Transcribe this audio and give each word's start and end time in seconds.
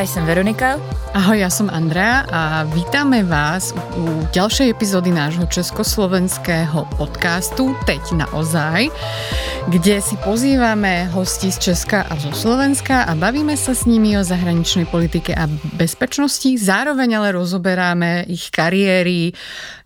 já 0.00 0.06
jsem 0.06 0.26
Veronika. 0.26 0.80
Ahoj, 1.14 1.38
já 1.38 1.50
jsem 1.50 1.70
Andrea 1.70 2.24
a 2.32 2.62
vítáme 2.62 3.24
vás 3.24 3.74
u 3.96 4.28
ďalšej 4.32 4.70
epizódy 4.70 5.10
nášho 5.10 5.46
československého 5.46 6.88
podcastu 6.96 7.76
Teď 7.86 8.00
na 8.16 8.32
ozaj, 8.32 8.88
kde 9.68 10.00
si 10.00 10.16
pozýváme 10.16 11.04
hosti 11.04 11.52
z 11.52 11.58
Česka 11.58 12.02
a 12.02 12.16
zo 12.16 12.32
Slovenska 12.32 13.02
a 13.02 13.14
bavíme 13.14 13.56
se 13.56 13.74
s 13.74 13.84
nimi 13.84 14.16
o 14.16 14.24
zahraničnej 14.24 14.88
politike 14.88 15.36
a 15.36 15.44
bezpečnosti. 15.76 16.56
Zároveň 16.56 17.20
ale 17.20 17.36
rozoberáme 17.36 18.24
ich 18.24 18.48
kariéry, 18.48 19.36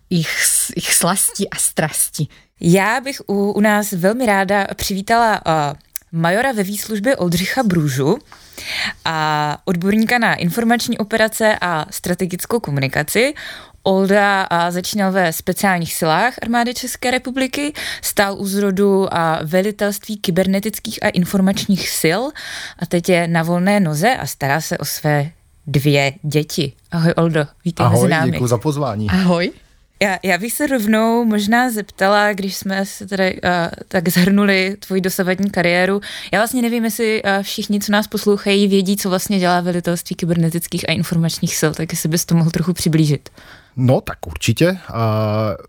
ich, 0.09 0.31
ich 0.75 0.93
slasti 0.95 1.43
a 1.51 1.59
strasti. 1.59 2.27
Já 2.61 3.01
bych 3.01 3.21
u, 3.27 3.51
u 3.51 3.59
nás 3.59 3.91
velmi 3.91 4.25
ráda 4.25 4.67
přivítala 4.75 5.41
uh, 5.43 5.75
majora 6.15 6.51
ve 6.51 6.63
výslužbě 6.63 7.15
Oldřicha 7.15 7.63
Brůžu 7.63 8.17
a 9.05 9.57
odborníka 9.65 10.17
na 10.17 10.35
informační 10.35 10.97
operace 10.97 11.57
a 11.61 11.85
strategickou 11.89 12.59
komunikaci. 12.59 13.33
Olda 13.83 14.47
začínal 14.69 15.11
ve 15.11 15.33
speciálních 15.33 15.93
silách 15.93 16.33
armády 16.41 16.73
České 16.73 17.11
republiky, 17.11 17.73
stál 18.01 18.35
u 18.39 18.45
zrodu 18.47 19.13
a 19.13 19.39
velitelství 19.43 20.17
kybernetických 20.17 21.03
a 21.03 21.09
informačních 21.09 21.89
sil 22.01 22.21
a 22.79 22.85
teď 22.85 23.09
je 23.09 23.27
na 23.27 23.43
volné 23.43 23.79
noze 23.79 24.15
a 24.15 24.25
stará 24.25 24.61
se 24.61 24.77
o 24.77 24.85
své 24.85 25.31
dvě 25.67 26.13
děti. 26.23 26.73
Ahoj 26.91 27.13
Oldo, 27.15 27.47
vítej 27.65 27.85
Ahoj, 27.85 27.99
mezi 28.01 28.11
námi. 28.11 28.31
děkuji 28.31 28.47
za 28.47 28.57
pozvání. 28.57 29.09
Ahoj. 29.09 29.51
Já, 29.99 30.17
já 30.23 30.37
bych 30.37 30.53
se 30.53 30.67
rovnou 30.67 31.25
možná 31.25 31.71
zeptala, 31.71 32.33
když 32.33 32.55
jsme 32.55 32.85
se 32.85 33.07
tady 33.07 33.41
uh, 33.41 33.49
tak 33.87 34.09
zhrnuli 34.09 34.77
tvoji 34.79 35.01
dosavadní 35.01 35.49
kariéru. 35.49 36.01
Já 36.33 36.39
vlastně 36.39 36.61
nevím, 36.61 36.85
jestli 36.85 37.23
uh, 37.23 37.29
všichni, 37.41 37.79
co 37.79 37.91
nás 37.91 38.07
poslouchají, 38.07 38.67
vědí, 38.67 38.97
co 38.97 39.09
vlastně 39.09 39.39
dělá 39.39 39.61
velitelství 39.61 40.15
kybernetických 40.15 40.89
a 40.89 40.91
informačních 40.91 41.55
sil, 41.59 41.71
tak 41.73 41.91
jestli 41.91 42.09
bys 42.09 42.25
to 42.25 42.35
mohl 42.35 42.49
trochu 42.49 42.73
přiblížit. 42.73 43.29
No 43.75 44.01
tak 44.01 44.27
určitě. 44.27 44.71
Uh, 44.71 44.77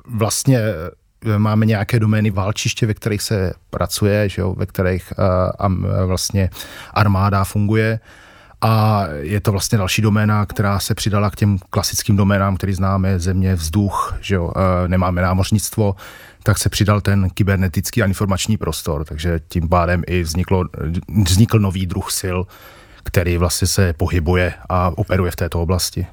vlastně 0.06 0.58
e, 0.58 1.38
máme 1.38 1.66
nějaké 1.66 2.00
domény 2.00 2.30
válčiště, 2.30 2.86
ve 2.86 2.94
kterých 2.94 3.22
se 3.22 3.52
pracuje, 3.70 4.28
že 4.28 4.42
jo, 4.42 4.54
ve 4.54 4.66
kterých 4.66 5.12
uh, 5.66 6.06
vlastně 6.06 6.50
armáda 6.94 7.44
funguje. 7.44 8.00
A 8.66 9.06
je 9.20 9.40
to 9.40 9.52
vlastně 9.52 9.78
další 9.78 10.02
doména, 10.02 10.46
která 10.46 10.78
se 10.80 10.94
přidala 10.94 11.30
k 11.30 11.36
těm 11.36 11.58
klasickým 11.70 12.16
doménám, 12.16 12.56
který 12.56 12.74
známe, 12.74 13.18
země, 13.18 13.54
vzduch, 13.54 14.16
že 14.20 14.34
jo, 14.34 14.52
e, 14.84 14.88
nemáme 14.88 15.22
námořnictvo, 15.22 15.96
tak 16.42 16.58
se 16.58 16.68
přidal 16.68 17.00
ten 17.00 17.30
kybernetický 17.30 18.02
a 18.02 18.06
informační 18.06 18.56
prostor, 18.56 19.04
takže 19.04 19.40
tím 19.48 19.68
pádem 19.68 20.02
i 20.06 20.22
vzniklo, 20.22 20.64
vznikl 21.24 21.58
nový 21.58 21.86
druh 21.86 22.10
sil, 22.20 22.38
který 23.02 23.36
vlastně 23.36 23.68
se 23.68 23.92
pohybuje 23.92 24.54
a 24.68 24.92
operuje 24.96 25.30
v 25.30 25.36
této 25.36 25.62
oblasti. 25.62 26.06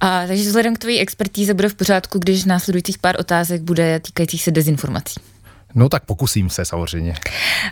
A, 0.00 0.26
takže 0.26 0.42
vzhledem 0.42 0.74
k 0.74 0.78
tvojí 0.78 1.00
expertíze 1.00 1.54
bude 1.54 1.68
v 1.68 1.74
pořádku, 1.74 2.18
když 2.18 2.44
následujících 2.44 2.98
pár 2.98 3.20
otázek 3.20 3.62
bude 3.62 4.00
týkajících 4.00 4.42
se 4.42 4.50
dezinformací. 4.50 5.20
No 5.74 5.88
tak 5.88 6.04
pokusím 6.04 6.50
se 6.50 6.64
samozřejmě. 6.64 7.14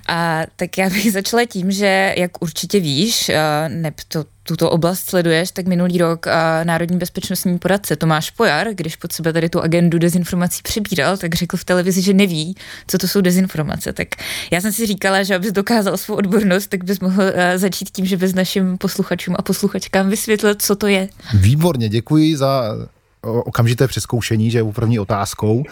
A 0.08 0.42
tak 0.56 0.78
já 0.78 0.90
bych 0.90 1.12
začala 1.18 1.44
tím, 1.44 1.70
že 1.70 2.14
jak 2.16 2.42
určitě 2.42 2.80
víš, 2.80 3.30
ne 3.68 3.92
to, 4.08 4.24
tuto 4.42 4.70
oblast 4.70 5.10
sleduješ, 5.10 5.50
tak 5.50 5.66
minulý 5.66 5.98
rok 5.98 6.26
Národní 6.64 6.98
bezpečnostní 6.98 7.58
poradce 7.58 7.96
Tomáš 7.96 8.30
Pojar, 8.30 8.66
když 8.74 8.96
pod 8.96 9.12
sebe 9.12 9.32
tady 9.32 9.48
tu 9.48 9.60
agendu 9.60 9.98
dezinformací 9.98 10.62
přibíral, 10.62 11.16
tak 11.16 11.34
řekl 11.34 11.56
v 11.56 11.64
televizi, 11.64 12.02
že 12.02 12.12
neví, 12.12 12.56
co 12.86 12.98
to 12.98 13.08
jsou 13.08 13.20
dezinformace. 13.20 13.92
Tak 13.92 14.08
já 14.50 14.60
jsem 14.60 14.72
si 14.72 14.86
říkala, 14.86 15.22
že 15.22 15.34
abys 15.34 15.52
dokázal 15.52 15.96
svou 15.96 16.14
odbornost, 16.14 16.66
tak 16.66 16.84
bys 16.84 17.00
mohl 17.00 17.22
začít 17.56 17.90
tím, 17.90 18.06
že 18.06 18.16
bys 18.16 18.34
našim 18.34 18.78
posluchačům 18.78 19.34
a 19.38 19.42
posluchačkám 19.42 20.08
vysvětlil, 20.10 20.54
co 20.54 20.76
to 20.76 20.86
je. 20.86 21.08
Výborně, 21.34 21.88
děkuji 21.88 22.36
za 22.36 22.74
okamžité 23.22 23.88
přeskoušení, 23.88 24.50
že 24.50 24.58
je 24.58 24.64
první 24.64 24.98
otázkou. 24.98 25.64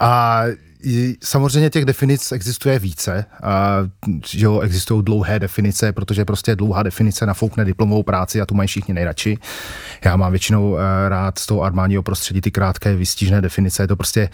A 0.00 0.42
samozřejmě 1.24 1.70
těch 1.70 1.84
definic 1.84 2.32
existuje 2.32 2.78
více. 2.78 3.24
A, 3.42 3.76
jo, 4.34 4.60
existují 4.60 5.04
dlouhé 5.04 5.38
definice, 5.38 5.92
protože 5.92 6.24
prostě 6.24 6.56
dlouhá 6.56 6.82
definice 6.82 7.26
nafoukne 7.26 7.64
diplomovou 7.64 8.02
práci 8.02 8.40
a 8.40 8.46
tu 8.46 8.54
mají 8.54 8.66
všichni 8.66 8.94
nejradši. 8.94 9.38
Já 10.04 10.16
mám 10.16 10.32
většinou 10.32 10.76
eh, 10.76 11.08
rád 11.08 11.38
z 11.38 11.46
toho 11.46 11.62
armádního 11.62 12.02
prostředí 12.02 12.40
ty 12.40 12.50
krátké 12.50 12.96
výstižné 12.96 13.40
definice. 13.40 13.82
Je 13.82 13.88
to 13.88 13.96
prostě 13.96 14.28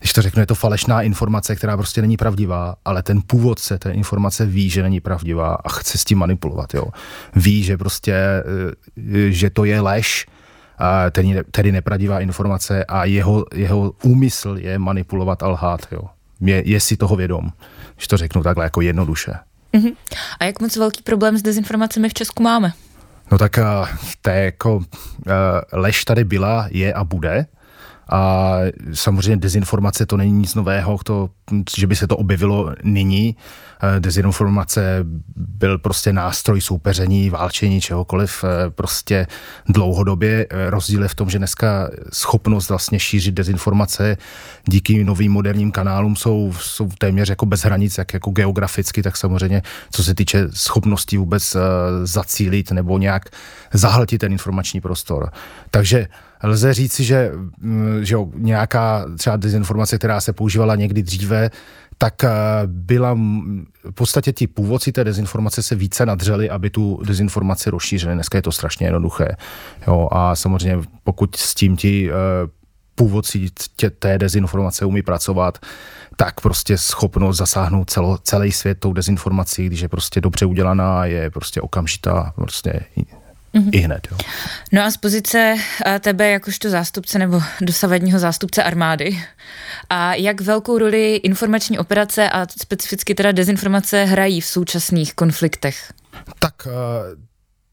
když 0.00 0.12
to 0.12 0.22
řeknu, 0.22 0.40
je 0.42 0.46
to 0.46 0.54
falešná 0.54 1.02
informace, 1.02 1.56
která 1.56 1.76
prostě 1.76 2.00
není 2.00 2.16
pravdivá, 2.16 2.76
ale 2.84 3.02
ten 3.02 3.20
původce 3.26 3.78
té 3.78 3.90
informace 3.90 4.46
ví, 4.46 4.70
že 4.70 4.82
není 4.82 5.00
pravdivá 5.00 5.54
a 5.54 5.68
chce 5.68 5.98
s 5.98 6.04
tím 6.04 6.18
manipulovat. 6.18 6.74
Jo. 6.74 6.84
Ví, 7.36 7.62
že 7.62 7.76
prostě, 7.76 8.12
eh, 8.12 9.30
že 9.30 9.50
to 9.50 9.64
je 9.64 9.80
lež, 9.80 10.26
tedy, 11.10 11.42
tedy 11.50 11.72
nepravdivá 11.72 12.20
informace 12.20 12.84
a 12.84 13.04
jeho, 13.04 13.44
jeho 13.54 13.92
úmysl 14.02 14.56
je 14.58 14.78
manipulovat 14.78 15.42
a 15.42 15.48
lhát. 15.48 15.80
Jo. 15.92 16.00
Je, 16.40 16.62
je 16.68 16.80
si 16.80 16.96
toho 16.96 17.16
vědom, 17.16 17.50
když 17.96 18.08
to 18.08 18.16
řeknu 18.16 18.42
takhle 18.42 18.64
jako 18.64 18.80
jednoduše. 18.80 19.32
Uh-huh. 19.74 19.96
A 20.40 20.44
jak 20.44 20.60
moc 20.60 20.76
velký 20.76 21.02
problém 21.02 21.38
s 21.38 21.42
dezinformacemi 21.42 22.08
v 22.08 22.14
Česku 22.14 22.42
máme? 22.42 22.72
No 23.30 23.38
tak 23.38 23.58
uh, 23.58 23.88
to 24.22 24.30
je 24.30 24.44
jako 24.44 24.76
uh, 24.76 24.82
lež 25.72 26.04
tady 26.04 26.24
byla, 26.24 26.68
je 26.70 26.94
a 26.94 27.04
bude. 27.04 27.46
A 28.10 28.56
samozřejmě 28.92 29.36
dezinformace 29.36 30.06
to 30.06 30.16
není 30.16 30.32
nic 30.32 30.54
nového, 30.54 30.98
to, 31.04 31.30
že 31.76 31.86
by 31.86 31.96
se 31.96 32.06
to 32.06 32.16
objevilo 32.16 32.74
nyní. 32.84 33.36
Eh, 33.82 34.00
dezinformace 34.00 34.98
byl 35.36 35.78
prostě 35.78 36.12
nástroj 36.12 36.60
soupeření, 36.60 37.30
válčení, 37.30 37.80
čehokoliv 37.80 38.44
eh, 38.44 38.70
prostě 38.70 39.26
dlouhodobě. 39.68 40.46
Eh, 40.50 40.70
rozdíl 40.70 41.02
je 41.02 41.08
v 41.08 41.14
tom, 41.14 41.30
že 41.30 41.38
dneska 41.38 41.90
schopnost 42.12 42.68
vlastně 42.68 43.00
šířit 43.00 43.34
dezinformace 43.34 44.16
díky 44.68 45.04
novým 45.04 45.32
moderním 45.32 45.72
kanálům 45.72 46.16
jsou, 46.16 46.52
jsou 46.60 46.88
téměř 46.98 47.28
jako 47.28 47.46
bez 47.46 47.60
hranic, 47.64 47.98
jak 47.98 48.14
jako 48.14 48.30
geograficky, 48.30 49.02
tak 49.02 49.16
samozřejmě 49.16 49.62
co 49.90 50.04
se 50.04 50.14
týče 50.14 50.48
schopnosti 50.52 51.16
vůbec 51.16 51.56
zacílit 52.04 52.70
nebo 52.70 52.98
nějak 52.98 53.22
zahltit 53.72 54.18
ten 54.18 54.32
informační 54.32 54.80
prostor. 54.80 55.30
Takže 55.70 56.08
lze 56.42 56.74
říci, 56.74 57.04
že, 57.04 57.32
mm, 57.58 58.04
že 58.04 58.16
nějaká 58.34 59.04
třeba 59.18 59.36
dezinformace, 59.36 59.98
která 59.98 60.20
se 60.20 60.32
používala 60.32 60.74
někdy 60.74 61.02
dříve, 61.02 61.50
tak 61.98 62.24
eh, 62.24 62.30
byla 62.66 63.14
v 63.84 63.92
podstatě 63.94 64.32
ti 64.32 64.46
původci 64.46 64.92
té 64.92 65.04
dezinformace 65.04 65.62
se 65.62 65.74
více 65.74 66.06
nadřeli, 66.06 66.50
aby 66.50 66.70
tu 66.70 67.00
dezinformaci 67.06 67.70
rozšířili. 67.70 68.14
Dneska 68.14 68.38
je 68.38 68.42
to 68.42 68.52
strašně 68.52 68.86
jednoduché. 68.86 69.36
Jo, 69.86 70.08
a 70.12 70.36
samozřejmě 70.36 70.78
pokud 71.04 71.36
s 71.36 71.54
tím 71.54 71.76
ti 71.76 72.10
eh, 72.10 72.14
původci 72.94 73.46
tě, 73.76 73.90
té 73.90 74.18
dezinformace 74.18 74.84
umí 74.84 75.02
pracovat, 75.02 75.58
tak 76.16 76.40
prostě 76.40 76.78
schopnost 76.78 77.36
zasáhnout 77.36 77.90
celo, 77.90 78.18
celý 78.18 78.52
svět 78.52 78.80
tou 78.80 78.92
dezinformací, 78.92 79.66
když 79.66 79.80
je 79.80 79.88
prostě 79.88 80.20
dobře 80.20 80.46
udělaná, 80.46 81.04
je 81.04 81.30
prostě 81.30 81.60
okamžitá, 81.60 82.32
prostě 82.34 82.80
mm-hmm. 83.54 83.70
i 83.72 83.78
hned. 83.78 84.08
Jo. 84.10 84.18
No 84.72 84.82
a 84.82 84.90
z 84.90 84.96
pozice 84.96 85.54
eh, 85.86 85.98
tebe 85.98 86.30
jakožto 86.30 86.70
zástupce 86.70 87.18
nebo 87.18 87.40
dosavadního 87.60 88.18
zástupce 88.18 88.62
armády, 88.62 89.18
a 89.90 90.14
jak 90.14 90.40
velkou 90.40 90.78
roli 90.78 91.16
informační 91.16 91.78
operace 91.78 92.30
a 92.30 92.46
specificky 92.60 93.14
teda 93.14 93.32
dezinformace 93.32 94.04
hrají 94.04 94.40
v 94.40 94.46
současných 94.46 95.14
konfliktech? 95.14 95.92
Tak 96.38 96.54
eh, 96.66 96.70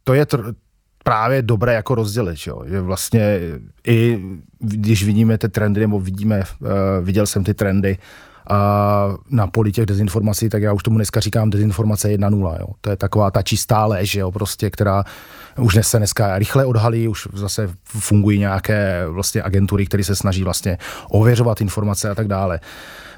to 0.03 0.13
je 0.13 0.25
tr- 0.25 0.55
právě 1.03 1.41
dobré 1.41 1.73
jako 1.73 1.95
rozdělit, 1.95 2.39
jo? 2.47 2.63
že 2.67 2.81
vlastně 2.81 3.39
i 3.87 4.19
když 4.59 5.03
vidíme 5.03 5.37
ty 5.37 5.49
trendy, 5.49 5.81
nebo 5.81 5.99
vidíme, 5.99 6.43
uh, 6.59 6.69
viděl 7.01 7.25
jsem 7.27 7.43
ty 7.43 7.53
trendy 7.53 7.97
a 8.47 9.09
na 9.29 9.47
poli 9.47 9.71
těch 9.71 9.85
dezinformací, 9.85 10.49
tak 10.49 10.61
já 10.61 10.73
už 10.73 10.83
tomu 10.83 10.97
dneska 10.97 11.19
říkám 11.19 11.49
dezinformace 11.49 12.07
1.0. 12.07 12.57
Jo. 12.59 12.67
To 12.81 12.89
je 12.89 12.95
taková 12.95 13.31
ta 13.31 13.41
čistá 13.41 13.85
lež, 13.85 14.15
jo, 14.15 14.31
prostě, 14.31 14.69
která 14.69 15.03
už 15.59 15.73
dnes 15.73 15.87
se 15.87 15.97
dneska 15.97 16.39
rychle 16.39 16.65
odhalí, 16.65 17.07
už 17.07 17.27
zase 17.33 17.69
fungují 17.85 18.39
nějaké 18.39 19.03
vlastně 19.07 19.43
agentury, 19.43 19.85
které 19.85 20.03
se 20.03 20.15
snaží 20.15 20.43
vlastně 20.43 20.77
ověřovat 21.09 21.61
informace 21.61 22.09
a 22.09 22.15
tak 22.15 22.27
dále. 22.27 22.59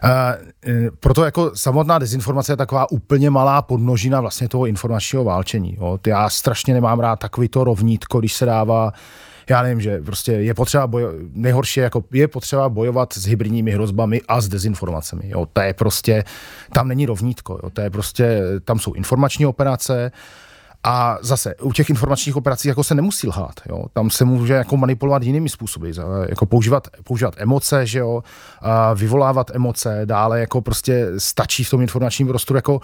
Uh, 0.04 0.74
proto 1.00 1.26
jako 1.26 1.52
samotná 1.56 2.00
dezinformace 2.00 2.52
je 2.52 2.58
taková 2.58 2.92
úplně 2.92 3.30
malá 3.30 3.62
podnožina 3.62 4.22
vlastně 4.22 4.50
toho 4.50 4.66
informačního 4.66 5.24
válčení. 5.24 5.76
Jo. 5.80 6.00
Já 6.08 6.30
strašně 6.30 6.74
nemám 6.74 7.00
rád 7.00 7.20
takový 7.20 7.48
to 7.48 7.64
rovnítko, 7.64 8.20
když 8.20 8.34
se 8.34 8.46
dává 8.46 8.94
já 9.50 9.62
nevím, 9.62 9.82
že 9.82 10.02
prostě 10.02 10.32
je 10.32 10.54
potřeba 10.54 10.88
bojo, 10.88 11.14
nejhorší 11.34 11.80
jako 11.80 12.04
je 12.12 12.28
potřeba 12.28 12.70
bojovat 12.70 13.14
s 13.14 13.26
hybridními 13.26 13.72
hrozbami 13.72 14.22
a 14.28 14.42
s 14.42 14.48
dezinformacemi. 14.48 15.30
Jo. 15.30 15.48
To 15.54 15.62
je 15.62 15.74
prostě, 15.74 16.24
tam 16.74 16.88
není 16.88 17.06
rovnítko, 17.06 17.60
jo. 17.64 17.70
to 17.70 17.82
je 17.82 17.90
prostě, 17.90 18.42
tam 18.64 18.80
jsou 18.80 18.94
informační 18.94 19.46
operace, 19.46 20.12
a 20.84 21.18
zase 21.22 21.56
u 21.56 21.74
těch 21.74 21.90
informačních 21.90 22.36
operací 22.36 22.68
jako 22.68 22.84
se 22.84 22.96
nemusí 22.96 23.28
lhát. 23.28 23.54
Jo. 23.70 23.86
Tam 23.94 24.10
se 24.10 24.26
může 24.26 24.54
jako 24.54 24.78
manipulovat 24.78 25.24
jinými 25.24 25.50
způsoby. 25.50 25.92
Jako 26.30 26.46
používat, 26.46 26.88
používat 27.04 27.34
emoce, 27.38 27.86
že 27.86 28.00
jo, 28.00 28.24
a 28.62 28.94
vyvolávat 28.94 29.52
emoce, 29.56 30.02
dále 30.06 30.40
jako 30.40 30.62
prostě 30.62 31.08
stačí 31.18 31.64
v 31.64 31.70
tom 31.70 31.82
informačním 31.82 32.28
prostoru 32.28 32.58
jako 32.58 32.80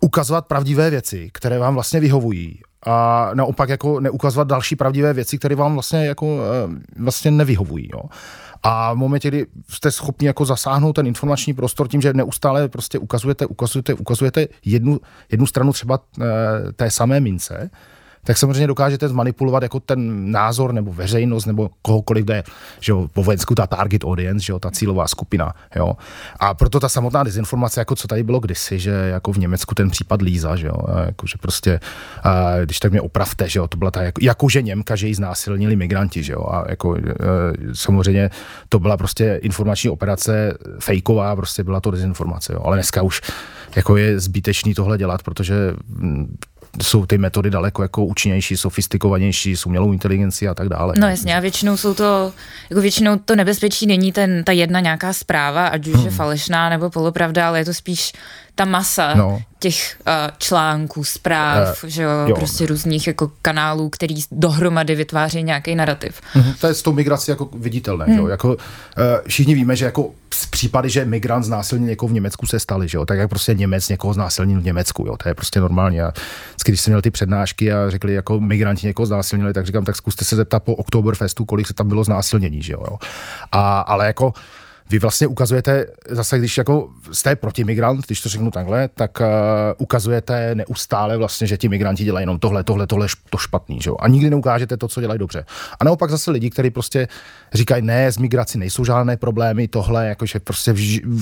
ukazovat 0.00 0.46
pravdivé 0.46 0.90
věci, 0.90 1.30
které 1.32 1.58
vám 1.58 1.74
vlastně 1.74 2.00
vyhovují 2.00 2.60
a 2.86 3.30
naopak 3.34 3.68
jako 3.68 4.00
neukazovat 4.00 4.48
další 4.48 4.76
pravdivé 4.76 5.12
věci, 5.12 5.38
které 5.38 5.54
vám 5.54 5.72
vlastně 5.72 6.06
jako 6.06 6.38
vlastně 6.98 7.30
nevyhovují. 7.30 7.88
Jo. 7.92 8.02
A 8.62 8.92
v 8.92 8.96
momentě, 8.96 9.28
kdy 9.28 9.46
jste 9.68 9.90
schopni 9.90 10.26
jako 10.26 10.44
zasáhnout 10.44 10.92
ten 10.92 11.06
informační 11.06 11.54
prostor 11.54 11.88
tím, 11.88 12.00
že 12.00 12.12
neustále 12.12 12.68
prostě 12.68 12.98
ukazujete, 12.98 13.46
ukazujete, 13.46 13.94
ukazujete 13.94 14.46
jednu, 14.64 15.00
jednu 15.30 15.46
stranu 15.46 15.72
třeba 15.72 16.00
té 16.76 16.90
samé 16.90 17.20
mince, 17.20 17.70
tak 18.26 18.38
samozřejmě 18.38 18.66
dokážete 18.66 19.08
zmanipulovat 19.08 19.62
jako 19.62 19.80
ten 19.80 20.30
názor 20.30 20.72
nebo 20.72 20.92
veřejnost 20.92 21.46
nebo 21.46 21.70
kohokoliv, 21.82 22.24
kde 22.24 22.42
že 22.80 22.92
jo, 22.92 23.08
po 23.12 23.22
vojensku 23.22 23.54
ta 23.54 23.66
target 23.66 24.04
audience, 24.04 24.44
že 24.44 24.52
jo, 24.52 24.58
ta 24.58 24.70
cílová 24.70 25.08
skupina. 25.08 25.54
Jo. 25.76 25.96
A 26.40 26.54
proto 26.54 26.80
ta 26.80 26.88
samotná 26.88 27.24
dezinformace, 27.24 27.80
jako 27.80 27.96
co 27.96 28.08
tady 28.08 28.22
bylo 28.22 28.40
kdysi, 28.40 28.78
že 28.78 28.90
jako 28.90 29.32
v 29.32 29.38
Německu 29.38 29.74
ten 29.74 29.90
případ 29.90 30.22
Líza, 30.22 30.56
že 30.56 30.66
jo, 30.66 30.76
jako, 31.06 31.26
že 31.26 31.34
prostě, 31.40 31.80
a, 32.22 32.60
když 32.64 32.80
tak 32.80 32.92
mě 32.92 33.00
opravte, 33.00 33.48
že 33.48 33.58
jo, 33.58 33.68
to 33.68 33.76
byla 33.76 33.90
ta, 33.90 34.02
jako, 34.02 34.20
jakože 34.22 34.62
Němka, 34.62 34.96
že 34.96 35.08
ji 35.08 35.14
znásilnili 35.14 35.76
migranti, 35.76 36.22
že 36.22 36.32
jo, 36.32 36.46
a 36.50 36.64
jako 36.68 36.96
e, 36.96 37.02
samozřejmě 37.72 38.30
to 38.68 38.78
byla 38.78 38.96
prostě 38.96 39.40
informační 39.42 39.90
operace 39.90 40.58
fejková, 40.80 41.36
prostě 41.36 41.64
byla 41.64 41.80
to 41.80 41.90
dezinformace, 41.90 42.52
jo, 42.52 42.60
ale 42.64 42.76
dneska 42.76 43.02
už 43.02 43.20
jako 43.76 43.96
je 43.96 44.20
zbytečný 44.20 44.74
tohle 44.74 44.98
dělat, 44.98 45.22
protože 45.22 45.54
jsou 46.82 47.06
ty 47.06 47.18
metody 47.18 47.50
daleko 47.50 47.82
jako 47.82 48.04
účinnější, 48.04 48.56
sofistikovanější, 48.56 49.56
s 49.56 49.66
umělou 49.66 49.92
inteligencí 49.92 50.48
a 50.48 50.54
tak 50.54 50.68
dále. 50.68 50.94
No 50.98 51.08
jasně, 51.08 51.36
a 51.36 51.40
většinou 51.40 51.76
jsou 51.76 51.94
to, 51.94 52.32
jako 52.70 52.80
většinou 52.80 53.18
to 53.24 53.36
nebezpečí 53.36 53.86
není 53.86 54.12
ten, 54.12 54.44
ta 54.44 54.52
jedna 54.52 54.80
nějaká 54.80 55.12
zpráva, 55.12 55.66
ať 55.66 55.86
už 55.86 55.94
hmm. 55.94 56.04
je 56.04 56.10
falešná 56.10 56.68
nebo 56.68 56.90
polopravda, 56.90 57.48
ale 57.48 57.58
je 57.58 57.64
to 57.64 57.74
spíš 57.74 58.12
ta 58.58 58.64
masa 58.64 59.14
no. 59.14 59.42
těch 59.58 59.96
uh, 60.06 60.12
článků, 60.38 61.04
zpráv, 61.04 61.84
uh, 61.84 61.90
že 61.90 62.02
jo, 62.02 62.10
jo, 62.26 62.36
prostě 62.36 62.66
různých 62.66 63.06
jako 63.06 63.30
kanálů, 63.42 63.88
který 63.88 64.14
dohromady 64.30 64.94
vytváří 64.94 65.42
nějaký 65.42 65.74
narrativ. 65.74 66.20
Mm-hmm. 66.34 66.54
To 66.60 66.66
je 66.66 66.74
s 66.74 66.82
tou 66.82 66.92
migrací 66.92 67.30
jako 67.30 67.48
viditelné, 67.54 68.04
hmm. 68.04 68.14
že 68.14 68.18
jo, 68.18 68.24
hmm. 68.24 68.30
jako 68.30 68.48
uh, 68.48 68.54
všichni 69.28 69.54
víme, 69.54 69.76
že 69.76 69.84
jako 69.84 70.10
případy, 70.50 70.90
že 70.90 71.04
migrant 71.04 71.44
znásilnil 71.44 71.88
někoho 71.88 72.08
v 72.08 72.12
Německu 72.12 72.46
se 72.46 72.60
staly, 72.60 72.88
že 72.88 72.98
jo, 72.98 73.06
tak 73.06 73.18
jak 73.18 73.28
prostě 73.28 73.54
Němec 73.54 73.88
někoho 73.88 74.14
znásilnil 74.14 74.60
v 74.60 74.64
Německu, 74.64 75.06
jo, 75.06 75.16
to 75.16 75.28
je 75.28 75.34
prostě 75.34 75.60
normální. 75.60 76.00
A 76.00 76.12
když 76.66 76.80
jsem 76.80 76.90
měl 76.90 77.02
ty 77.02 77.10
přednášky 77.10 77.72
a 77.72 77.90
řekli, 77.90 78.14
jako 78.14 78.40
migranti 78.40 78.86
někoho 78.86 79.06
znásilnili, 79.06 79.52
tak 79.52 79.66
říkám, 79.66 79.84
tak 79.84 79.96
zkuste 79.96 80.24
se 80.24 80.36
zeptat 80.36 80.62
po 80.62 80.74
Oktoberfestu, 80.74 81.44
kolik 81.44 81.66
se 81.66 81.74
tam 81.74 81.88
bylo 81.88 82.04
znásilnění, 82.04 82.62
že 82.62 82.72
jo. 82.72 82.98
A, 83.52 83.80
ale 83.80 84.06
jako 84.06 84.32
vy 84.90 84.98
vlastně 84.98 85.26
ukazujete, 85.26 85.86
zase 86.08 86.38
když 86.38 86.58
jako 86.58 86.88
jste 87.12 87.36
protimigrant, 87.36 88.06
když 88.06 88.20
to 88.20 88.28
řeknu 88.28 88.50
takhle, 88.50 88.88
tak 88.88 89.20
uh, 89.20 89.26
ukazujete 89.78 90.54
neustále 90.54 91.16
vlastně, 91.16 91.46
že 91.46 91.56
ti 91.56 91.68
migranti 91.68 92.04
dělají 92.04 92.22
jenom 92.22 92.38
tohle, 92.38 92.64
tohle, 92.64 92.86
tohle, 92.86 93.06
to 93.30 93.38
špatný, 93.38 93.80
že 93.82 93.90
jo? 93.90 93.96
A 94.00 94.08
nikdy 94.08 94.30
neukážete 94.30 94.76
to, 94.76 94.88
co 94.88 95.00
dělají 95.00 95.18
dobře. 95.18 95.44
A 95.80 95.84
naopak 95.84 96.10
zase 96.10 96.30
lidi, 96.30 96.50
kteří 96.50 96.70
prostě 96.70 97.08
říkají, 97.54 97.82
ne, 97.82 98.12
z 98.12 98.18
migraci 98.18 98.58
nejsou 98.58 98.84
žádné 98.84 99.16
problémy, 99.16 99.68
tohle, 99.68 100.06
jakože 100.06 100.40
prostě 100.40 100.74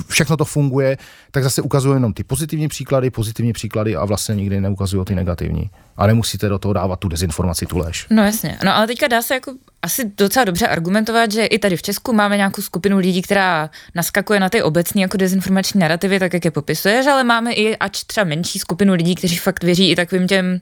všechno 0.08 0.36
to 0.36 0.44
funguje, 0.44 0.96
tak 1.30 1.42
zase 1.42 1.62
ukazují 1.62 1.96
jenom 1.96 2.12
ty 2.12 2.24
pozitivní 2.24 2.68
příklady, 2.68 3.10
pozitivní 3.10 3.52
příklady 3.52 3.96
a 3.96 4.04
vlastně 4.04 4.34
nikdy 4.34 4.60
neukazují 4.60 5.04
ty 5.04 5.14
negativní. 5.14 5.70
A 5.96 6.06
nemusíte 6.06 6.48
do 6.48 6.58
toho 6.58 6.72
dávat 6.72 7.00
tu 7.00 7.08
dezinformaci, 7.08 7.66
tu 7.66 7.78
lež. 7.78 8.06
No 8.10 8.24
jasně. 8.24 8.58
No 8.64 8.76
ale 8.76 8.86
teďka 8.86 9.08
dá 9.08 9.22
se 9.22 9.34
jako 9.34 9.52
asi 9.84 10.12
docela 10.16 10.44
dobře 10.44 10.66
argumentovat, 10.66 11.32
že 11.32 11.46
i 11.46 11.58
tady 11.58 11.76
v 11.76 11.82
Česku 11.82 12.12
máme 12.12 12.36
nějakou 12.36 12.62
skupinu 12.62 12.98
lidí, 12.98 13.22
která 13.22 13.70
naskakuje 13.94 14.40
na 14.40 14.48
ty 14.48 14.62
obecní 14.62 15.02
jako 15.02 15.16
dezinformační 15.16 15.80
narrativy, 15.80 16.18
tak 16.18 16.34
jak 16.34 16.44
je 16.44 16.50
popisuješ, 16.50 17.06
ale 17.06 17.24
máme 17.24 17.52
i 17.52 17.76
ač 17.76 18.04
třeba 18.04 18.24
menší 18.24 18.58
skupinu 18.58 18.94
lidí, 18.94 19.14
kteří 19.14 19.36
fakt 19.36 19.64
věří 19.64 19.90
i 19.90 19.96
takovým 19.96 20.26
těm 20.26 20.60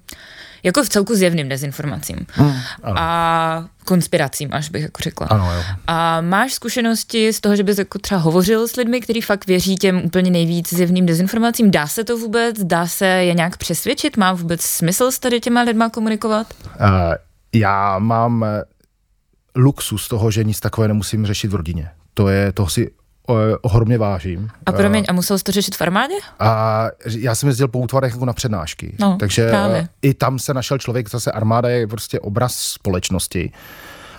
jako 0.62 0.84
v 0.84 0.88
celku 0.88 1.14
zjevným 1.14 1.48
dezinformacím 1.48 2.26
hmm, 2.32 2.54
a 2.96 3.64
konspiracím, 3.84 4.48
až 4.52 4.70
bych 4.70 4.82
jako 4.82 5.02
řekla. 5.02 5.26
Ano, 5.26 5.54
jo. 5.54 5.62
A 5.86 6.20
máš 6.20 6.52
zkušenosti 6.52 7.32
z 7.32 7.40
toho, 7.40 7.56
že 7.56 7.62
bys 7.62 7.78
jako 7.78 7.98
třeba 7.98 8.20
hovořil 8.20 8.68
s 8.68 8.76
lidmi, 8.76 9.00
kteří 9.00 9.20
fakt 9.20 9.46
věří 9.46 9.76
těm 9.76 10.04
úplně 10.04 10.30
nejvíc 10.30 10.74
zjevným 10.74 11.06
dezinformacím? 11.06 11.70
Dá 11.70 11.86
se 11.86 12.04
to 12.04 12.18
vůbec? 12.18 12.56
Dá 12.64 12.86
se 12.86 13.06
je 13.06 13.34
nějak 13.34 13.56
přesvědčit? 13.56 14.16
Má 14.16 14.32
vůbec 14.32 14.60
smysl 14.60 15.10
s 15.10 15.18
tady 15.18 15.40
těma 15.40 15.62
lidma 15.62 15.88
komunikovat? 15.88 16.46
Uh, 16.80 16.86
já 17.54 17.98
mám 17.98 18.46
luxus 19.56 20.08
toho, 20.08 20.30
že 20.30 20.44
nic 20.44 20.60
takové 20.60 20.88
nemusím 20.88 21.26
řešit 21.26 21.48
v 21.48 21.54
rodině. 21.54 21.90
To 22.14 22.28
je, 22.28 22.52
toho 22.52 22.68
si 22.68 22.90
ohromně 23.62 23.98
vážím. 23.98 24.50
A 24.66 24.72
promiň, 24.72 25.04
a 25.08 25.12
musel 25.12 25.38
jsi 25.38 25.44
to 25.44 25.52
řešit 25.52 25.76
v 25.76 25.82
armádě? 25.82 26.14
A 26.38 26.86
já 27.06 27.34
jsem 27.34 27.48
jezdil 27.48 27.68
po 27.68 27.78
útvarech 27.78 28.12
jako 28.12 28.24
na 28.24 28.32
přednášky. 28.32 28.96
No, 28.98 29.16
takže 29.20 29.50
právě. 29.50 29.88
i 30.02 30.14
tam 30.14 30.38
se 30.38 30.54
našel 30.54 30.78
člověk, 30.78 31.10
zase 31.10 31.32
armáda 31.32 31.68
je 31.68 31.86
prostě 31.86 32.20
obraz 32.20 32.56
společnosti. 32.56 33.52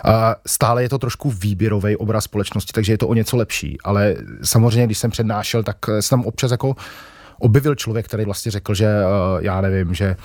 A 0.05 0.35
stále 0.47 0.83
je 0.83 0.89
to 0.89 0.97
trošku 0.97 1.31
výběrový 1.31 1.95
obraz 1.95 2.23
společnosti, 2.23 2.71
takže 2.73 2.93
je 2.93 2.97
to 2.97 3.07
o 3.07 3.13
něco 3.13 3.37
lepší. 3.37 3.77
Ale 3.83 4.15
samozřejmě, 4.43 4.85
když 4.85 4.97
jsem 4.97 5.11
přednášel, 5.11 5.63
tak 5.63 5.77
jsem 5.99 6.19
tam 6.19 6.25
občas 6.25 6.51
jako 6.51 6.75
objevil 7.39 7.75
člověk, 7.75 8.05
který 8.05 8.25
vlastně 8.25 8.51
řekl, 8.51 8.73
že 8.73 8.87
já 9.39 9.61
nevím, 9.61 9.93
že 9.93 10.15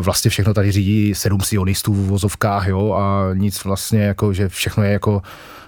vlastně 0.00 0.30
všechno 0.30 0.54
tady 0.54 0.72
řídí 0.72 1.14
sedm 1.14 1.40
sionistů 1.40 1.94
v 1.94 2.06
vozovkách, 2.06 2.68
jo, 2.68 2.92
a 2.92 3.34
nic 3.34 3.64
vlastně 3.64 4.02
jako, 4.02 4.32
že 4.32 4.48
všechno 4.48 4.82
je 4.82 4.92
jako 4.92 5.22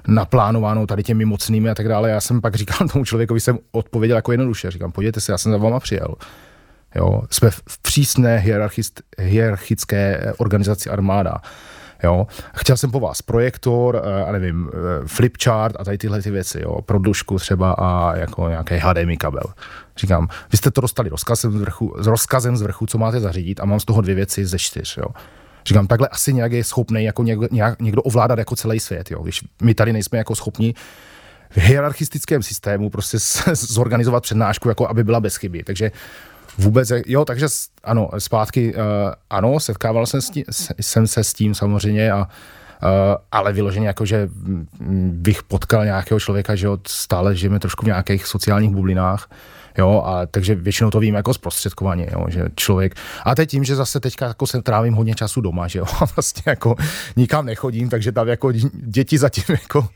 naplánováno 0.07 0.87
tady 0.87 1.03
těmi 1.03 1.25
mocnými 1.25 1.71
a 1.71 1.75
tak 1.75 1.89
dále. 1.89 2.11
Já 2.11 2.21
jsem 2.21 2.41
pak 2.41 2.55
říkal 2.55 2.89
tomu 2.93 3.05
člověkovi, 3.05 3.41
jsem 3.41 3.59
odpověděl 3.73 4.17
jako 4.17 4.33
jednoduše, 4.33 4.71
říkám, 4.71 4.93
podívejte 4.93 5.21
se, 5.21 5.33
já 5.33 5.39
jsem 5.39 5.53
za 5.53 5.59
váma 5.59 5.81
přijel. 5.81 6.15
Jo, 6.95 7.23
jsme 7.31 7.51
v 7.51 7.83
přísné 7.83 8.45
hierarchické 9.19 10.33
organizaci 10.39 10.91
armáda. 10.91 11.35
Jo. 12.05 12.27
Chtěl 12.57 12.77
jsem 12.77 12.91
po 12.91 13.01
vás 13.01 13.23
projektor, 13.23 13.97
a 13.97 14.29
eh, 14.29 14.33
nevím, 14.33 14.71
eh, 14.73 15.09
flipchart 15.09 15.77
a 15.79 15.85
tady 15.85 15.99
tyhle 15.99 16.23
ty 16.23 16.31
věci, 16.31 16.61
jo. 16.63 16.83
Prodlužku 16.83 17.39
třeba 17.39 17.73
a 17.73 18.17
jako 18.17 18.49
nějaký 18.49 18.75
HDMI 18.75 19.17
kabel. 19.17 19.45
Říkám, 19.99 20.29
vy 20.53 20.59
jste 20.59 20.71
to 20.71 20.81
dostali 20.81 21.11
rozkazem 21.11 21.53
z 21.53 21.61
vrchu, 21.61 21.95
s 21.99 22.07
rozkazem 22.07 22.57
z 22.57 22.63
vrchu, 22.63 22.87
co 22.87 22.99
máte 22.99 23.21
zařídit 23.21 23.61
a 23.61 23.65
mám 23.65 23.81
z 23.81 23.85
toho 23.85 24.01
dvě 24.01 24.15
věci 24.15 24.47
ze 24.47 24.59
čtyř. 24.59 24.97
Jo. 24.97 25.07
Říkám, 25.67 25.87
takhle 25.87 26.09
asi 26.09 26.33
nějak 26.33 26.53
je 26.53 26.65
schopný 26.65 27.05
jako 27.05 27.23
někdo, 27.23 27.49
nějak, 27.51 27.83
někdo 27.83 28.03
ovládat 28.03 28.39
jako 28.39 28.57
celý 28.57 28.81
svět. 28.81 29.11
Jo. 29.11 29.23
Když 29.23 29.45
my 29.63 29.75
tady 29.75 29.93
nejsme 29.93 30.19
jako 30.19 30.35
schopni 30.35 30.75
v 31.51 31.57
hierarchistickém 31.57 32.43
systému 32.43 32.91
prostě 32.91 33.19
zorganizovat 33.53 34.23
přednášku, 34.23 34.69
jako 34.69 34.89
aby 34.89 35.05
byla 35.05 35.21
bez 35.21 35.37
chyby. 35.37 35.63
Takže 35.63 35.91
vůbec, 36.59 36.93
jo, 37.07 37.25
takže 37.25 37.47
ano, 37.85 38.11
zpátky, 38.19 38.75
uh, 38.75 38.81
ano, 39.31 39.61
setkával 39.61 40.07
jsem, 40.07 40.21
s 40.21 40.31
tím, 40.31 40.45
jsem 40.81 41.07
se 41.07 41.25
s 41.25 41.35
tím 41.35 41.55
samozřejmě 41.55 42.13
a 42.13 42.29
Uh, 42.83 43.17
ale 43.33 43.53
vyloženě 43.53 43.87
jako, 43.87 44.07
že 44.07 44.29
bych 45.11 45.43
potkal 45.43 45.85
nějakého 45.85 46.21
člověka, 46.21 46.55
že 46.55 46.67
jo, 46.67 46.79
stále 46.87 47.37
žijeme 47.37 47.59
trošku 47.59 47.85
v 47.85 47.87
nějakých 47.87 48.27
sociálních 48.27 48.71
bublinách, 48.71 49.31
Jo, 49.79 50.03
a 50.07 50.27
takže 50.27 50.55
většinou 50.55 50.91
to 50.91 51.01
vím 51.01 51.15
jako 51.15 51.35
zprostředkovaně, 51.35 52.09
jo, 52.13 52.25
že 52.29 52.45
člověk. 52.57 52.95
A 53.25 53.35
teď 53.35 53.51
tím, 53.51 53.65
že 53.65 53.77
zase 53.77 54.01
teďka 54.01 54.27
jako 54.27 54.47
se 54.47 54.63
trávím 54.63 54.95
hodně 54.95 55.15
času 55.15 55.41
doma, 55.41 55.69
že 55.69 55.79
jo, 55.79 55.85
a 56.01 56.05
vlastně 56.05 56.43
jako 56.47 56.75
nikam 57.17 57.47
nechodím, 57.47 57.89
takže 57.89 58.13
tam 58.13 58.29
jako 58.29 58.53
děti 58.73 59.19
zatím 59.19 59.45
jako 59.49 59.89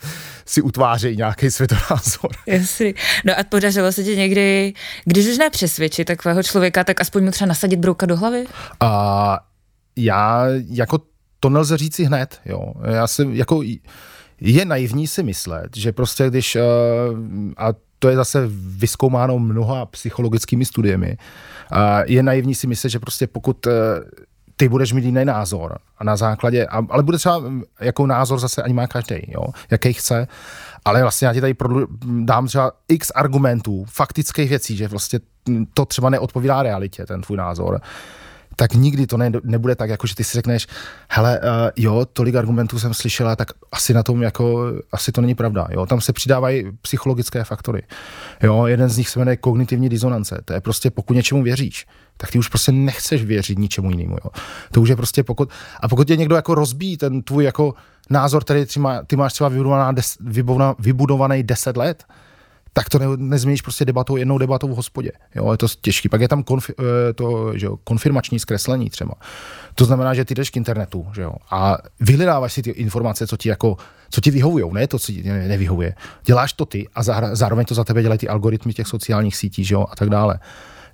si 0.46 0.62
utvářejí 0.62 1.16
nějaký 1.16 1.50
světonázor. 1.50 2.30
Jasný. 2.46 2.94
No 3.24 3.38
a 3.38 3.44
podařilo 3.44 3.92
se 3.92 4.04
ti 4.04 4.16
někdy, 4.16 4.72
když 5.04 5.26
už 5.26 5.38
nepřesvědčit 5.38 6.04
takového 6.04 6.42
člověka, 6.42 6.84
tak 6.84 7.00
aspoň 7.00 7.24
mu 7.24 7.30
třeba 7.30 7.48
nasadit 7.48 7.76
brouka 7.76 8.06
do 8.06 8.16
hlavy? 8.16 8.44
A 8.80 9.40
já 9.96 10.46
jako 10.70 10.98
to 11.40 11.48
nelze 11.48 11.76
říci 11.76 12.04
hned, 12.04 12.40
jo. 12.44 12.72
Já 12.84 13.06
si 13.06 13.26
jako 13.32 13.62
je 14.40 14.64
naivní 14.64 15.06
si 15.06 15.22
myslet, 15.22 15.76
že 15.76 15.92
prostě 15.92 16.30
když, 16.30 16.56
uh, 16.56 16.62
a 17.56 17.72
to 18.02 18.09
je 18.09 18.16
zase 18.16 18.49
vyskoumáno 18.76 19.38
mnoha 19.38 19.87
psychologickými 19.87 20.64
studiemi. 20.64 21.16
Je 22.04 22.23
naivní 22.23 22.54
si 22.54 22.66
myslet, 22.66 22.90
že 22.90 22.99
prostě 22.99 23.26
pokud 23.26 23.66
eh, 23.66 23.71
ty 24.56 24.68
budeš 24.68 24.92
mít 24.92 25.04
jiný 25.04 25.25
názor 25.25 25.78
a 25.99 26.04
na 26.04 26.16
základě, 26.16 26.66
ale 26.66 27.02
bude 27.02 27.18
třeba 27.18 27.38
mm, 27.38 27.62
jako 27.80 28.06
názor 28.06 28.38
zase 28.38 28.62
ani 28.62 28.75
má 28.75 28.87
každý, 28.87 29.14
jaký 29.71 29.92
chce, 29.92 30.28
ale 30.85 31.02
vlastně 31.02 31.26
já 31.26 31.35
ti 31.35 31.40
tady 31.40 31.54
dám 32.25 32.47
třeba 32.47 32.73
x 32.88 33.11
argumentů, 33.14 33.85
faktických 33.88 34.49
věcí, 34.49 34.76
že 34.76 34.88
vlastně 34.88 35.21
to 35.75 35.85
třeba 35.85 36.11
neodpovídá 36.11 36.62
realitě, 36.62 37.06
ten 37.06 37.21
tvůj 37.21 37.37
názor 37.37 37.80
tak 38.56 38.75
nikdy 38.75 39.06
to 39.06 39.16
ne, 39.16 39.32
nebude 39.44 39.76
tak, 39.76 39.90
jako 39.90 40.06
že 40.06 40.14
ty 40.14 40.25
si 40.25 40.35
řekneš, 40.35 40.66
hele, 41.11 41.40
uh, 41.40 41.47
jo, 41.76 42.06
tolik 42.12 42.35
argumentů 42.35 42.78
jsem 42.78 42.94
slyšela, 42.94 43.37
tak 43.37 43.49
asi 43.73 43.94
na 43.94 44.02
tom 44.02 44.23
jako, 44.23 44.73
asi 44.92 45.12
to 45.12 45.21
není 45.21 45.35
pravda, 45.35 45.66
jo, 45.71 45.87
tam 45.87 46.00
se 46.00 46.12
přidávají 46.12 46.64
psychologické 46.82 47.44
faktory, 47.44 47.82
jo, 48.42 48.66
jeden 48.66 48.88
z 48.88 48.99
nich 48.99 49.09
se 49.09 49.18
jmenuje 49.18 49.37
kognitivní 49.37 49.88
disonance, 49.88 50.42
to 50.44 50.52
je 50.52 50.61
prostě 50.61 50.90
pokud 50.90 51.14
něčemu 51.14 51.42
věříš, 51.42 51.87
tak 52.16 52.30
ty 52.30 52.38
už 52.38 52.49
prostě 52.49 52.73
nechceš 52.73 53.25
věřit 53.25 53.59
ničemu 53.59 53.90
jinému, 53.90 54.16
jo. 54.25 54.30
To 54.73 54.80
už 54.80 54.88
je 54.88 54.97
prostě 54.97 55.23
pokud, 55.23 55.50
a 55.80 55.88
pokud 55.88 56.06
tě 56.06 56.16
někdo 56.16 56.37
jako 56.37 56.54
rozbíjí 56.54 56.97
ten 56.97 57.23
tvůj 57.23 57.44
jako 57.44 57.75
názor, 58.11 58.44
který 58.44 58.66
ty, 58.66 58.80
má, 58.80 59.02
ty 59.02 59.16
máš 59.16 59.32
třeba 59.32 59.49
vybudovaný, 59.49 59.94
des, 59.94 60.16
vybudovaný 60.78 61.42
deset 61.42 61.76
let, 61.76 62.04
tak 62.72 62.88
to 62.88 62.98
ne, 62.98 63.06
nezměníš 63.16 63.62
prostě 63.62 63.84
debatou, 63.84 64.16
jednou 64.16 64.38
debatou 64.38 64.68
v 64.68 64.76
hospodě. 64.76 65.12
Jo, 65.34 65.52
je 65.52 65.58
to 65.58 65.66
těžký. 65.80 66.08
Pak 66.08 66.20
je 66.20 66.28
tam 66.28 66.42
konfi, 66.42 66.74
eh, 66.78 67.12
to, 67.12 67.58
že 67.58 67.66
jo, 67.66 67.76
konfirmační 67.84 68.38
zkreslení 68.38 68.90
třeba. 68.90 69.14
To 69.74 69.84
znamená, 69.84 70.14
že 70.14 70.24
ty 70.24 70.34
jdeš 70.34 70.50
k 70.50 70.56
internetu 70.56 71.06
že 71.14 71.22
jo, 71.22 71.32
a 71.50 71.78
vyhledáváš 72.00 72.52
si 72.52 72.62
ty 72.62 72.70
informace, 72.70 73.26
co 73.26 73.36
ti, 73.36 73.48
jako, 73.48 73.76
co 74.10 74.20
ti 74.20 74.30
vyhovují, 74.30 74.64
ne 74.72 74.86
to, 74.86 74.98
co 74.98 75.12
ti 75.12 75.22
nevyhovuje. 75.22 75.94
Děláš 76.24 76.52
to 76.52 76.66
ty 76.66 76.88
a 76.94 77.02
zároveň 77.32 77.66
to 77.66 77.74
za 77.74 77.84
tebe 77.84 78.02
dělají 78.02 78.18
ty 78.18 78.28
algoritmy 78.28 78.72
těch 78.72 78.86
sociálních 78.86 79.36
sítí 79.36 79.64
že 79.64 79.74
jo, 79.74 79.86
a 79.90 79.96
tak 79.96 80.10
dále. 80.10 80.38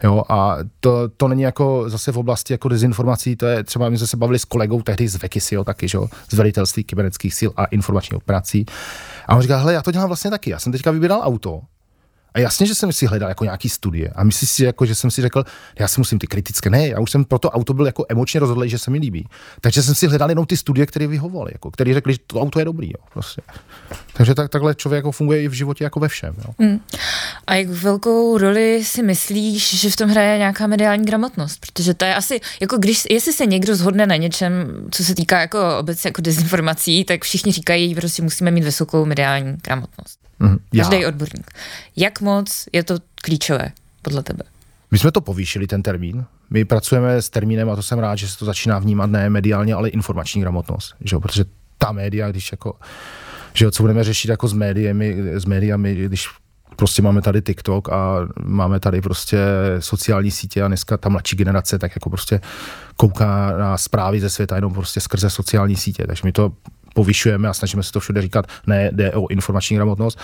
Jo, 0.04 0.22
a 0.28 0.56
to, 0.80 1.08
to 1.08 1.28
není 1.28 1.42
jako 1.42 1.84
zase 1.90 2.12
v 2.12 2.18
oblasti 2.18 2.52
jako 2.52 2.68
dezinformací, 2.68 3.36
to 3.36 3.46
je 3.46 3.64
třeba, 3.64 3.88
my 3.88 3.98
jsme 3.98 4.06
se 4.06 4.16
bavili 4.16 4.38
s 4.38 4.44
kolegou 4.44 4.82
tehdy 4.82 5.08
z 5.08 5.16
Vekisy, 5.16 5.54
jo, 5.54 5.64
taky, 5.64 5.88
že 5.88 5.98
jo, 5.98 6.08
z 6.30 6.34
velitelství 6.34 6.84
kybernetických 6.84 7.34
sil 7.38 7.50
a 7.56 7.64
informačních 7.64 8.16
operací. 8.16 8.66
A 9.26 9.36
on 9.36 9.42
říká, 9.42 9.58
hele, 9.58 9.72
já 9.72 9.82
to 9.82 9.92
dělám 9.92 10.08
vlastně 10.08 10.30
taky, 10.30 10.50
já 10.50 10.58
jsem 10.58 10.72
teďka 10.72 10.90
vybíral 10.90 11.20
auto, 11.24 11.60
a 12.38 12.40
jasně, 12.40 12.66
že 12.66 12.74
jsem 12.74 12.92
si 12.92 13.06
hledal 13.06 13.28
jako 13.28 13.44
nějaký 13.44 13.68
studie. 13.68 14.10
A 14.14 14.24
myslíš 14.24 14.50
si, 14.50 14.64
jako, 14.64 14.86
že 14.86 14.94
jsem 14.94 15.10
si 15.10 15.22
řekl, 15.22 15.44
já 15.78 15.88
si 15.88 16.00
musím 16.00 16.18
ty 16.18 16.26
kritické. 16.26 16.70
Ne, 16.70 16.88
já 16.88 17.00
už 17.00 17.10
jsem 17.10 17.24
pro 17.24 17.38
to 17.38 17.50
auto 17.50 17.74
byl 17.74 17.86
jako 17.86 18.06
emočně 18.08 18.40
rozhodlý, 18.40 18.70
že 18.70 18.78
se 18.78 18.90
mi 18.90 18.98
líbí. 18.98 19.26
Takže 19.60 19.82
jsem 19.82 19.94
si 19.94 20.06
hledal 20.06 20.28
jenom 20.28 20.46
ty 20.46 20.56
studie, 20.56 20.86
které 20.86 21.06
vyhovovaly, 21.06 21.50
jako, 21.54 21.70
které 21.70 21.94
řekli, 21.94 22.12
že 22.12 22.18
to 22.26 22.40
auto 22.40 22.58
je 22.58 22.64
dobrý. 22.64 22.88
Jo, 22.88 23.04
prostě. 23.12 23.42
Takže 24.12 24.34
tak, 24.34 24.50
takhle 24.50 24.74
člověk 24.74 24.98
jako 24.98 25.12
funguje 25.12 25.42
i 25.42 25.48
v 25.48 25.52
životě 25.52 25.84
jako 25.84 26.00
ve 26.00 26.08
všem. 26.08 26.34
Jo. 26.38 26.54
Mm. 26.58 26.80
A 27.46 27.54
jak 27.54 27.68
velkou 27.68 28.38
roli 28.38 28.84
si 28.84 29.02
myslíš, 29.02 29.80
že 29.80 29.90
v 29.90 29.96
tom 29.96 30.10
hraje 30.10 30.38
nějaká 30.38 30.66
mediální 30.66 31.04
gramotnost? 31.04 31.60
Protože 31.60 31.94
to 31.94 32.04
je 32.04 32.14
asi, 32.14 32.40
jako 32.60 32.76
když, 32.78 33.02
jestli 33.10 33.32
se 33.32 33.46
někdo 33.46 33.76
zhodne 33.76 34.06
na 34.06 34.16
něčem, 34.16 34.52
co 34.90 35.04
se 35.04 35.14
týká 35.14 35.40
jako 35.40 35.78
obecně 35.78 36.08
jako 36.08 36.22
dezinformací, 36.22 37.04
tak 37.04 37.24
všichni 37.24 37.52
říkají, 37.52 37.88
že 37.88 37.94
prostě 37.94 38.22
musíme 38.22 38.50
mít 38.50 38.64
vysokou 38.64 39.04
mediální 39.04 39.56
gramotnost. 39.64 40.27
Mm, 40.40 40.58
Každý 40.76 41.06
odborník. 41.06 41.50
Jak 41.96 42.20
moc 42.20 42.64
je 42.72 42.82
to 42.84 42.94
klíčové 43.14 43.72
podle 44.02 44.22
tebe? 44.22 44.44
My 44.90 44.98
jsme 44.98 45.12
to 45.12 45.20
povýšili, 45.20 45.66
ten 45.66 45.82
termín. 45.82 46.24
My 46.50 46.64
pracujeme 46.64 47.22
s 47.22 47.30
termínem, 47.30 47.70
a 47.70 47.76
to 47.76 47.82
jsem 47.82 47.98
rád, 47.98 48.16
že 48.16 48.28
se 48.28 48.38
to 48.38 48.44
začíná 48.44 48.78
vnímat 48.78 49.10
ne 49.10 49.30
mediálně, 49.30 49.74
ale 49.74 49.88
informační 49.88 50.40
gramotnost. 50.40 50.94
Že 51.00 51.16
jo? 51.16 51.20
Protože 51.20 51.44
ta 51.78 51.92
média, 51.92 52.30
když 52.30 52.52
jako, 52.52 52.76
že 53.54 53.64
jo, 53.64 53.70
co 53.70 53.82
budeme 53.82 54.04
řešit 54.04 54.28
jako 54.28 54.48
s 54.48 54.52
médiami, 54.52 55.16
s 55.34 55.44
médiami, 55.44 55.94
když 55.94 56.28
prostě 56.76 57.02
máme 57.02 57.22
tady 57.22 57.42
TikTok 57.42 57.88
a 57.88 58.16
máme 58.44 58.80
tady 58.80 59.00
prostě 59.00 59.38
sociální 59.78 60.30
sítě 60.30 60.62
a 60.62 60.68
dneska 60.68 60.96
ta 60.96 61.08
mladší 61.08 61.36
generace 61.36 61.78
tak 61.78 61.96
jako 61.96 62.10
prostě 62.10 62.40
kouká 62.96 63.56
na 63.58 63.78
zprávy 63.78 64.20
ze 64.20 64.30
světa 64.30 64.54
jenom 64.54 64.74
prostě 64.74 65.00
skrze 65.00 65.30
sociální 65.30 65.76
sítě. 65.76 66.06
Takže 66.06 66.22
my 66.24 66.32
to 66.32 66.52
povyšujeme 66.98 67.48
a 67.48 67.54
snažíme 67.54 67.82
se 67.82 67.92
to 67.92 68.00
všude 68.00 68.22
říkat, 68.22 68.46
ne, 68.66 68.90
jde 68.92 69.12
o 69.12 69.28
informační 69.30 69.76
gramotnost. 69.76 70.18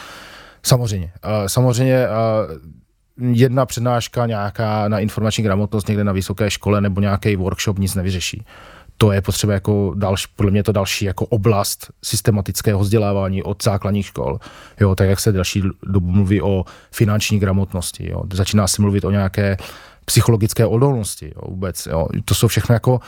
Samozřejmě. 0.62 1.12
Samozřejmě 1.46 2.06
jedna 3.18 3.66
přednáška 3.66 4.26
nějaká 4.26 4.88
na 4.88 4.98
informační 4.98 5.44
gramotnost 5.44 5.88
někde 5.88 6.04
na 6.04 6.12
vysoké 6.12 6.50
škole 6.50 6.80
nebo 6.80 7.00
nějaký 7.00 7.36
workshop 7.36 7.78
nic 7.78 7.94
nevyřeší. 7.94 8.44
To 8.98 9.12
je 9.12 9.22
potřeba 9.22 9.52
jako 9.52 9.94
další, 9.94 10.26
podle 10.36 10.50
mě 10.50 10.62
to 10.62 10.72
další 10.72 11.04
jako 11.04 11.26
oblast 11.26 11.90
systematického 12.02 12.80
vzdělávání 12.80 13.42
od 13.42 13.62
základních 13.62 14.06
škol. 14.06 14.38
Jo, 14.80 14.94
tak 14.94 15.08
jak 15.08 15.20
se 15.20 15.32
další 15.32 15.62
dobu 15.86 16.10
mluví 16.10 16.42
o 16.42 16.64
finanční 16.90 17.38
gramotnosti. 17.38 18.10
Jo. 18.10 18.22
Začíná 18.32 18.66
se 18.66 18.82
mluvit 18.82 19.04
o 19.04 19.10
nějaké 19.10 19.56
psychologické 20.04 20.66
odolnosti 20.66 21.32
jo, 21.36 21.42
vůbec. 21.48 21.86
Jo. 21.86 22.06
To 22.24 22.34
jsou 22.34 22.48
všechno 22.48 22.74
jako 22.74 23.00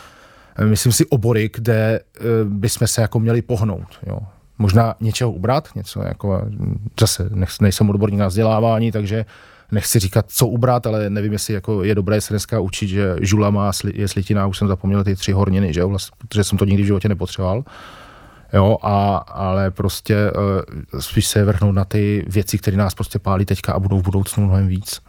myslím 0.64 0.92
si, 0.92 1.06
obory, 1.06 1.50
kde 1.54 2.00
eh, 2.00 2.22
bychom 2.44 2.88
se 2.88 3.02
jako 3.02 3.20
měli 3.20 3.42
pohnout. 3.42 3.98
Jo. 4.06 4.18
Možná 4.58 4.94
něčeho 5.00 5.32
ubrat, 5.32 5.68
něco 5.74 6.02
jako, 6.02 6.42
zase 7.00 7.30
nejsem 7.60 7.90
odborník 7.90 8.20
na 8.20 8.26
vzdělávání, 8.26 8.92
takže 8.92 9.24
nechci 9.72 9.98
říkat, 9.98 10.26
co 10.28 10.46
ubrat, 10.46 10.86
ale 10.86 11.10
nevím, 11.10 11.32
jestli 11.32 11.54
jako 11.54 11.84
je 11.84 11.94
dobré 11.94 12.20
se 12.20 12.32
dneska 12.32 12.60
učit, 12.60 12.88
že 12.88 13.16
žula 13.20 13.50
má, 13.50 13.70
je 13.94 14.08
slitina, 14.08 14.46
už 14.46 14.58
jsem 14.58 14.68
zapomněl 14.68 15.04
ty 15.04 15.16
tři 15.16 15.32
horniny, 15.32 15.72
že 15.72 15.80
jo, 15.80 15.88
vlastně, 15.88 16.16
protože 16.18 16.44
jsem 16.44 16.58
to 16.58 16.64
nikdy 16.64 16.82
v 16.82 16.86
životě 16.86 17.08
nepotřeboval. 17.08 17.64
Jo, 18.52 18.78
a, 18.82 19.16
ale 19.16 19.70
prostě 19.70 20.30
uh, 20.30 21.00
spíš 21.00 21.26
se 21.26 21.44
vrhnout 21.44 21.74
na 21.74 21.84
ty 21.84 22.24
věci, 22.28 22.58
které 22.58 22.76
nás 22.76 22.94
prostě 22.94 23.18
pálí 23.18 23.44
teďka 23.44 23.72
a 23.72 23.78
budou 23.78 23.98
v 23.98 24.04
budoucnu 24.04 24.46
mnohem 24.46 24.66
víc. 24.66 25.00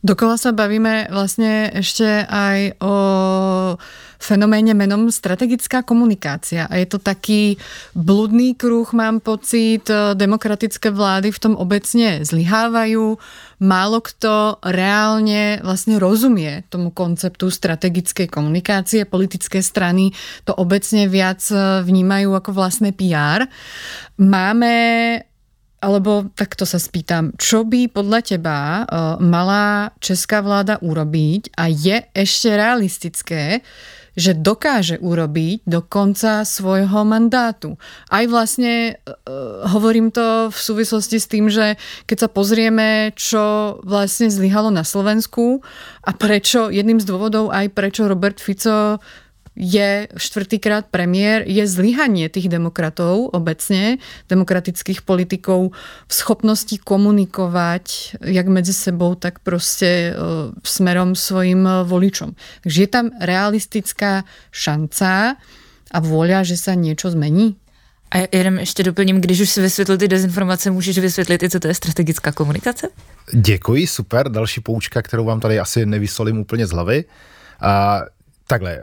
Dokola 0.00 0.40
sa 0.40 0.56
bavíme 0.56 1.12
vlastne 1.12 1.68
ešte 1.76 2.24
aj 2.24 2.80
o 2.80 2.94
fenoméne 4.20 4.76
menom 4.76 5.08
strategická 5.12 5.80
komunikácia. 5.84 6.68
A 6.68 6.80
je 6.80 6.88
to 6.88 7.00
taký 7.00 7.56
bludný 7.92 8.52
kruh, 8.56 8.88
mám 8.96 9.20
pocit, 9.20 9.88
demokratické 10.16 10.92
vlády 10.92 11.32
v 11.32 11.40
tom 11.40 11.54
obecne 11.56 12.24
zlyhávajú. 12.24 13.16
Málo 13.60 14.00
kto 14.00 14.60
reálne 14.64 15.60
vlastne 15.64 16.00
rozumie 16.00 16.64
tomu 16.72 16.92
konceptu 16.92 17.52
strategickej 17.52 18.28
komunikácie. 18.28 19.04
Politické 19.04 19.60
strany 19.60 20.16
to 20.48 20.56
obecne 20.56 21.08
viac 21.12 21.44
vnímajú 21.84 22.32
ako 22.36 22.56
vlastné 22.56 22.96
PR. 22.96 23.48
Máme 24.16 24.72
alebo 25.80 26.28
takto 26.36 26.68
sa 26.68 26.76
spýtam, 26.76 27.32
čo 27.40 27.64
by 27.64 27.88
podľa 27.88 28.20
teba 28.20 28.58
uh, 28.84 29.16
mala 29.16 29.96
česká 29.98 30.44
vláda 30.44 30.76
urobiť 30.84 31.56
a 31.56 31.72
je 31.72 32.04
ešte 32.12 32.52
realistické, 32.52 33.64
že 34.12 34.36
dokáže 34.36 35.00
urobiť 35.00 35.64
do 35.64 35.80
konca 35.80 36.44
svojho 36.44 37.06
mandátu. 37.08 37.80
Aj 38.12 38.28
vlastne 38.28 39.00
uh, 39.08 39.64
hovorím 39.72 40.12
to 40.12 40.52
v 40.52 40.58
súvislosti 40.58 41.16
s 41.16 41.30
tým, 41.30 41.48
že 41.48 41.80
keď 42.04 42.26
sa 42.26 42.28
pozrieme, 42.28 43.16
čo 43.16 43.78
vlastne 43.80 44.28
zlyhalo 44.28 44.68
na 44.68 44.84
Slovensku 44.84 45.64
a 46.04 46.10
prečo, 46.12 46.68
jedným 46.68 47.00
z 47.00 47.08
dôvodov 47.08 47.48
aj 47.54 47.72
prečo 47.72 48.04
Robert 48.04 48.36
Fico 48.36 49.00
je 49.56 50.08
štvrtýkrát 50.16 50.86
premiér, 50.86 51.42
je 51.46 51.66
zlyhanie 51.66 52.28
tých 52.28 52.48
demokratov 52.48 53.34
obecne, 53.34 53.98
demokratických 54.30 55.02
politikov 55.02 55.74
v 56.06 56.12
schopnosti 56.12 56.78
komunikovať 56.78 58.16
jak 58.24 58.46
medzi 58.46 58.72
sebou, 58.72 59.14
tak 59.14 59.38
prostě 59.38 60.14
smerom 60.64 61.14
svojim 61.14 61.68
voličom. 61.84 62.34
Takže 62.62 62.82
je 62.82 62.86
tam 62.86 63.10
realistická 63.20 64.24
šanca 64.50 65.36
a 65.90 65.98
vôľa, 65.98 66.46
že 66.46 66.56
sa 66.56 66.78
niečo 66.78 67.10
zmení? 67.10 67.58
A 68.14 68.36
jenom 68.36 68.58
ještě 68.58 68.82
doplním, 68.82 69.20
když 69.20 69.40
už 69.40 69.50
si 69.50 69.60
vysvětlil 69.60 69.98
ty 69.98 70.08
dezinformace, 70.08 70.70
můžeš 70.70 70.98
vysvětlit 70.98 71.42
i, 71.42 71.50
co 71.50 71.60
to 71.60 71.68
je 71.68 71.74
strategická 71.74 72.32
komunikace? 72.32 72.88
Děkuji, 73.34 73.86
super. 73.86 74.28
Další 74.28 74.60
poučka, 74.60 75.02
kterou 75.02 75.24
vám 75.24 75.40
tady 75.40 75.58
asi 75.58 75.86
nevysolím 75.86 76.38
úplně 76.38 76.66
z 76.66 76.70
hlavy. 76.70 77.04
A, 77.60 78.00
takhle, 78.46 78.78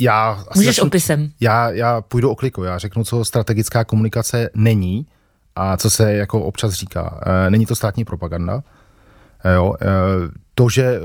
já... 0.00 0.44
Můžeš 0.54 0.76
začnu, 0.76 0.86
opisem. 0.86 1.30
Já, 1.40 1.70
já 1.70 2.00
půjdu 2.00 2.30
o 2.30 2.34
kliku, 2.34 2.62
já 2.62 2.78
řeknu, 2.78 3.04
co 3.04 3.24
strategická 3.24 3.84
komunikace 3.84 4.50
není 4.54 5.06
a 5.56 5.76
co 5.76 5.90
se 5.90 6.12
jako 6.12 6.42
občas 6.42 6.72
říká. 6.72 7.20
E, 7.26 7.50
není 7.50 7.66
to 7.66 7.76
státní 7.76 8.04
propaganda. 8.04 8.62
E, 9.44 9.54
jo, 9.54 9.74
e, 9.82 9.86
to, 10.54 10.68
že 10.68 11.00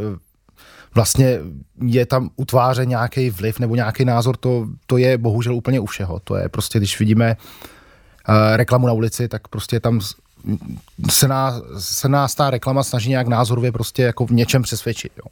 vlastně 0.95 1.39
je 1.85 2.05
tam 2.05 2.29
utváře 2.35 2.85
nějaký 2.85 3.29
vliv 3.29 3.59
nebo 3.59 3.75
nějaký 3.75 4.05
názor, 4.05 4.37
to, 4.37 4.67
to 4.85 4.97
je 4.97 5.17
bohužel 5.17 5.55
úplně 5.55 5.79
u 5.79 5.85
všeho. 5.85 6.19
To 6.19 6.35
je 6.35 6.49
prostě, 6.49 6.79
když 6.79 6.99
vidíme 6.99 7.37
reklamu 8.55 8.87
na 8.87 8.93
ulici, 8.93 9.27
tak 9.27 9.47
prostě 9.47 9.79
tam 9.79 9.99
se 11.09 11.27
nás, 11.27 11.61
se 11.77 12.09
nás 12.09 12.35
ta 12.35 12.49
reklama 12.49 12.83
snaží 12.83 13.09
nějak 13.09 13.27
názorově 13.27 13.71
prostě 13.71 14.03
jako 14.03 14.25
v 14.25 14.31
něčem 14.31 14.61
přesvědčit. 14.61 15.11
Jo. 15.17 15.23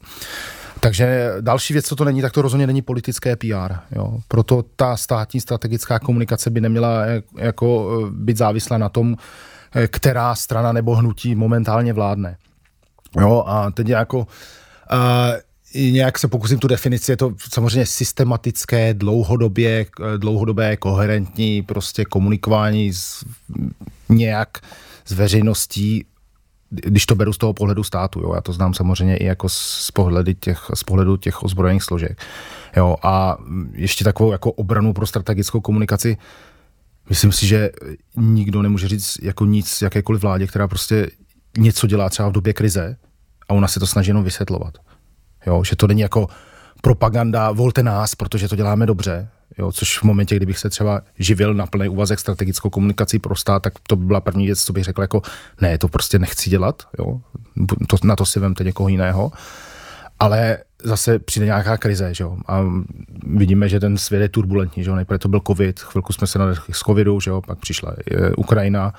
Takže 0.80 1.32
další 1.40 1.72
věc, 1.72 1.86
co 1.86 1.96
to 1.96 2.04
není, 2.04 2.22
tak 2.22 2.32
to 2.32 2.42
rozhodně 2.42 2.66
není 2.66 2.82
politické 2.82 3.36
PR. 3.36 3.74
Jo. 3.90 4.18
Proto 4.28 4.64
ta 4.76 4.96
státní 4.96 5.40
strategická 5.40 5.98
komunikace 5.98 6.50
by 6.50 6.60
neměla 6.60 7.02
jako 7.36 7.90
eh, 7.90 8.10
být 8.10 8.36
závislá 8.36 8.78
na 8.78 8.88
tom, 8.88 9.16
eh, 9.74 9.88
která 9.88 10.34
strana 10.34 10.72
nebo 10.72 10.94
hnutí 10.94 11.34
momentálně 11.34 11.92
vládne. 11.92 12.36
Jo, 13.20 13.44
a 13.46 13.70
teď 13.70 13.88
jako 13.88 14.18
uh, 14.18 14.26
nějak 15.74 16.18
se 16.18 16.28
pokusím 16.28 16.58
tu 16.58 16.68
definici, 16.68 17.12
je 17.12 17.16
to 17.16 17.34
samozřejmě 17.52 17.86
systematické, 17.86 18.94
dlouhodobě, 18.94 19.86
dlouhodobé, 20.16 20.76
koherentní 20.76 21.62
prostě 21.62 22.04
komunikování 22.04 22.92
s, 22.92 23.24
nějak 24.08 24.58
s 25.04 25.12
veřejností 25.12 26.04
když 26.70 27.06
to 27.06 27.14
beru 27.14 27.32
z 27.32 27.38
toho 27.38 27.52
pohledu 27.52 27.84
státu, 27.84 28.20
jo, 28.20 28.34
já 28.34 28.40
to 28.40 28.52
znám 28.52 28.74
samozřejmě 28.74 29.16
i 29.16 29.24
jako 29.24 29.48
z, 29.48 29.90
pohledu 29.90 30.32
těch, 30.32 30.70
z 30.74 30.84
pohledu 30.84 31.16
těch 31.16 31.42
ozbrojených 31.42 31.82
složek. 31.82 32.22
Jo, 32.76 32.96
a 33.02 33.36
ještě 33.72 34.04
takovou 34.04 34.32
jako 34.32 34.52
obranu 34.52 34.92
pro 34.92 35.06
strategickou 35.06 35.60
komunikaci, 35.60 36.16
myslím 37.08 37.32
si, 37.32 37.46
že 37.46 37.70
nikdo 38.16 38.62
nemůže 38.62 38.88
říct 38.88 39.18
jako 39.22 39.44
nic 39.44 39.82
jakékoliv 39.82 40.22
vládě, 40.22 40.46
která 40.46 40.68
prostě 40.68 41.10
něco 41.58 41.86
dělá 41.86 42.08
třeba 42.08 42.28
v 42.28 42.32
době 42.32 42.52
krize 42.52 42.96
a 43.48 43.54
ona 43.54 43.68
se 43.68 43.80
to 43.80 43.86
snaží 43.86 44.10
jenom 44.10 44.24
vysvětlovat. 44.24 44.78
Jo, 45.46 45.64
že 45.64 45.76
to 45.76 45.86
není 45.86 46.00
jako 46.00 46.28
propaganda, 46.82 47.52
volte 47.52 47.82
nás, 47.82 48.14
protože 48.14 48.48
to 48.48 48.56
děláme 48.56 48.86
dobře. 48.86 49.28
Jo, 49.58 49.72
což 49.72 49.98
v 49.98 50.02
momentě, 50.02 50.36
kdybych 50.36 50.58
se 50.58 50.70
třeba 50.70 51.00
živil 51.18 51.54
na 51.54 51.66
plný 51.66 51.88
úvazek 51.88 52.18
strategickou 52.18 52.70
komunikací 52.70 53.18
pro 53.18 53.36
stát, 53.36 53.62
tak 53.62 53.72
to 53.86 53.96
by 53.96 54.04
byla 54.04 54.20
první 54.20 54.46
věc, 54.46 54.64
co 54.64 54.72
bych 54.72 54.84
řekl 54.84 55.02
jako 55.02 55.22
ne, 55.60 55.78
to 55.78 55.88
prostě 55.88 56.18
nechci 56.18 56.50
dělat, 56.50 56.82
jo, 56.98 57.20
to, 57.88 57.96
na 58.04 58.16
to 58.16 58.26
si 58.26 58.40
vemte 58.40 58.64
někoho 58.64 58.88
jiného. 58.88 59.32
Ale 60.20 60.58
zase 60.82 61.18
přijde 61.18 61.46
nějaká 61.46 61.76
krize, 61.76 62.14
že 62.14 62.24
jo? 62.24 62.36
A 62.46 62.64
vidíme, 63.26 63.68
že 63.68 63.80
ten 63.80 63.98
svět 63.98 64.20
je 64.20 64.28
turbulentní, 64.28 64.84
že 64.84 64.90
jo? 64.90 64.96
Nejprve 64.96 65.18
to 65.18 65.28
byl 65.28 65.40
covid, 65.46 65.80
chvilku 65.80 66.12
jsme 66.12 66.26
se 66.26 66.38
nadechli 66.38 66.74
z 66.74 66.78
covidu, 66.78 67.20
že 67.20 67.30
jo? 67.30 67.42
Pak 67.42 67.58
přišla 67.58 67.94
Ukrajina, 68.36 68.94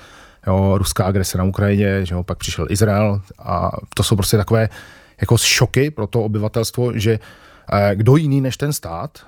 jo? 0.48 0.78
ruská 0.78 1.06
agrese 1.06 1.38
na 1.38 1.44
Ukrajině, 1.44 2.06
že 2.06 2.16
jo? 2.16 2.24
Pak 2.24 2.38
přišel 2.38 2.68
Izrael 2.70 3.22
a 3.40 3.72
to 3.94 4.04
jsou 4.04 4.16
prostě 4.16 4.38
takové 4.38 4.70
jako 5.22 5.38
šoky 5.38 5.92
pro 5.92 6.08
to 6.08 6.24
obyvatelstvo, 6.24 7.00
že 7.00 7.20
eh, 7.74 7.96
kdo 7.96 8.16
jiný 8.16 8.42
než 8.42 8.58
ten 8.58 8.74
stát, 8.74 9.26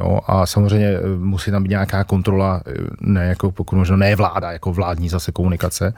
Jo, 0.00 0.20
a 0.26 0.46
samozřejmě 0.46 0.88
eh, 0.88 1.00
musí 1.18 1.50
tam 1.50 1.62
být 1.62 1.68
nějaká 1.68 2.04
kontrola, 2.04 2.62
eh, 2.66 2.72
ne 3.00 3.26
jako 3.26 3.50
pokud 3.50 3.76
možno 3.76 3.96
ne 3.96 4.16
vláda, 4.16 4.52
jako 4.52 4.72
vládní 4.72 5.08
zase 5.08 5.32
komunikace, 5.32 5.94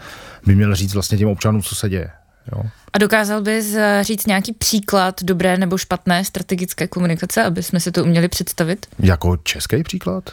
by 0.46 0.54
měl 0.54 0.74
říct 0.74 0.94
vlastně 0.94 1.18
těm 1.18 1.28
občanům, 1.28 1.62
co 1.62 1.74
se 1.74 1.88
děje. 1.88 2.10
Jo. 2.52 2.62
A 2.92 2.98
dokázal 2.98 3.42
bys 3.42 3.76
říct 4.00 4.26
nějaký 4.26 4.52
příklad 4.52 5.22
dobré 5.22 5.56
nebo 5.56 5.78
špatné 5.78 6.24
strategické 6.24 6.88
komunikace, 6.88 7.42
aby 7.42 7.62
jsme 7.62 7.80
si 7.80 7.92
to 7.92 8.04
uměli 8.04 8.28
představit? 8.28 8.86
Jako 8.98 9.36
český 9.36 9.82
příklad? 9.82 10.30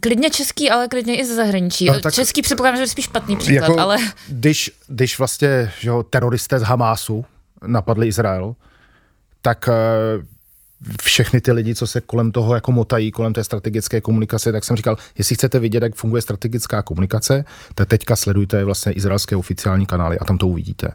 Klidně 0.00 0.30
český, 0.30 0.70
ale 0.70 0.88
klidně 0.88 1.20
i 1.20 1.24
ze 1.24 1.34
zahraničí. 1.34 1.86
No, 1.86 2.00
tak, 2.00 2.14
český 2.14 2.42
předpokládám, 2.42 2.76
že 2.76 2.82
je 2.82 2.88
spíš 2.88 3.04
špatný 3.04 3.36
příklad, 3.36 3.68
jako, 3.68 3.80
ale... 3.80 3.96
Když, 4.28 4.70
když 4.86 5.18
vlastně 5.18 5.72
že 5.80 5.88
jo, 5.88 6.02
teroristé 6.02 6.58
z 6.58 6.62
Hamásu 6.62 7.24
napadli 7.66 8.06
Izrael, 8.06 8.54
tak 9.42 9.68
eh, 9.68 9.72
všechny 11.02 11.40
ty 11.40 11.52
lidi, 11.52 11.74
co 11.74 11.86
se 11.86 12.00
kolem 12.00 12.32
toho 12.32 12.54
jako 12.54 12.72
motají, 12.72 13.10
kolem 13.10 13.32
té 13.32 13.44
strategické 13.44 14.00
komunikace, 14.00 14.52
tak 14.52 14.64
jsem 14.64 14.76
říkal, 14.76 14.96
jestli 15.18 15.34
chcete 15.34 15.58
vidět, 15.58 15.82
jak 15.82 15.94
funguje 15.94 16.22
strategická 16.22 16.82
komunikace, 16.82 17.44
tak 17.74 17.88
teďka 17.88 18.16
sledujte 18.16 18.64
vlastně 18.64 18.92
izraelské 18.92 19.36
oficiální 19.36 19.86
kanály 19.86 20.18
a 20.18 20.24
tam 20.24 20.38
to 20.38 20.48
uvidíte. 20.48 20.88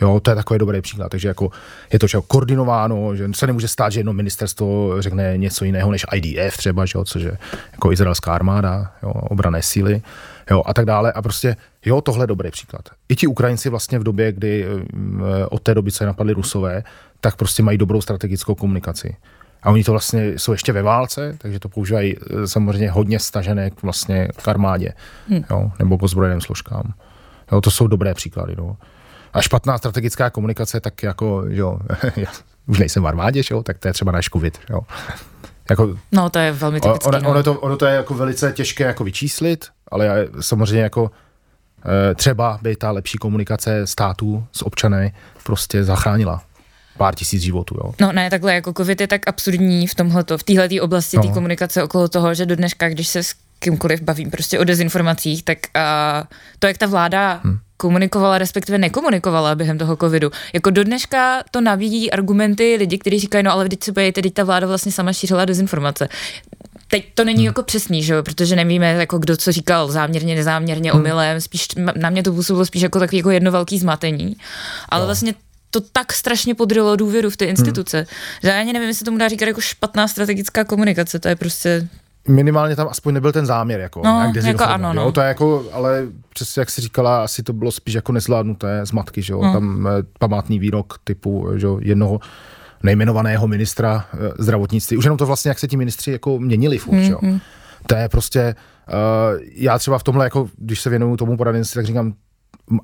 Jo, 0.00 0.20
to 0.20 0.30
je 0.30 0.36
takový 0.36 0.58
dobrý 0.58 0.80
příklad. 0.80 1.08
Takže 1.08 1.28
jako 1.28 1.50
je 1.92 1.98
to 1.98 2.08
čeho 2.08 2.22
koordinováno, 2.22 3.16
že 3.16 3.28
se 3.34 3.46
nemůže 3.46 3.68
stát, 3.68 3.92
že 3.92 4.00
jedno 4.00 4.12
ministerstvo 4.12 4.96
řekne 5.02 5.38
něco 5.38 5.64
jiného 5.64 5.90
než 5.90 6.06
IDF 6.12 6.56
třeba, 6.56 6.86
že 6.86 6.98
jo, 6.98 7.04
což 7.04 7.22
je 7.22 7.38
jako 7.72 7.92
izraelská 7.92 8.34
armáda, 8.34 8.92
jo, 9.02 9.10
obrané 9.10 9.62
síly, 9.62 10.02
jo, 10.50 10.62
a 10.66 10.74
tak 10.74 10.84
dále. 10.84 11.12
A 11.12 11.22
prostě, 11.22 11.56
jo, 11.84 12.00
tohle 12.00 12.22
je 12.22 12.26
dobrý 12.26 12.50
příklad. 12.50 12.88
I 13.08 13.16
ti 13.16 13.26
Ukrajinci 13.26 13.68
vlastně 13.68 13.98
v 13.98 14.04
době, 14.04 14.32
kdy 14.32 14.66
eh, 14.66 15.46
od 15.46 15.62
té 15.62 15.74
doby, 15.74 15.92
co 15.92 16.04
je 16.04 16.06
napadli 16.06 16.32
Rusové, 16.32 16.82
tak 17.22 17.36
prostě 17.36 17.62
mají 17.62 17.78
dobrou 17.78 18.00
strategickou 18.00 18.54
komunikaci. 18.54 19.16
A 19.62 19.70
oni 19.70 19.84
to 19.84 19.92
vlastně 19.92 20.38
jsou 20.38 20.52
ještě 20.52 20.72
ve 20.72 20.82
válce, 20.82 21.36
takže 21.38 21.58
to 21.58 21.68
používají 21.68 22.16
eh, 22.16 22.46
samozřejmě 22.46 22.90
hodně 22.90 23.18
stažené 23.18 23.70
k 23.70 23.82
vlastně 23.82 24.28
k 24.42 24.48
armádě, 24.48 24.92
hmm. 25.28 25.44
jo, 25.50 25.70
nebo 25.78 25.98
k 25.98 26.02
ozbrojeným 26.02 26.40
složkám. 26.40 26.94
Jo, 27.52 27.60
to 27.60 27.70
jsou 27.70 27.86
dobré 27.86 28.14
příklady. 28.14 28.54
No. 28.58 28.76
A 29.32 29.40
špatná 29.40 29.78
strategická 29.78 30.30
komunikace, 30.30 30.80
tak 30.80 31.02
jako, 31.02 31.44
jo, 31.48 31.78
já 32.16 32.30
už 32.66 32.78
nejsem 32.78 33.02
v 33.02 33.06
armádě, 33.06 33.42
jo, 33.50 33.62
tak 33.62 33.78
to 33.78 33.88
je 33.88 33.94
třeba 33.94 34.12
náš 34.12 34.28
covid, 34.28 34.58
jo. 34.70 34.80
Jako, 35.70 35.96
no, 36.12 36.30
to 36.30 36.38
je 36.38 36.52
velmi 36.52 36.80
typické. 36.80 37.08
Ono, 37.08 37.20
no. 37.20 37.30
ono, 37.30 37.42
to, 37.42 37.54
ono 37.54 37.76
to 37.76 37.86
je 37.86 37.94
jako 37.94 38.14
velice 38.14 38.52
těžké 38.52 38.84
jako 38.84 39.04
vyčíslit, 39.04 39.66
ale 39.88 40.28
samozřejmě 40.40 40.82
jako 40.82 41.10
eh, 42.10 42.14
třeba 42.14 42.58
by 42.62 42.76
ta 42.76 42.90
lepší 42.90 43.18
komunikace 43.18 43.86
států 43.86 44.46
s 44.52 44.66
občany 44.66 45.12
prostě 45.44 45.84
zachránila 45.84 46.42
pár 46.96 47.14
tisíc 47.14 47.42
životů. 47.42 47.74
Jo. 47.84 47.94
No 48.00 48.12
ne, 48.12 48.30
takhle 48.30 48.54
jako 48.54 48.72
covid 48.72 49.00
je 49.00 49.06
tak 49.06 49.28
absurdní 49.28 49.86
v 49.86 49.94
tomhleto, 49.94 50.38
v 50.38 50.42
téhle 50.42 50.68
oblasti 50.80 51.16
no. 51.16 51.22
té 51.22 51.28
komunikace 51.28 51.82
okolo 51.82 52.08
toho, 52.08 52.34
že 52.34 52.46
do 52.46 52.56
dneška, 52.56 52.88
když 52.88 53.08
se 53.08 53.22
s 53.22 53.34
kýmkoliv 53.58 54.02
bavím 54.02 54.30
prostě 54.30 54.58
o 54.58 54.64
dezinformacích, 54.64 55.42
tak 55.42 55.58
uh, 55.76 56.26
to, 56.58 56.66
jak 56.66 56.78
ta 56.78 56.86
vláda 56.86 57.40
hmm 57.44 57.58
komunikovala, 57.82 58.38
respektive 58.38 58.78
nekomunikovala 58.78 59.54
během 59.54 59.78
toho 59.78 59.96
covidu. 59.96 60.30
Jako 60.52 60.70
do 60.70 60.84
dneška 60.84 61.42
to 61.50 61.60
navíjí 61.60 62.10
argumenty 62.10 62.76
lidi, 62.78 62.98
kteří 62.98 63.18
říkají, 63.18 63.44
no 63.44 63.52
ale 63.52 63.64
vždyť 63.64 63.84
se 63.84 63.92
bojejte, 63.92 64.22
teď 64.22 64.34
ta 64.34 64.44
vláda 64.44 64.66
vlastně 64.66 64.92
sama 64.92 65.12
šířila 65.12 65.44
dezinformace. 65.44 66.08
Teď 66.88 67.04
to 67.14 67.24
není 67.24 67.38
hmm. 67.38 67.46
jako 67.46 67.62
přesný, 67.62 68.02
že 68.02 68.14
jo, 68.14 68.22
protože 68.22 68.56
nevíme, 68.56 68.92
jako 68.92 69.18
kdo 69.18 69.36
co 69.36 69.52
říkal 69.52 69.90
záměrně, 69.90 70.34
nezáměrně, 70.34 70.90
hmm. 70.92 71.00
omylem, 71.00 71.40
spíš 71.40 71.68
na 71.96 72.10
mě 72.10 72.22
to 72.22 72.32
působilo 72.32 72.66
spíš 72.66 72.82
jako 72.82 72.98
takový 72.98 73.16
jako 73.16 73.30
jedno 73.30 73.52
velký 73.52 73.78
zmatení. 73.78 74.36
Ale 74.88 75.00
no. 75.00 75.06
vlastně 75.06 75.34
to 75.72 75.80
tak 75.80 76.12
strašně 76.12 76.54
podrylo 76.54 76.96
důvěru 76.96 77.30
v 77.30 77.36
ty 77.36 77.44
instituce, 77.44 77.96
hmm. 77.96 78.06
že 78.42 78.48
já 78.48 78.60
ani 78.60 78.72
nevím, 78.72 78.88
jestli 78.88 79.04
tomu 79.04 79.18
dá 79.18 79.28
říkat 79.28 79.46
jako 79.46 79.60
špatná 79.60 80.08
strategická 80.08 80.64
komunikace, 80.64 81.18
to 81.18 81.28
je 81.28 81.36
prostě 81.36 81.88
minimálně 82.28 82.76
tam 82.76 82.88
aspoň 82.90 83.14
nebyl 83.14 83.32
ten 83.32 83.46
záměr, 83.46 83.80
jako, 83.80 84.02
no, 84.04 84.32
jako 84.44 84.64
ano, 84.64 84.92
no. 84.92 85.02
jo, 85.02 85.12
to 85.12 85.20
je 85.20 85.28
jako, 85.28 85.64
ale 85.72 86.06
přesně 86.34 86.60
jak 86.60 86.70
jsi 86.70 86.80
říkala, 86.80 87.24
asi 87.24 87.42
to 87.42 87.52
bylo 87.52 87.72
spíš 87.72 87.94
jako 87.94 88.12
nezvládnuté 88.12 88.86
zmatky, 88.86 89.22
že 89.22 89.32
jo, 89.32 89.42
no. 89.42 89.52
tam 89.52 89.86
eh, 89.86 89.90
památný 90.18 90.58
výrok 90.58 90.98
typu, 91.04 91.48
že 91.56 91.66
jo, 91.66 91.78
jednoho 91.82 92.20
nejmenovaného 92.82 93.48
ministra 93.48 94.06
eh, 94.14 94.16
zdravotnictví, 94.38 94.96
už 94.96 95.04
jenom 95.04 95.18
to 95.18 95.26
vlastně, 95.26 95.48
jak 95.48 95.58
se 95.58 95.68
ti 95.68 95.76
ministři 95.76 96.12
jako 96.12 96.38
měnili 96.38 96.78
furt, 96.78 96.94
mm, 96.94 97.10
jo. 97.10 97.18
Mm. 97.22 97.40
To 97.86 97.94
je 97.94 98.08
prostě, 98.08 98.54
uh, 98.88 99.40
já 99.54 99.78
třeba 99.78 99.98
v 99.98 100.02
tomhle, 100.02 100.26
jako, 100.26 100.48
když 100.56 100.80
se 100.80 100.90
věnuju 100.90 101.16
tomu 101.16 101.36
poradenství, 101.36 101.78
tak 101.78 101.86
říkám, 101.86 102.14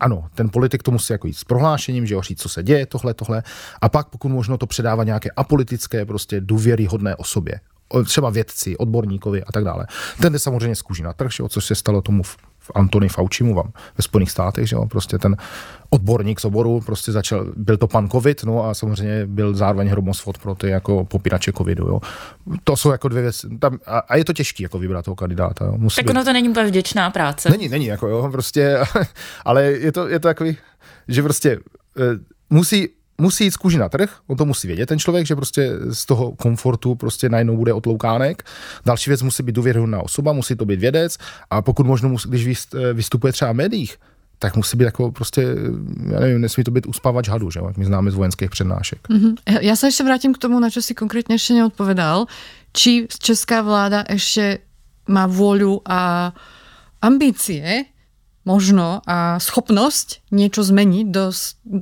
ano, 0.00 0.24
ten 0.34 0.48
politik 0.48 0.82
to 0.82 0.90
musí 0.90 1.12
jako 1.12 1.26
jít 1.26 1.34
s 1.34 1.44
prohlášením, 1.44 2.06
že 2.06 2.14
jo, 2.14 2.22
říct, 2.22 2.40
co 2.40 2.48
se 2.48 2.62
děje, 2.62 2.86
tohle, 2.86 3.14
tohle. 3.14 3.42
A 3.80 3.88
pak, 3.88 4.08
pokud 4.08 4.28
možno, 4.28 4.58
to 4.58 4.66
předává 4.66 5.04
nějaké 5.04 5.30
apolitické, 5.30 6.06
prostě 6.06 6.40
důvěryhodné 6.40 7.16
osobě 7.16 7.60
třeba 8.04 8.30
vědci, 8.30 8.76
odborníkovi 8.76 9.44
a 9.44 9.52
tak 9.52 9.64
dále. 9.64 9.86
Ten 10.20 10.32
jde 10.32 10.38
samozřejmě 10.38 10.76
z 10.76 10.82
kůží 10.82 11.02
na 11.02 11.12
trh, 11.12 11.30
jo, 11.40 11.48
což 11.48 11.64
se 11.64 11.74
stalo 11.74 12.02
tomu 12.02 12.22
Antony 12.74 13.08
Faucimu 13.08 13.54
vám 13.54 13.72
ve 13.98 14.02
Spojených 14.02 14.30
státech, 14.30 14.68
že 14.68 14.76
jo, 14.76 14.86
prostě 14.86 15.18
ten 15.18 15.36
odborník 15.90 16.40
z 16.40 16.44
oboru 16.44 16.80
prostě 16.80 17.12
začal, 17.12 17.46
byl 17.56 17.76
to 17.76 17.86
pan 17.86 18.08
covid, 18.08 18.44
no 18.44 18.64
a 18.64 18.74
samozřejmě 18.74 19.26
byl 19.26 19.54
zároveň 19.54 19.88
hromosvod 19.88 20.38
pro 20.38 20.54
ty 20.54 20.68
jako 20.68 21.04
popírače 21.04 21.52
covidu, 21.52 21.86
jo. 21.86 22.00
To 22.64 22.76
jsou 22.76 22.90
jako 22.90 23.08
dvě 23.08 23.22
věci, 23.22 23.48
tam, 23.58 23.78
a, 23.86 23.98
a, 23.98 24.16
je 24.16 24.24
to 24.24 24.32
těžký 24.32 24.62
jako 24.62 24.78
vybrat 24.78 25.04
toho 25.04 25.14
kandidáta, 25.14 25.64
jo. 25.64 25.74
Musí 25.76 25.96
tak 25.96 26.04
být. 26.04 26.10
ono 26.10 26.24
to 26.24 26.32
není 26.32 26.48
úplně 26.48 26.66
vděčná 26.66 27.10
práce. 27.10 27.50
Není, 27.50 27.68
není, 27.68 27.86
jako 27.86 28.08
jo, 28.08 28.28
prostě, 28.32 28.78
ale 29.44 29.64
je 29.64 29.92
to, 29.92 30.08
je 30.08 30.20
to 30.20 30.28
takový, 30.28 30.56
že 31.08 31.22
prostě 31.22 31.58
eh, 31.98 32.18
musí 32.50 32.88
musí 33.20 33.44
jít 33.44 33.50
z 33.50 33.56
kůži 33.56 33.78
na 33.78 33.88
trh, 33.88 34.16
on 34.26 34.36
to 34.36 34.44
musí 34.44 34.68
vědět 34.68 34.86
ten 34.86 34.98
člověk, 34.98 35.26
že 35.26 35.36
prostě 35.36 35.72
z 35.90 36.06
toho 36.06 36.32
komfortu 36.32 36.94
prostě 36.94 37.28
najednou 37.28 37.56
bude 37.56 37.72
otloukánek. 37.72 38.42
Další 38.86 39.10
věc 39.10 39.22
musí 39.22 39.42
být 39.42 39.54
důvěryhodná 39.54 40.02
osoba, 40.02 40.32
musí 40.32 40.56
to 40.56 40.64
být 40.64 40.80
vědec 40.80 41.18
a 41.50 41.62
pokud 41.62 41.86
možno, 41.86 42.16
když 42.28 42.66
vystupuje 42.92 43.32
třeba 43.32 43.52
v 43.52 43.56
médiích, 43.56 43.96
tak 44.38 44.56
musí 44.56 44.76
být 44.76 44.84
jako 44.84 45.12
prostě, 45.12 45.42
já 46.12 46.20
nevím, 46.20 46.40
nesmí 46.40 46.64
to 46.64 46.70
být 46.70 46.86
uspávač 46.86 47.28
hadu, 47.28 47.50
že 47.50 47.60
jak 47.66 47.76
my 47.76 47.84
známe 47.84 48.10
z 48.10 48.14
vojenských 48.14 48.50
přednášek. 48.50 49.08
Mm-hmm. 49.08 49.58
Já 49.60 49.76
se 49.76 49.86
ještě 49.86 50.04
vrátím 50.04 50.34
k 50.34 50.38
tomu, 50.38 50.60
na 50.60 50.70
čo 50.70 50.82
si 50.82 50.94
konkrétně 50.94 51.34
ještě 51.34 51.54
neodpovedal. 51.54 52.26
Či 52.72 53.06
česká 53.18 53.62
vláda 53.62 54.04
ještě 54.08 54.58
má 55.08 55.26
vůľu 55.26 55.80
a 55.84 56.32
ambície 57.02 57.84
možno 58.48 59.04
a 59.04 59.36
schopnosť 59.36 60.24
niečo 60.32 60.64
zmeniť 60.64 61.06
do, 61.12 61.28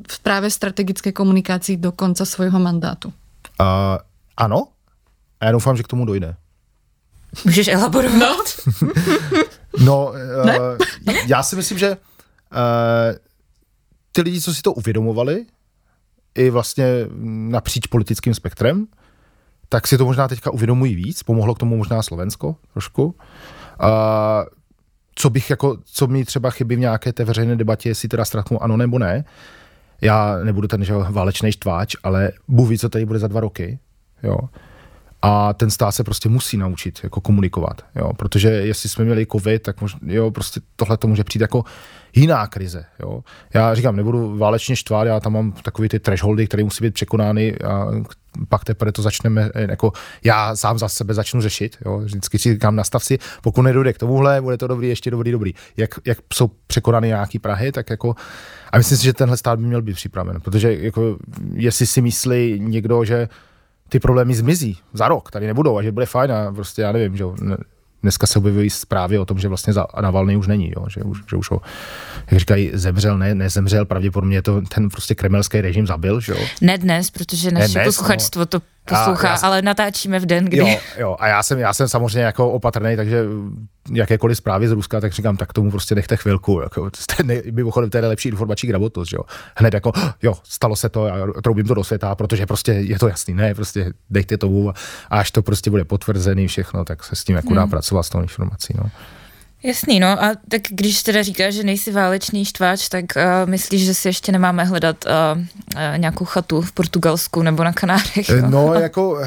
v 0.02 0.18
práve 0.26 0.50
strategické 0.50 1.14
komunikácii 1.14 1.78
do 1.78 1.94
konca 1.94 2.26
svojho 2.26 2.58
mandátu? 2.58 3.14
Uh, 3.54 4.02
ano, 4.34 4.74
a 5.40 5.46
já 5.46 5.52
doufám, 5.52 5.76
že 5.76 5.82
k 5.82 5.88
tomu 5.88 6.04
dojde. 6.04 6.36
Můžeš 7.44 7.68
elaborovat? 7.68 8.46
No, 8.82 8.86
no 9.84 10.12
uh, 10.12 10.78
já 11.26 11.42
si 11.42 11.56
myslím, 11.56 11.78
že 11.78 11.90
uh, 11.90 11.98
ty 14.12 14.20
lidi, 14.20 14.40
co 14.40 14.54
si 14.54 14.62
to 14.62 14.72
uvědomovali, 14.72 15.46
i 16.34 16.50
vlastně 16.50 16.86
napříč 17.50 17.86
politickým 17.86 18.34
spektrem, 18.34 18.86
tak 19.68 19.86
si 19.86 19.98
to 19.98 20.04
možná 20.04 20.28
teďka 20.28 20.50
uvědomují 20.50 20.94
víc. 20.94 21.22
Pomohlo 21.22 21.54
k 21.54 21.58
tomu 21.58 21.76
možná 21.76 22.02
Slovensko 22.02 22.56
trošku. 22.72 23.04
Uh, 23.04 23.88
co 25.18 25.30
bych 25.30 25.50
jako, 25.50 25.78
co 25.84 26.06
mi 26.06 26.24
třeba 26.24 26.50
chybí 26.50 26.76
v 26.76 26.78
nějaké 26.78 27.12
té 27.12 27.24
veřejné 27.24 27.56
debatě, 27.56 27.88
jestli 27.88 28.08
teda 28.08 28.24
strachnu 28.24 28.62
ano 28.62 28.76
nebo 28.76 28.98
ne. 28.98 29.24
Já 30.00 30.38
nebudu 30.44 30.68
ten 30.68 30.84
že 30.84 30.94
válečný 30.94 31.52
štváč, 31.52 31.96
ale 32.02 32.32
Bůh 32.48 32.68
ví, 32.68 32.78
co 32.78 32.88
tady 32.88 33.06
bude 33.06 33.18
za 33.18 33.28
dva 33.28 33.40
roky. 33.40 33.78
Jo. 34.22 34.38
A 35.22 35.52
ten 35.52 35.70
stát 35.70 35.92
se 35.92 36.04
prostě 36.04 36.28
musí 36.28 36.56
naučit 36.56 37.00
jako 37.02 37.20
komunikovat, 37.20 37.82
jo, 37.94 38.12
protože 38.12 38.48
jestli 38.48 38.88
jsme 38.88 39.04
měli 39.04 39.26
covid, 39.26 39.62
tak 39.62 39.80
možná, 39.80 40.00
jo, 40.06 40.30
prostě 40.30 40.60
tohle 40.76 40.96
to 40.96 41.08
může 41.08 41.24
přijít 41.24 41.40
jako 41.40 41.64
jiná 42.16 42.46
krize, 42.46 42.84
jo. 43.00 43.24
Já 43.54 43.74
říkám, 43.74 43.96
nebudu 43.96 44.38
válečně 44.38 44.76
štvát, 44.76 45.06
já 45.06 45.20
tam 45.20 45.32
mám 45.32 45.52
takový 45.52 45.88
ty 45.88 46.00
thresholdy, 46.00 46.46
které 46.46 46.64
musí 46.64 46.84
být 46.84 46.94
překonány 46.94 47.58
a 47.58 47.86
pak 48.48 48.64
teprve 48.64 48.92
to 48.92 49.02
začneme, 49.02 49.50
jako 49.54 49.92
já 50.24 50.56
sám 50.56 50.78
za 50.78 50.88
sebe 50.88 51.14
začnu 51.14 51.40
řešit, 51.40 51.76
jo. 51.84 51.98
Vždycky 51.98 52.38
si 52.38 52.52
říkám, 52.52 52.76
nastav 52.76 53.04
si, 53.04 53.18
pokud 53.42 53.62
nedojde 53.62 53.92
k 53.92 53.98
tomuhle, 53.98 54.40
bude 54.40 54.56
to 54.56 54.66
dobrý, 54.66 54.88
ještě 54.88 55.10
dobrý, 55.10 55.32
dobrý. 55.32 55.52
Jak, 55.76 55.90
jak 56.04 56.18
jsou 56.32 56.50
překonány 56.66 57.08
nějaký 57.08 57.38
Prahy, 57.38 57.72
tak 57.72 57.90
jako, 57.90 58.14
a 58.72 58.78
myslím 58.78 58.98
si, 58.98 59.04
že 59.04 59.12
tenhle 59.12 59.36
stát 59.36 59.58
by 59.58 59.66
měl 59.66 59.82
být 59.82 59.94
připraven, 59.94 60.40
protože 60.40 60.74
jako, 60.74 61.16
jestli 61.52 61.86
si 61.86 62.02
myslí 62.02 62.60
někdo, 62.60 63.04
že 63.04 63.28
ty 63.88 64.00
problémy 64.00 64.34
zmizí 64.34 64.78
za 64.92 65.08
rok, 65.08 65.30
tady 65.30 65.46
nebudou 65.46 65.78
a 65.78 65.82
že 65.82 65.92
bude 65.92 66.06
fajn 66.06 66.32
a 66.32 66.52
prostě 66.52 66.82
já 66.82 66.92
nevím, 66.92 67.16
že 67.16 67.24
dneska 68.06 68.26
se 68.26 68.38
objevují 68.38 68.70
zprávy 68.70 69.18
o 69.18 69.24
tom, 69.24 69.38
že 69.38 69.48
vlastně 69.48 69.72
za 69.72 69.86
Navalny 70.00 70.36
už 70.36 70.46
není, 70.46 70.72
jo, 70.76 70.86
že, 70.88 71.02
už, 71.02 71.18
že 71.30 71.36
už 71.36 71.50
ho, 71.50 71.60
jak 72.30 72.40
říkají, 72.40 72.70
zemřel, 72.74 73.18
ne, 73.18 73.34
nezemřel, 73.34 73.84
pravděpodobně 73.84 74.42
to 74.42 74.60
ten 74.60 74.88
prostě 74.88 75.14
kremelský 75.14 75.60
režim 75.60 75.86
zabil, 75.86 76.20
že 76.20 76.32
jo. 76.32 76.38
Ne 76.60 76.78
dnes, 76.78 77.10
protože 77.10 77.50
naše 77.50 77.84
posluchačstvo 77.84 78.40
no. 78.40 78.46
to 78.46 78.60
poslouchá, 78.88 79.28
já, 79.28 79.34
já, 79.34 79.40
ale 79.40 79.62
natáčíme 79.62 80.18
v 80.18 80.26
den, 80.26 80.44
kdy... 80.44 80.56
Jo, 80.56 80.78
jo, 80.98 81.16
a 81.18 81.28
já 81.28 81.42
jsem, 81.42 81.58
já 81.58 81.72
jsem 81.72 81.88
samozřejmě 81.88 82.20
jako 82.20 82.50
opatrný, 82.50 82.96
takže 82.96 83.24
jakékoliv 83.92 84.38
zprávy 84.38 84.68
z 84.68 84.72
Ruska, 84.72 85.00
tak 85.00 85.12
říkám, 85.12 85.36
tak 85.36 85.52
tomu 85.52 85.70
prostě 85.70 85.94
nechte 85.94 86.16
chvilku. 86.16 86.60
Jako, 86.60 86.90
mimochodem, 87.52 87.90
to 87.90 87.96
je 87.96 88.00
nejlepší 88.00 88.28
informační 88.28 88.68
gramotnost, 88.68 89.12
jo. 89.12 89.20
Hned 89.56 89.74
jako, 89.74 89.92
jo, 90.22 90.34
stalo 90.42 90.76
se 90.76 90.88
to, 90.88 91.04
a 91.04 91.40
troubím 91.42 91.66
to 91.66 91.74
do 91.74 91.84
světa, 91.84 92.14
protože 92.14 92.46
prostě 92.46 92.72
je 92.72 92.98
to 92.98 93.08
jasný, 93.08 93.34
ne, 93.34 93.54
prostě 93.54 93.92
dejte 94.10 94.38
tomu 94.38 94.70
a 95.10 95.18
až 95.18 95.30
to 95.30 95.42
prostě 95.42 95.70
bude 95.70 95.84
potvrzený 95.84 96.48
všechno, 96.48 96.84
tak 96.84 97.04
se 97.04 97.16
s 97.16 97.24
tím 97.24 97.36
jako 97.36 97.48
hmm. 97.48 97.56
dá 97.56 97.66
pracovat 97.66 98.02
s 98.02 98.08
tou 98.08 98.20
informací, 98.20 98.74
no. 98.78 98.90
Jasný, 99.62 100.00
no 100.00 100.24
a 100.24 100.32
tak 100.48 100.62
když 100.70 101.02
teda 101.02 101.22
říkáš, 101.22 101.54
že 101.54 101.62
nejsi 101.62 101.92
válečný 101.92 102.44
štváč, 102.44 102.88
tak 102.88 103.04
uh, 103.16 103.50
myslíš, 103.50 103.84
že 103.84 103.94
si 103.94 104.08
ještě 104.08 104.32
nemáme 104.32 104.64
hledat 104.64 105.04
uh, 105.04 105.40
uh, 105.40 105.98
nějakou 105.98 106.24
chatu 106.24 106.60
v 106.60 106.72
Portugalsku 106.72 107.42
nebo 107.42 107.64
na 107.64 107.72
Kanárech? 107.72 108.28
Jo? 108.28 108.36
No 108.48 108.74
jako, 108.80 109.22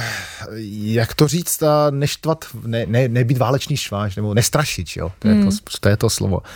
jak 0.71 1.13
to 1.13 1.27
říct, 1.27 1.63
a 1.63 1.89
neštvat, 1.89 2.45
ne, 2.65 2.85
ne, 2.85 3.07
nebýt 3.07 3.37
válečný 3.37 3.77
štváč, 3.77 4.15
nebo 4.15 4.33
nestrašit, 4.33 4.87
jo, 4.95 5.11
to 5.19 5.27
je, 5.27 5.33
hmm. 5.33 5.49
to, 5.49 5.77
to, 5.79 5.89
je 5.89 5.97
to 5.97 6.09
slovo. 6.09 6.39
Nestrašit, 6.39 6.49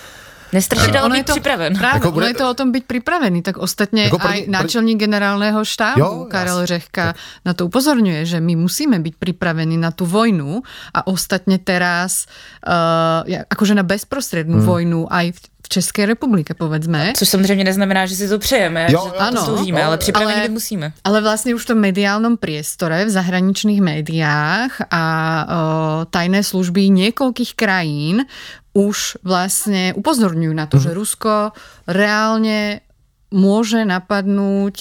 ale 1.00 1.18
být 1.18 1.26
připraven. 1.26 1.78
Právě, 1.78 1.98
jako 1.98 2.12
bude... 2.12 2.28
je 2.28 2.34
to 2.34 2.50
o 2.50 2.54
tom 2.54 2.72
být 2.72 2.86
připravený, 2.86 3.42
tak 3.42 3.58
ostatně 3.58 4.04
jako 4.04 4.20
první, 4.20 4.34
aj 4.34 4.46
náčelník 4.48 5.00
generálného 5.00 5.66
štábu 5.66 6.00
jo, 6.00 6.28
Karel 6.30 6.60
jas, 6.60 6.68
Řehka 6.68 7.06
tak. 7.06 7.16
na 7.46 7.54
to 7.54 7.66
upozorňuje, 7.66 8.26
že 8.26 8.40
my 8.40 8.56
musíme 8.56 9.00
být 9.00 9.16
připraveni 9.20 9.78
na 9.78 9.92
tu 9.92 10.06
vojnu 10.06 10.62
a 10.94 11.08
ostatně 11.08 11.58
teraz 11.58 12.26
uh, 12.68 13.74
na 13.74 13.84
bezprostřední 13.84 14.54
hmm. 14.54 14.66
vojnu 14.66 15.14
aj 15.14 15.32
v 15.32 15.40
v 15.64 15.70
České 15.70 16.06
republice, 16.06 16.54
povedzme. 16.54 17.14
Což 17.16 17.30
samozřejmě 17.30 17.64
neznamená, 17.64 18.06
že 18.06 18.16
si 18.16 18.30
to 18.30 18.40
přejeme, 18.40 18.88
jo, 18.92 19.12
že 19.14 19.20
ano, 19.20 19.40
to 19.40 19.46
sloužíme, 19.46 19.84
ale 19.84 19.98
připraveni 19.98 20.40
ale, 20.40 20.50
musíme. 20.50 20.94
Ale 21.04 21.22
vlastně 21.22 21.56
už 21.56 21.64
v 21.64 21.66
tom 21.66 21.78
mediálnom 21.78 22.38
priestore, 22.38 23.06
v 23.06 23.10
zahraničných 23.10 23.82
médiách 23.82 24.82
a 24.92 25.04
o, 25.48 26.06
tajné 26.06 26.44
služby 26.44 26.90
niekoľkých 26.90 27.56
krajín 27.56 28.28
už 28.74 29.18
vlastně 29.24 29.94
upozorňují 29.94 30.56
na 30.56 30.66
to, 30.66 30.78
mm. 30.78 30.84
že 30.84 30.94
Rusko 30.94 31.52
reálně 31.88 32.82
může 33.32 33.86
napadnout 33.86 34.78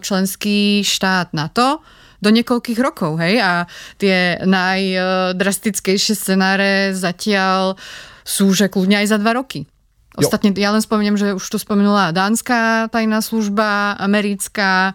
členský 0.00 0.84
štát 0.84 1.28
NATO 1.32 1.78
do 2.22 2.30
niekoľkých 2.32 2.80
rokov, 2.80 3.20
hej? 3.20 3.44
A 3.44 3.68
tie 4.00 4.40
najdrastickejšie 4.40 6.16
scenáre 6.16 6.96
zatiaľ 6.96 7.76
sú, 8.24 8.56
že 8.56 8.72
kľudne 8.72 9.04
aj 9.04 9.06
za 9.12 9.18
dva 9.20 9.32
roky. 9.36 9.68
Ostatně 10.16 10.52
já 10.56 10.72
len 10.72 10.82
spomeniem, 10.82 11.16
že 11.16 11.34
už 11.36 11.44
to 11.50 11.58
spomenula 11.58 12.10
dánská 12.10 12.88
tajná 12.88 13.20
služba, 13.20 13.92
americká, 13.92 14.94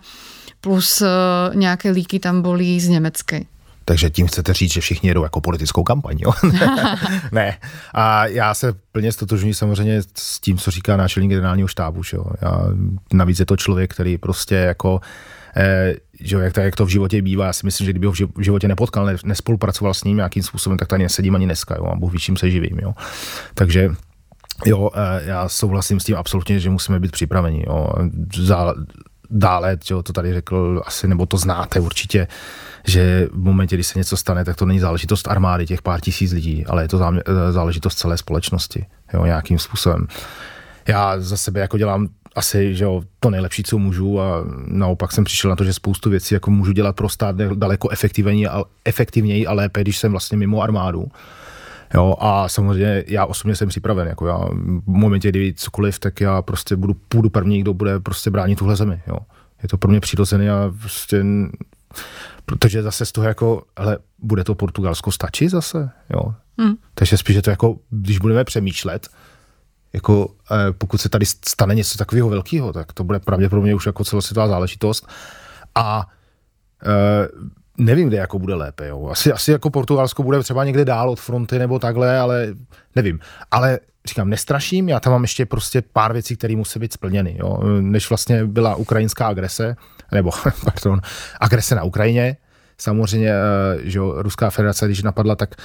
plus 0.62 1.02
uh, 1.02 1.08
nějaké 1.54 1.92
líky 1.92 2.20
tam 2.20 2.42
byly 2.42 2.80
z 2.80 2.88
německé. 2.88 3.42
Takže 3.86 4.10
tím 4.10 4.28
chcete 4.28 4.54
říct, 4.54 4.74
že 4.74 4.82
všichni 4.82 5.10
jedou 5.10 5.24
jako 5.24 5.42
politickou 5.42 5.84
kampaň, 5.84 6.18
jo? 6.20 6.32
ne. 7.32 7.58
A 7.94 8.26
já 8.26 8.54
se 8.54 8.74
plně 8.92 9.12
stotožňuji 9.12 9.54
samozřejmě 9.54 10.02
s 10.16 10.40
tím, 10.40 10.58
co 10.58 10.72
říká 10.72 10.98
náčelník 10.98 11.30
generálního 11.30 11.68
štábu, 11.68 12.04
že 12.04 12.18
jo? 12.18 12.26
Já, 12.42 12.66
navíc 13.14 13.40
je 13.40 13.46
to 13.46 13.58
člověk, 13.58 13.94
který 13.94 14.18
prostě 14.18 14.56
jako 14.56 15.02
eh, 15.56 15.94
že 16.24 16.36
jak, 16.36 16.54
to, 16.54 16.60
jak 16.60 16.76
to 16.76 16.86
v 16.86 16.90
životě 16.90 17.22
bývá, 17.22 17.46
já 17.46 17.54
si 17.54 17.66
myslím, 17.66 17.86
že 17.86 17.94
kdyby 17.94 18.06
ho 18.06 18.12
v 18.12 18.42
životě 18.44 18.68
nepotkal, 18.68 19.06
ne, 19.06 19.16
nespolupracoval 19.24 19.94
s 19.94 20.04
ním 20.04 20.18
nějakým 20.18 20.44
způsobem, 20.44 20.78
tak 20.78 20.88
tady 20.88 21.04
nesedím 21.04 21.36
ani 21.36 21.46
dneska, 21.46 21.76
jo, 21.76 21.86
a 21.86 21.96
Bůh 21.96 22.14
ví, 22.14 22.20
čím 22.20 22.38
se 22.38 22.50
živím, 22.50 22.80
jo. 22.80 22.94
Takže 23.54 23.90
Jo, 24.66 24.90
eh, 24.96 25.22
já 25.26 25.50
souhlasím 25.50 26.00
s 26.00 26.04
tím 26.04 26.18
absolutně, 26.18 26.60
že 26.60 26.70
musíme 26.70 27.00
být 27.00 27.12
připraveni. 27.12 27.64
Jo. 27.68 27.88
Za, 28.38 28.74
dále, 29.30 29.78
jo, 29.90 30.04
to 30.04 30.14
tady 30.14 30.34
řekl 30.34 30.82
asi, 30.86 31.08
nebo 31.08 31.26
to 31.26 31.38
znáte 31.38 31.80
určitě, 31.80 32.28
že 32.88 33.28
v 33.32 33.44
momentě, 33.44 33.76
kdy 33.76 33.84
se 33.84 34.00
něco 34.00 34.18
stane, 34.18 34.46
tak 34.46 34.56
to 34.56 34.66
není 34.66 34.80
záležitost 34.80 35.28
armády, 35.28 35.66
těch 35.66 35.82
pár 35.82 36.02
tisíc 36.02 36.32
lidí, 36.32 36.66
ale 36.66 36.84
je 36.84 36.88
to 36.88 37.14
eh, 37.14 37.52
záležitost 37.52 37.96
celé 37.96 38.18
společnosti, 38.18 38.86
jo, 39.14 39.26
nějakým 39.26 39.60
způsobem. 39.60 40.08
Já 40.88 41.20
za 41.20 41.38
sebe 41.38 41.60
jako 41.60 41.78
dělám 41.78 42.08
asi 42.36 42.76
že 42.76 42.84
jo, 42.84 43.02
to 43.20 43.30
nejlepší, 43.30 43.64
co 43.64 43.78
můžu 43.78 44.22
a 44.22 44.44
naopak 44.68 45.12
jsem 45.12 45.24
přišel 45.24 45.50
na 45.50 45.56
to, 45.56 45.64
že 45.64 45.74
spoustu 45.74 46.10
věcí 46.10 46.34
jako 46.34 46.52
můžu 46.52 46.72
dělat 46.72 46.96
pro 46.96 47.10
stát 47.10 47.36
daleko 47.36 47.90
efektivněji 47.90 48.48
a, 48.48 48.64
efektivněji 48.86 49.48
a 49.48 49.54
lépe, 49.54 49.82
když 49.82 49.98
jsem 49.98 50.12
vlastně 50.12 50.38
mimo 50.38 50.62
armádu. 50.62 51.08
Jo, 51.94 52.16
a 52.20 52.50
samozřejmě 52.50 53.04
já 53.08 53.26
osobně 53.26 53.56
jsem 53.56 53.70
připraven, 53.70 54.08
jako 54.08 54.28
já 54.28 54.38
v 54.88 54.88
momentě, 54.88 55.30
kdy 55.30 55.54
cokoliv, 55.54 56.00
tak 56.00 56.22
já 56.22 56.42
prostě 56.42 56.76
budu, 56.76 56.94
půjdu 56.94 57.30
první, 57.30 57.62
kdo 57.62 57.74
bude 57.74 58.00
prostě 58.00 58.30
bránit 58.30 58.60
tuhle 58.60 58.76
zemi, 58.76 59.02
jo. 59.08 59.18
Je 59.64 59.70
to 59.70 59.78
pro 59.78 59.90
mě 59.90 60.00
přirozené 60.00 60.52
a 60.52 60.74
prostě 60.80 61.24
protože 62.46 62.84
zase 62.84 63.06
z 63.06 63.12
toho 63.12 63.28
jako, 63.28 63.64
ale 63.76 63.98
bude 64.20 64.44
to 64.44 64.56
Portugalsko 64.56 65.12
stačit 65.12 65.50
zase, 65.50 65.90
jo. 66.10 66.34
Hmm. 66.58 66.74
Takže 66.94 67.18
spíš 67.18 67.36
je 67.36 67.42
to 67.42 67.50
jako, 67.50 67.78
když 67.90 68.20
budeme 68.20 68.44
přemýšlet, 68.44 69.08
jako 69.94 70.36
eh, 70.52 70.72
pokud 70.72 71.02
se 71.02 71.10
tady 71.10 71.26
stane 71.26 71.76
něco 71.76 71.98
takového 71.98 72.30
velkého, 72.30 72.74
tak 72.74 72.94
to 72.94 73.04
bude 73.04 73.20
pravděpodobně 73.20 73.76
už 73.76 73.86
jako 73.86 74.04
celosvětová 74.04 74.48
záležitost 74.48 75.08
a 75.76 76.08
eh, 76.86 77.28
nevím, 77.78 78.08
kde 78.08 78.18
jako 78.18 78.40
bude 78.40 78.56
lépe. 78.56 78.88
Jo. 78.88 79.08
Asi, 79.12 79.32
asi 79.32 79.52
jako 79.52 79.70
Portugalsko 79.70 80.24
bude 80.24 80.40
třeba 80.40 80.66
někde 80.66 80.86
dál 80.86 81.10
od 81.10 81.20
fronty 81.20 81.60
nebo 81.60 81.80
takhle, 81.80 82.20
ale 82.20 82.48
nevím. 82.96 83.20
Ale 83.52 83.80
říkám, 84.06 84.30
nestraším, 84.30 84.90
já 84.90 85.00
tam 85.00 85.14
mám 85.14 85.22
ještě 85.22 85.46
prostě 85.46 85.82
pár 85.82 86.14
věcí, 86.14 86.36
které 86.36 86.56
musí 86.56 86.80
být 86.80 86.94
splněny. 86.94 87.36
Jo. 87.40 87.60
Než 87.82 88.10
vlastně 88.10 88.46
byla 88.46 88.76
ukrajinská 88.76 89.28
agrese, 89.28 89.76
nebo 90.12 90.32
pardon, 90.66 91.02
agrese 91.40 91.76
na 91.76 91.84
Ukrajině, 91.84 92.38
samozřejmě, 92.78 93.32
eh, 93.34 93.80
že 93.84 93.98
jo, 94.00 94.14
Ruská 94.18 94.50
federace, 94.50 94.86
když 94.86 95.04
napadla, 95.04 95.36
tak 95.36 95.56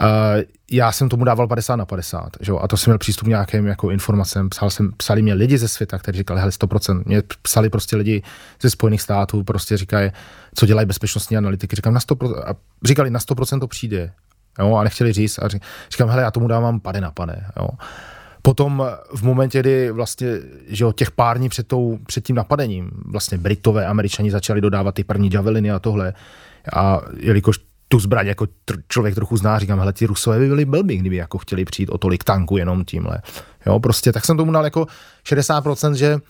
Uh, 0.00 0.42
já 0.70 0.92
jsem 0.92 1.08
tomu 1.08 1.24
dával 1.24 1.48
50 1.48 1.76
na 1.76 1.86
50, 1.86 2.30
že? 2.40 2.52
a 2.60 2.68
to 2.68 2.76
jsem 2.76 2.90
měl 2.90 2.98
přístup 2.98 3.28
nějakým 3.28 3.66
jako 3.66 3.90
informacím. 3.90 4.48
Psal 4.48 4.70
jsem, 4.70 4.92
psali 4.96 5.22
mě 5.22 5.34
lidi 5.34 5.58
ze 5.58 5.68
světa, 5.68 5.98
kteří 5.98 6.18
říkali, 6.18 6.40
hele, 6.40 6.50
100%. 6.50 7.02
Mě 7.06 7.22
psali 7.42 7.70
prostě 7.70 7.96
lidi 7.96 8.22
ze 8.62 8.70
Spojených 8.70 9.02
států, 9.02 9.44
prostě 9.44 9.76
říkají, 9.76 10.10
co 10.54 10.66
dělají 10.66 10.86
bezpečnostní 10.86 11.36
analytiky. 11.36 11.76
Říkám, 11.76 11.94
na 11.94 12.00
100%, 12.00 12.42
a 12.46 12.54
říkali, 12.84 13.10
na 13.10 13.18
100% 13.18 13.60
to 13.60 13.66
přijde. 13.66 14.12
Jo, 14.58 14.74
a 14.74 14.84
nechtěli 14.84 15.12
říct. 15.12 15.38
A 15.38 15.48
říkám, 15.90 16.08
hele, 16.08 16.22
já 16.22 16.30
tomu 16.30 16.48
dávám 16.48 16.80
pade 16.80 17.00
na 17.00 17.10
pade. 17.10 17.44
Jo. 17.56 17.68
Potom 18.42 18.86
v 19.14 19.22
momentě, 19.22 19.60
kdy 19.60 19.90
vlastně, 19.90 20.28
že 20.66 20.84
jo, 20.84 20.92
těch 20.92 21.10
pár 21.10 21.38
dní 21.38 21.48
před, 21.48 21.68
tou, 21.68 21.98
před 22.06 22.24
tím 22.24 22.36
napadením, 22.36 22.90
vlastně 23.04 23.38
Britové, 23.38 23.86
Američani 23.86 24.30
začali 24.30 24.60
dodávat 24.60 24.94
ty 24.94 25.04
první 25.04 25.30
javeliny 25.32 25.70
a 25.70 25.78
tohle, 25.78 26.12
a 26.76 27.00
jelikož 27.16 27.58
tu 27.88 28.00
zbraň 28.00 28.26
jako 28.26 28.44
tr- 28.44 28.82
člověk 28.88 29.14
trochu 29.14 29.36
zná, 29.36 29.58
říkám, 29.58 29.78
hele, 29.78 29.92
ti 29.92 30.06
rusové 30.06 30.38
by 30.38 30.48
byli 30.48 30.64
blbí, 30.64 30.96
kdyby 30.96 31.16
jako 31.16 31.38
chtěli 31.38 31.64
přijít 31.64 31.90
o 31.90 31.98
tolik 31.98 32.24
tanku 32.24 32.56
jenom 32.56 32.84
tímhle. 32.84 33.18
Jo, 33.66 33.80
prostě 33.80 34.12
tak 34.12 34.24
jsem 34.24 34.36
tomu 34.36 34.52
dal 34.52 34.64
jako 34.64 34.86
60%, 35.24 35.92
že, 35.92 36.14
uh, 36.14 36.20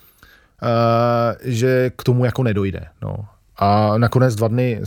že 1.41 1.91
k 1.97 2.03
tomu 2.03 2.25
jako 2.25 2.43
nedojde. 2.43 2.87
No. 3.03 3.17
A 3.59 3.99
nakonec 3.99 4.35
dva 4.35 4.49
dny, 4.49 4.81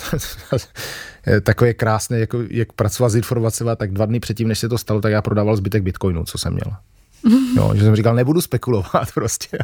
takové 1.44 1.74
krásné, 1.74 2.20
jako, 2.20 2.40
jak 2.50 2.74
pracovat 2.74 3.10
s 3.10 3.16
informacemi, 3.16 3.72
tak 3.78 3.92
dva 3.92 4.06
dny 4.06 4.20
předtím, 4.20 4.48
než 4.48 4.60
se 4.60 4.70
to 4.70 4.78
stalo, 4.78 5.02
tak 5.02 5.12
já 5.12 5.22
prodával 5.22 5.56
zbytek 5.56 5.84
bitcoinu, 5.84 6.26
co 6.26 6.38
jsem 6.38 6.54
měl. 6.54 6.74
Jo, 7.56 7.72
že 7.76 7.84
jsem 7.84 7.96
říkal, 7.96 8.16
nebudu 8.16 8.42
spekulovat 8.42 9.12
prostě. 9.14 9.58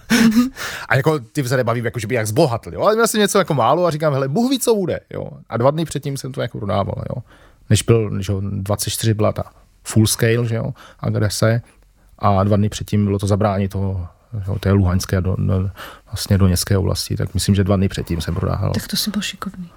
a 0.89 0.95
jako 0.95 1.19
ty 1.19 1.43
se 1.43 1.57
nebavím, 1.57 1.85
jako, 1.85 1.99
že 1.99 2.07
by 2.07 2.15
jak 2.15 2.27
zbohatl, 2.27 2.73
jo. 2.73 2.81
Ale 2.81 2.95
měl 2.95 3.07
jsem 3.07 3.19
něco 3.19 3.37
jako 3.37 3.53
málo 3.53 3.85
a 3.85 3.91
říkám, 3.91 4.13
hele, 4.13 4.27
Bůh 4.27 4.51
ví, 4.51 4.59
co 4.59 4.75
bude, 4.75 4.99
jo. 5.13 5.29
A 5.49 5.57
dva 5.57 5.71
dny 5.71 5.85
předtím 5.85 6.17
jsem 6.17 6.31
to 6.31 6.41
jako 6.41 6.57
prodával, 6.57 7.03
jo. 7.09 7.23
Než 7.69 7.83
byl, 7.83 8.09
než 8.09 8.31
24 8.41 9.13
byla 9.13 9.31
ta 9.33 9.43
full 9.83 10.07
scale, 10.07 10.45
že 10.45 10.55
jo, 10.55 10.73
agrese 10.99 11.61
a 12.19 12.43
dva 12.43 12.57
dny 12.57 12.69
předtím 12.69 13.05
bylo 13.05 13.19
to 13.19 13.27
zabrání 13.27 13.67
toho 13.67 14.07
jo, 14.47 14.59
té 14.59 14.71
Luhanské 14.71 15.21
do, 15.21 15.35
do, 15.39 15.69
vlastně 16.05 16.37
do 16.37 16.47
městské 16.47 16.77
oblasti, 16.77 17.15
tak 17.15 17.33
myslím, 17.33 17.55
že 17.55 17.63
dva 17.63 17.75
dny 17.75 17.89
předtím 17.89 18.21
jsem 18.21 18.35
prodával. 18.35 18.71
Tak 18.73 18.87
to 18.87 18.95
si 18.95 19.11
byl 19.11 19.21
šikovný. 19.21 19.69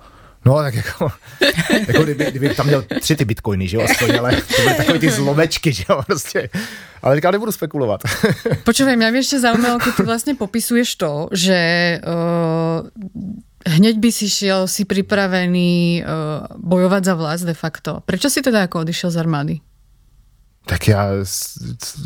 No, 0.45 0.57
tak 0.57 0.75
jako, 0.75 1.09
jako 1.89 2.03
kdyby, 2.03 2.27
kdyby, 2.31 2.55
tam 2.55 2.67
měl 2.67 2.85
tři 3.01 3.17
ty 3.17 3.25
bitcoiny, 3.25 3.69
že 3.69 3.77
jo, 3.77 3.83
aspoň, 3.91 4.19
ale 4.19 4.37
to 4.37 4.63
byly 4.63 4.75
takové 4.75 4.99
ty 4.99 5.11
zlomečky, 5.11 5.73
že 5.73 5.85
jo, 5.89 6.03
prostě. 6.07 6.49
Ale 7.03 7.17
říká, 7.17 7.31
nebudu 7.31 7.53
spekulovat. 7.53 8.01
Počúvaj, 8.65 8.97
mě 8.97 9.07
ještě 9.07 9.41
zaujímalo, 9.41 9.79
když 9.79 9.95
ty 9.95 10.03
vlastně 10.03 10.35
popisuješ 10.35 10.97
to, 10.97 11.29
že 11.33 12.01
uh, 12.07 12.89
hneď 13.67 13.99
by 13.99 14.13
si 14.13 14.31
šel, 14.31 14.69
si 14.69 14.85
připravený 14.85 16.05
uh, 16.05 16.69
bojovat 16.69 17.05
za 17.05 17.15
vlast 17.15 17.45
de 17.45 17.55
facto. 17.55 18.01
Proč 18.07 18.21
si 18.29 18.43
teda 18.43 18.61
jako 18.61 18.81
odišel 18.81 19.11
z 19.11 19.17
armády? 19.17 19.61
Tak 20.67 20.89
já 20.89 21.09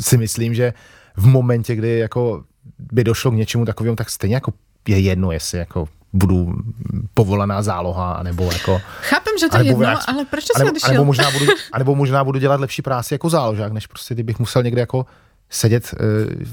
si 0.00 0.16
myslím, 0.16 0.54
že 0.54 0.72
v 1.16 1.27
momentě, 1.27 1.74
kdy 1.74 1.98
jako 1.98 2.44
by 2.79 3.05
došlo 3.05 3.31
k 3.31 3.35
něčemu 3.35 3.64
takovému, 3.64 3.96
tak 3.96 4.11
stejně 4.11 4.37
jako 4.37 4.53
je 4.88 4.98
jedno, 4.98 5.33
jestli 5.33 5.59
jako 5.59 5.88
budu 6.12 6.55
povolená 7.14 7.62
záloha, 7.62 8.22
nebo 8.22 8.53
jako... 8.53 8.81
Chápem, 9.00 9.35
že 9.40 9.48
to 9.48 9.59
je 9.59 9.64
jedno, 9.64 9.83
já, 9.83 9.98
ale 10.09 10.24
proč 10.24 10.44
jsi 10.44 10.64
odešel? 10.64 10.90
Anebo 10.90 11.05
možná, 11.05 11.31
budu, 11.31 11.46
anebo 11.72 11.94
možná 11.94 12.24
budu 12.24 12.38
dělat 12.38 12.61
lepší 12.61 12.83
práci 12.83 13.14
jako 13.14 13.31
záložák, 13.31 13.72
než 13.72 13.87
prostě 13.87 14.14
kdybych 14.14 14.38
musel 14.38 14.62
někde 14.62 14.81
jako 14.81 15.07
sedět 15.50 15.94
uh, 15.94 15.98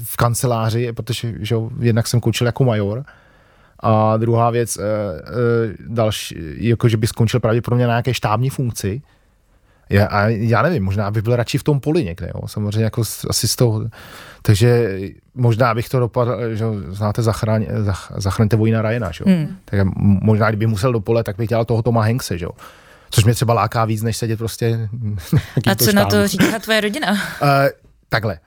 v 0.04 0.16
kanceláři, 0.16 0.92
protože 0.92 1.34
že, 1.38 1.56
jednak 1.78 2.06
jsem 2.06 2.20
koučil 2.20 2.46
jako 2.46 2.64
major, 2.64 3.04
a 3.80 4.16
druhá 4.16 4.50
věc, 4.50 4.76
uh, 4.76 4.82
uh, 4.82 5.94
další, 5.94 6.36
jako 6.56 6.88
že 6.88 6.96
by 6.96 7.06
skončil 7.06 7.40
pravděpodobně 7.40 7.86
na 7.86 7.92
nějaké 7.92 8.14
štábní 8.14 8.50
funkci, 8.50 9.02
já, 9.92 10.06
a 10.06 10.28
já 10.28 10.62
nevím, 10.62 10.84
možná 10.84 11.10
bych 11.10 11.22
byl 11.22 11.36
radši 11.36 11.58
v 11.58 11.62
tom 11.62 11.80
poli 11.80 12.04
někde, 12.04 12.30
jo, 12.34 12.48
samozřejmě 12.48 12.84
jako 12.84 13.02
asi 13.28 13.48
z 13.48 13.56
toho, 13.56 13.82
takže 14.42 14.98
možná 15.34 15.74
bych 15.74 15.88
to 15.88 16.00
dopadl, 16.00 16.54
že 16.54 16.64
znáte 16.88 17.22
zachraň, 17.22 17.66
zach, 17.78 18.12
Zachraňte 18.16 18.56
vojna 18.56 18.82
Ryana, 18.82 19.10
že 19.10 19.24
hmm. 19.26 19.56
tak 19.64 19.80
možná 19.96 20.48
kdybych 20.48 20.68
musel 20.68 20.92
do 20.92 21.00
pole, 21.00 21.24
tak 21.24 21.36
bych 21.36 21.48
dělal 21.48 21.64
toho 21.64 21.82
Toma 21.82 22.02
Hankse, 22.02 22.38
že 22.38 22.44
jo. 22.44 22.50
Což 23.10 23.24
mě 23.24 23.34
třeba 23.34 23.54
láká 23.54 23.84
víc, 23.84 24.02
než 24.02 24.16
sedět 24.16 24.36
prostě 24.36 24.88
A 25.70 25.74
co 25.74 25.92
na 25.92 26.04
to 26.04 26.28
říká 26.28 26.58
tvoje 26.58 26.80
rodina? 26.80 27.12
Uh, 27.12 27.18
takhle. 28.08 28.38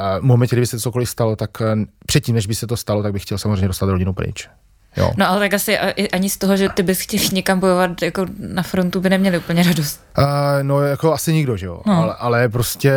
Uh, 0.00 0.20
v 0.20 0.22
momentě, 0.22 0.56
kdyby 0.56 0.66
se 0.66 0.80
cokoliv 0.80 1.10
stalo, 1.10 1.36
tak 1.36 1.60
uh, 1.60 1.66
předtím, 2.06 2.34
než 2.34 2.46
by 2.46 2.54
se 2.54 2.66
to 2.66 2.76
stalo, 2.76 3.02
tak 3.02 3.12
bych 3.12 3.22
chtěl 3.22 3.38
samozřejmě 3.38 3.68
dostat 3.68 3.86
rodinu 3.86 4.12
pryč. 4.12 4.48
Jo. 4.96 5.10
No 5.16 5.28
ale 5.28 5.40
tak 5.40 5.54
asi 5.54 5.78
ani 6.12 6.30
z 6.30 6.38
toho, 6.38 6.56
že 6.56 6.68
ty 6.68 6.82
bys 6.82 7.00
chtěl 7.00 7.20
někam 7.32 7.60
bojovat 7.60 8.02
jako 8.02 8.26
na 8.38 8.62
frontu, 8.62 9.00
by 9.00 9.10
neměli 9.10 9.38
úplně 9.38 9.62
radost. 9.62 10.06
Uh, 10.18 10.24
no 10.62 10.80
jako 10.80 11.12
asi 11.12 11.32
nikdo, 11.32 11.56
že 11.56 11.66
jo. 11.66 11.80
No. 11.86 12.02
Ale, 12.02 12.14
ale 12.14 12.48
prostě 12.48 12.92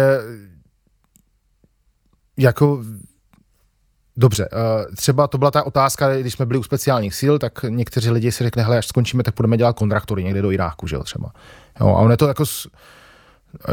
jako 2.38 2.84
Dobře, 4.20 4.50
třeba 4.96 5.28
to 5.28 5.38
byla 5.38 5.52
ta 5.52 5.64
otázka, 5.64 6.18
když 6.18 6.34
jsme 6.34 6.46
byli 6.46 6.60
u 6.60 6.64
speciálních 6.64 7.16
sil, 7.22 7.34
tak 7.40 7.66
někteří 7.70 8.10
lidi 8.10 8.32
si 8.32 8.44
řekli, 8.44 8.64
hele, 8.64 8.78
až 8.78 8.88
skončíme, 8.88 9.24
tak 9.24 9.36
budeme 9.36 9.58
dělat 9.58 9.76
kontraktory 9.76 10.24
někde 10.24 10.42
do 10.42 10.52
Iráku, 10.52 10.88
že 10.88 10.96
jo, 10.96 11.04
třeba. 11.04 11.32
Jo, 11.80 11.88
a 11.88 12.00
ono 12.00 12.12
je 12.12 12.18
to 12.18 12.28
jako, 12.28 12.44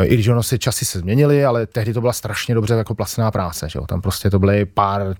i 0.02 0.14
když 0.14 0.28
ono 0.28 0.42
si 0.42 0.58
časy 0.58 0.84
se 0.84 0.98
změnily, 0.98 1.44
ale 1.44 1.66
tehdy 1.66 1.92
to 1.92 2.00
byla 2.00 2.12
strašně 2.12 2.54
dobře 2.54 2.74
jako 2.74 2.94
placená 2.94 3.30
práce, 3.30 3.68
že 3.68 3.78
jo, 3.78 3.86
tam 3.86 4.00
prostě 4.00 4.30
to 4.30 4.38
byly 4.38 4.66
pár 4.66 5.14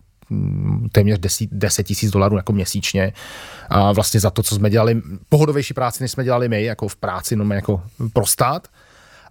téměř 0.93 1.19
10 1.51 1.83
tisíc 1.83 2.11
dolarů 2.11 2.37
jako 2.37 2.53
měsíčně 2.53 3.13
a 3.69 3.93
vlastně 3.93 4.21
za 4.21 4.31
to, 4.31 4.43
co 4.43 4.55
jsme 4.55 4.71
dělali, 4.71 5.03
pohodovější 5.29 5.75
práci, 5.75 6.03
než 6.03 6.11
jsme 6.11 6.25
dělali 6.25 6.49
my, 6.49 6.65
jako 6.65 6.89
v 6.89 6.97
práci, 6.97 7.37
no 7.37 7.55
jako 7.55 7.83
pro 8.13 8.27
stát 8.27 8.69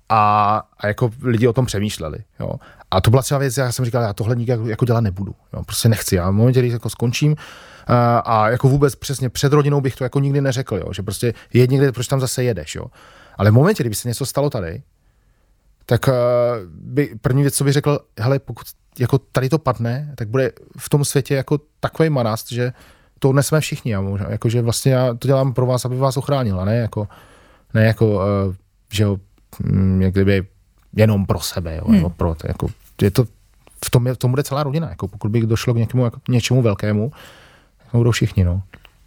a, 0.10 0.62
a 0.78 0.88
jako 0.88 1.12
lidi 1.22 1.48
o 1.48 1.54
tom 1.54 1.66
přemýšleli. 1.66 2.18
Jo. 2.40 2.56
A 2.92 3.02
to 3.02 3.10
byla 3.10 3.22
třeba 3.22 3.38
věc, 3.38 3.58
já 3.58 3.72
jsem 3.72 3.86
říkal, 3.86 4.02
já 4.02 4.14
tohle 4.14 4.36
nikdy 4.36 4.52
jako, 4.52 4.68
jako 4.68 4.86
dělat 4.86 5.02
nebudu. 5.02 5.36
Jo. 5.54 5.64
Prostě 5.64 5.90
nechci. 5.90 6.16
Já 6.16 6.30
v 6.30 6.34
momentě, 6.34 6.60
kdy 6.60 6.70
jako 6.70 6.90
skončím, 6.90 7.36
a, 7.88 8.18
a 8.18 8.50
jako 8.50 8.68
vůbec 8.68 8.96
přesně 8.96 9.30
před 9.30 9.54
rodinou 9.54 9.82
bych 9.82 9.96
to 9.96 10.04
jako 10.04 10.20
nikdy 10.20 10.42
neřekl, 10.42 10.78
jo. 10.78 10.94
že 10.94 11.04
prostě 11.04 11.34
je 11.54 11.68
někde, 11.68 11.92
proč 11.92 12.08
tam 12.08 12.20
zase 12.20 12.44
jedeš. 12.44 12.76
Jo. 12.76 12.86
Ale 13.38 13.52
v 13.52 13.54
momentě, 13.54 13.84
kdyby 13.84 13.96
se 13.96 14.08
něco 14.08 14.26
stalo 14.26 14.50
tady, 14.50 14.84
tak 15.86 16.10
by, 16.68 17.16
první 17.22 17.42
věc, 17.42 17.56
co 17.56 17.64
bych 17.64 17.74
řekl, 17.74 18.00
hele, 18.20 18.40
pokud 18.40 18.68
jako 19.00 19.18
tady 19.18 19.50
to 19.50 19.58
padne, 19.58 20.14
tak 20.16 20.28
bude 20.28 20.52
v 20.78 20.90
tom 20.90 21.06
světě 21.06 21.36
jako 21.36 21.60
takový 21.80 22.10
manast, 22.10 22.52
že 22.52 22.74
to 23.20 23.34
nesme 23.34 23.60
všichni. 23.60 23.92
Já 23.92 24.02
možná, 24.02 24.30
jako, 24.30 24.50
že 24.50 24.62
vlastně 24.62 24.94
já 24.94 25.14
to 25.14 25.28
dělám 25.28 25.54
pro 25.54 25.66
vás, 25.66 25.86
aby 25.86 25.98
vás 25.98 26.18
ochránil, 26.18 26.60
a 26.60 26.66
ne 26.66 26.76
jako, 26.76 27.08
ne 27.74 27.86
jako 27.86 28.16
uh, 28.16 28.22
že 28.92 29.04
jo, 29.04 29.18
mm, 29.60 30.02
jak 30.02 30.14
kdyby 30.14 30.48
jenom 30.96 31.26
pro 31.26 31.40
sebe, 31.40 31.76
jo, 31.76 31.84
hmm. 31.88 32.10
pro 32.10 32.36
to, 32.36 32.48
jako, 32.48 32.68
je 33.02 33.12
to, 33.12 33.26
v 33.86 33.90
tom, 33.90 34.08
je, 34.08 34.14
v 34.14 34.18
tom 34.18 34.32
bude 34.32 34.44
celá 34.44 34.64
rodina, 34.64 34.90
jako 34.90 35.08
pokud 35.08 35.32
by 35.32 35.42
došlo 35.42 35.74
k 35.74 35.78
někému, 35.78 36.04
jako, 36.04 36.20
něčemu 36.30 36.62
velkému, 36.62 37.12
budou 37.94 38.12
všichni, 38.12 38.44
no. 38.44 38.62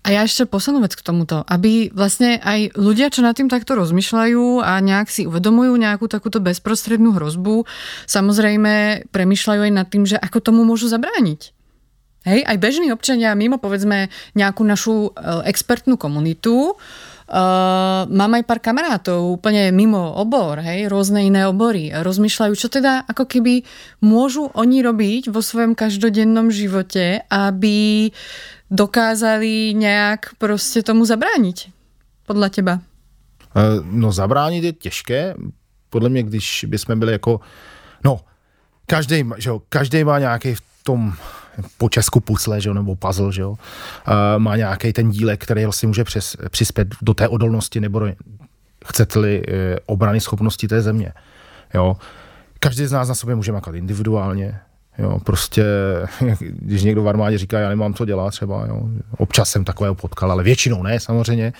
A 0.07 0.14
ja 0.14 0.23
ešte 0.23 0.47
poslednú 0.47 0.87
vec 0.87 0.95
k 0.95 1.03
tomuto, 1.03 1.42
aby 1.51 1.90
vlastne 1.90 2.38
aj 2.38 2.79
ľudia, 2.79 3.11
čo 3.11 3.27
nad 3.27 3.35
tým 3.35 3.51
takto 3.51 3.75
rozmýšľajú 3.75 4.62
a 4.62 4.79
nejak 4.79 5.11
si 5.11 5.27
uvedomujú 5.27 5.75
nejakú 5.75 6.07
takúto 6.07 6.38
bezprostrednú 6.38 7.11
hrozbu, 7.19 7.66
samozrejme 8.07 9.03
premýšľajú 9.11 9.61
aj 9.66 9.73
nad 9.75 9.90
tým, 9.90 10.07
že 10.07 10.14
ako 10.14 10.38
tomu 10.38 10.62
môžu 10.62 10.87
zabrániť. 10.87 11.51
Hej, 12.23 12.40
aj 12.47 12.57
bežní 12.59 12.95
občania, 12.95 13.35
mimo 13.35 13.59
povedzme 13.59 14.07
nejakú 14.38 14.62
našu 14.62 15.11
e, 15.11 15.42
expertnú 15.51 15.99
komunitu, 15.99 16.79
Uh, 17.27 18.07
mám 18.07 18.38
aj 18.38 18.47
pár 18.47 18.62
kamarátov 18.62 19.19
úplne 19.19 19.75
mimo 19.75 20.14
obor, 20.14 20.62
hej, 20.62 20.87
rôzne 20.87 21.27
iné 21.27 21.42
obory. 21.42 21.90
Rozmýšľajú, 21.90 22.55
čo 22.55 22.71
teda 22.71 23.03
ako 23.03 23.27
keby 23.27 23.66
môžu 23.99 24.47
oni 24.55 24.79
robiť 24.79 25.35
vo 25.35 25.42
svojom 25.42 25.75
každodennom 25.75 26.55
živote, 26.55 27.27
aby 27.27 28.14
dokázali 28.71 29.75
nějak 29.75 30.35
prostě 30.39 30.83
tomu 30.83 31.05
zabránit? 31.05 31.57
Podle 32.27 32.51
teba? 32.51 32.81
Eh, 33.57 33.61
no 33.85 34.13
zabránit 34.13 34.65
je 34.65 34.73
těžké. 34.73 35.35
Podle 35.91 36.09
mě, 36.09 36.23
když 36.23 36.65
bychom 36.69 36.99
byli 36.99 37.13
jako, 37.13 37.41
no, 38.05 38.21
každý, 38.87 39.25
že 39.37 39.51
jo, 39.51 39.63
každý 39.69 40.05
má 40.05 40.19
nějaký 40.19 40.55
v 40.55 40.63
tom 40.83 41.13
po 41.79 41.89
česku 41.89 42.21
pucle, 42.21 42.61
že 42.61 42.69
jo, 42.69 42.75
nebo 42.75 42.97
puzzle, 42.97 43.33
že 43.33 43.43
jo, 43.43 43.51
uh, 43.51 43.57
má 44.39 44.57
nějaký 44.57 44.93
ten 44.93 45.11
dílek, 45.11 45.43
který 45.43 45.65
vlastně 45.65 45.87
může 45.87 46.05
přes, 46.05 46.37
přispět 46.51 46.89
do 47.03 47.15
té 47.15 47.29
odolnosti 47.29 47.81
nebo 47.81 48.01
chcete-li 48.87 49.43
uh, 49.47 49.55
obrany 49.87 50.21
schopnosti 50.21 50.69
té 50.69 50.83
země. 50.83 51.13
Jo. 51.75 51.97
Každý 52.61 52.87
z 52.87 52.93
nás 52.93 53.09
na 53.09 53.15
sobě 53.15 53.35
může 53.35 53.53
makat 53.53 53.75
individuálně, 53.75 54.61
Jo, 54.99 55.19
prostě, 55.25 55.65
když 56.41 56.83
někdo 56.83 57.03
v 57.03 57.09
armádě 57.09 57.39
říká, 57.39 57.59
já 57.59 57.69
nemám 57.69 57.95
co 57.95 58.05
dělat 58.05 58.31
třeba, 58.31 58.67
jo, 58.67 58.89
občas 59.19 59.51
jsem 59.51 59.65
takového 59.65 59.95
potkal, 59.95 60.33
ale 60.33 60.45
většinou 60.45 60.83
ne 60.83 61.01
samozřejmě, 61.01 61.53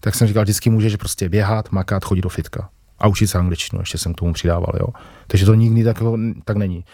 tak 0.00 0.14
jsem 0.14 0.28
říkal, 0.28 0.42
vždycky 0.42 0.70
můžeš 0.70 0.96
prostě 0.96 1.28
běhat, 1.28 1.72
makat, 1.72 2.04
chodit 2.04 2.20
do 2.20 2.28
fitka 2.28 2.68
a 2.98 3.08
učit 3.08 3.26
se 3.26 3.38
angličtinu, 3.38 3.82
ještě 3.82 3.98
jsem 3.98 4.14
k 4.14 4.16
tomu 4.16 4.32
přidával, 4.32 4.72
jo. 4.80 4.86
Takže 5.26 5.46
to 5.46 5.54
nikdy 5.54 5.84
tak, 5.84 6.02
tak 6.44 6.56
není. 6.56 6.84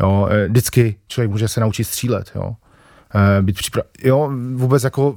Jo, 0.00 0.28
e, 0.30 0.48
vždycky 0.48 0.96
člověk 1.08 1.30
může 1.30 1.48
se 1.48 1.60
naučit 1.60 1.84
střílet, 1.84 2.30
jo. 2.34 2.56
E, 3.38 3.42
být 3.42 3.56
připra- 3.56 3.82
jo, 4.04 4.32
vůbec 4.54 4.84
jako 4.84 5.16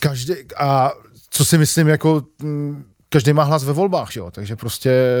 každý, 0.00 0.34
a 0.56 0.92
co 1.30 1.44
si 1.44 1.58
myslím, 1.58 1.88
jako 1.88 2.22
každý 3.14 3.32
má 3.32 3.42
hlas 3.42 3.64
ve 3.64 3.72
volbách, 3.72 4.16
jo? 4.16 4.30
takže 4.30 4.56
prostě 4.56 5.16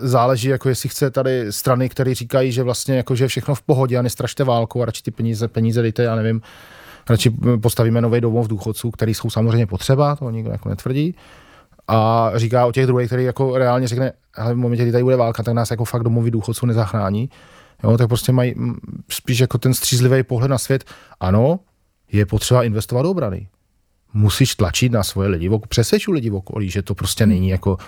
záleží, 0.00 0.48
jako 0.48 0.68
jestli 0.68 0.88
chce 0.88 1.10
tady 1.10 1.52
strany, 1.52 1.88
které 1.88 2.14
říkají, 2.14 2.52
že 2.52 2.62
vlastně 2.62 2.96
jako, 2.96 3.14
že 3.14 3.28
všechno 3.28 3.54
v 3.54 3.62
pohodě 3.62 3.98
a 3.98 4.02
nestrašte 4.02 4.44
válku 4.44 4.82
a 4.82 4.84
radši 4.84 5.02
ty 5.02 5.10
peníze, 5.10 5.48
peníze 5.48 5.82
dejte, 5.82 6.02
já 6.02 6.16
nevím, 6.16 6.42
radši 7.08 7.30
postavíme 7.62 8.00
nový 8.00 8.20
domov 8.20 8.48
důchodců, 8.48 8.90
který 8.90 9.14
jsou 9.14 9.30
samozřejmě 9.30 9.66
potřeba, 9.66 10.16
to 10.16 10.30
nikdo 10.30 10.50
jako 10.50 10.68
netvrdí. 10.68 11.14
A 11.88 12.30
říká 12.34 12.66
o 12.66 12.72
těch 12.72 12.86
druhých, 12.86 13.06
který 13.06 13.24
jako 13.24 13.58
reálně 13.58 13.88
řekne, 13.88 14.12
ale 14.36 14.54
v 14.54 14.56
momentě, 14.56 14.82
kdy 14.82 14.92
tady 14.92 15.04
bude 15.04 15.16
válka, 15.16 15.42
tak 15.42 15.54
nás 15.54 15.70
jako 15.70 15.84
fakt 15.84 16.02
domovy 16.02 16.30
důchodců 16.30 16.66
nezachrání. 16.66 17.30
Jo, 17.82 17.98
tak 17.98 18.08
prostě 18.08 18.32
mají 18.32 18.54
spíš 19.10 19.38
jako 19.38 19.58
ten 19.58 19.74
střízlivý 19.74 20.22
pohled 20.22 20.50
na 20.50 20.58
svět. 20.58 20.84
Ano, 21.20 21.60
je 22.12 22.26
potřeba 22.26 22.62
investovat 22.62 23.02
do 23.02 23.10
obrany 23.10 23.48
musíš 24.14 24.54
tlačit 24.54 24.92
na 24.92 25.02
svoje 25.02 25.28
lidi, 25.28 25.50
přesvědču 25.68 26.12
lidi 26.12 26.30
v 26.30 26.34
okolí, 26.34 26.70
že 26.70 26.82
to 26.82 26.94
prostě 26.94 27.26
není 27.26 27.48
jako 27.48 27.78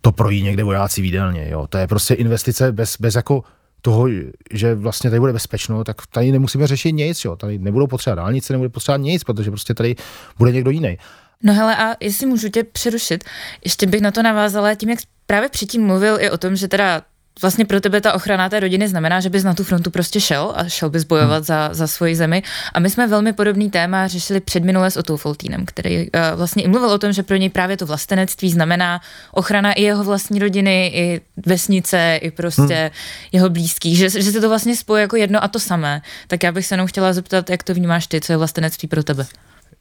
to 0.00 0.12
projí 0.12 0.42
někde 0.42 0.64
vojáci 0.64 1.02
výdelně, 1.02 1.48
jo. 1.50 1.66
To 1.66 1.78
je 1.78 1.86
prostě 1.86 2.14
investice 2.14 2.72
bez, 2.72 2.96
bez 3.00 3.14
jako 3.14 3.44
toho, 3.80 4.08
že 4.52 4.74
vlastně 4.74 5.10
tady 5.10 5.20
bude 5.20 5.32
bezpečno, 5.32 5.84
tak 5.84 5.96
tady 6.06 6.32
nemusíme 6.32 6.66
řešit 6.66 6.92
nic, 6.92 7.24
jo. 7.24 7.36
Tady 7.36 7.58
nebudou 7.58 7.86
potřeba 7.86 8.16
dálnice, 8.16 8.52
nebude 8.52 8.68
potřeba 8.68 8.96
nic, 8.96 9.24
protože 9.24 9.50
prostě 9.50 9.74
tady 9.74 9.96
bude 10.38 10.52
někdo 10.52 10.70
jiný. 10.70 10.98
No 11.42 11.54
hele, 11.54 11.76
a 11.76 11.96
jestli 12.00 12.26
můžu 12.26 12.48
tě 12.48 12.64
přerušit, 12.64 13.24
ještě 13.64 13.86
bych 13.86 14.00
na 14.00 14.10
to 14.10 14.22
navázala 14.22 14.74
tím, 14.74 14.90
jak 14.90 14.98
právě 15.26 15.48
předtím 15.48 15.86
mluvil 15.86 16.20
i 16.20 16.30
o 16.30 16.38
tom, 16.38 16.56
že 16.56 16.68
teda 16.68 17.02
vlastně 17.42 17.64
pro 17.64 17.80
tebe 17.80 18.00
ta 18.00 18.12
ochrana 18.12 18.48
té 18.48 18.60
rodiny 18.60 18.88
znamená, 18.88 19.20
že 19.20 19.30
bys 19.30 19.44
na 19.44 19.54
tu 19.54 19.64
frontu 19.64 19.90
prostě 19.90 20.20
šel 20.20 20.52
a 20.56 20.68
šel 20.68 20.90
bys 20.90 21.04
bojovat 21.04 21.36
hmm. 21.36 21.44
za, 21.44 21.68
za 21.72 21.86
svoji 21.86 22.16
zemi. 22.16 22.42
A 22.72 22.80
my 22.80 22.90
jsme 22.90 23.06
velmi 23.06 23.32
podobný 23.32 23.70
téma 23.70 24.08
řešili 24.08 24.40
před 24.40 24.64
minule 24.64 24.90
s 24.90 24.96
Otou 24.96 25.16
Foltínem, 25.16 25.66
který 25.66 25.98
uh, 25.98 26.20
vlastně 26.34 26.62
i 26.62 26.68
mluvil 26.68 26.90
o 26.90 26.98
tom, 26.98 27.12
že 27.12 27.22
pro 27.22 27.36
něj 27.36 27.50
právě 27.50 27.76
to 27.76 27.86
vlastenectví 27.86 28.50
znamená 28.50 29.00
ochrana 29.32 29.72
i 29.72 29.82
jeho 29.82 30.04
vlastní 30.04 30.38
rodiny, 30.38 30.92
i 30.94 31.20
vesnice, 31.46 32.18
i 32.22 32.30
prostě 32.30 32.74
hmm. 32.74 32.90
jeho 33.32 33.50
blízkých, 33.50 33.98
že, 33.98 34.10
že 34.10 34.32
se 34.32 34.40
to 34.40 34.48
vlastně 34.48 34.76
spojí 34.76 35.00
jako 35.00 35.16
jedno 35.16 35.44
a 35.44 35.48
to 35.48 35.58
samé. 35.58 36.02
Tak 36.26 36.42
já 36.42 36.52
bych 36.52 36.66
se 36.66 36.74
jenom 36.74 36.86
chtěla 36.86 37.12
zeptat, 37.12 37.50
jak 37.50 37.62
to 37.62 37.74
vnímáš 37.74 38.06
ty, 38.06 38.20
co 38.20 38.32
je 38.32 38.36
vlastenectví 38.36 38.88
pro 38.88 39.02
tebe? 39.02 39.26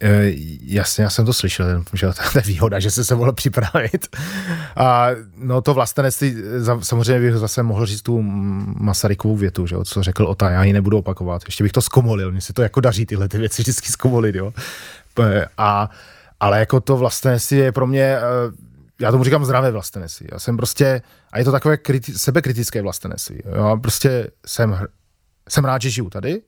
Eh, 0.04 0.32
jasně, 0.62 1.04
já 1.04 1.10
jsem 1.10 1.26
to 1.26 1.34
slyšel, 1.34 1.84
že 1.94 2.08
to 2.08 2.38
je 2.38 2.42
výhoda, 2.46 2.80
že 2.80 2.92
se 2.92 3.04
se 3.04 3.16
mohl 3.16 3.34
připravit. 3.34 4.16
A 4.76 5.08
no 5.36 5.62
to 5.62 5.74
vlastenectví, 5.74 6.36
samozřejmě 6.82 7.20
bych 7.20 7.36
zase 7.36 7.64
mohl 7.64 7.86
říct 7.86 8.02
tu 8.02 8.22
Masarykovou 8.22 9.36
větu, 9.38 9.68
že, 9.68 9.76
co 9.84 10.04
řekl 10.04 10.26
o 10.26 10.36
ta, 10.36 10.50
já 10.50 10.64
ji 10.64 10.74
nebudu 10.74 10.98
opakovat. 10.98 11.42
Ještě 11.46 11.64
bych 11.64 11.72
to 11.72 11.82
zkomolil, 11.82 12.32
mně 12.32 12.42
se 12.42 12.54
to 12.54 12.62
jako 12.62 12.82
daří 12.82 13.06
tyhle 13.06 13.30
ty 13.30 13.38
věci 13.38 13.62
vždycky 13.62 13.88
zkomolit, 13.88 14.36
jo. 14.36 14.54
A, 15.58 15.90
ale 16.40 16.60
jako 16.60 16.80
to 16.80 16.98
vlastenectví 16.98 17.58
je 17.58 17.72
pro 17.72 17.88
mě, 17.88 18.04
eh, 18.04 18.22
já 19.02 19.12
tomu 19.12 19.24
říkám 19.24 19.46
zdravé 19.46 19.72
vlastenectví. 19.72 20.28
Já 20.32 20.40
jsem 20.40 20.58
prostě, 20.58 21.02
a 21.32 21.40
je 21.40 21.46
to 21.46 21.52
takové 21.52 21.78
kriti, 21.78 22.14
sebekritické 22.14 22.82
vlastenectví. 22.82 23.42
Já 23.46 23.76
prostě 23.76 24.28
jsem, 24.46 24.88
jsem 25.50 25.66
rád, 25.66 25.82
že 25.82 25.90
žiju 25.90 26.10
tady, 26.10 26.42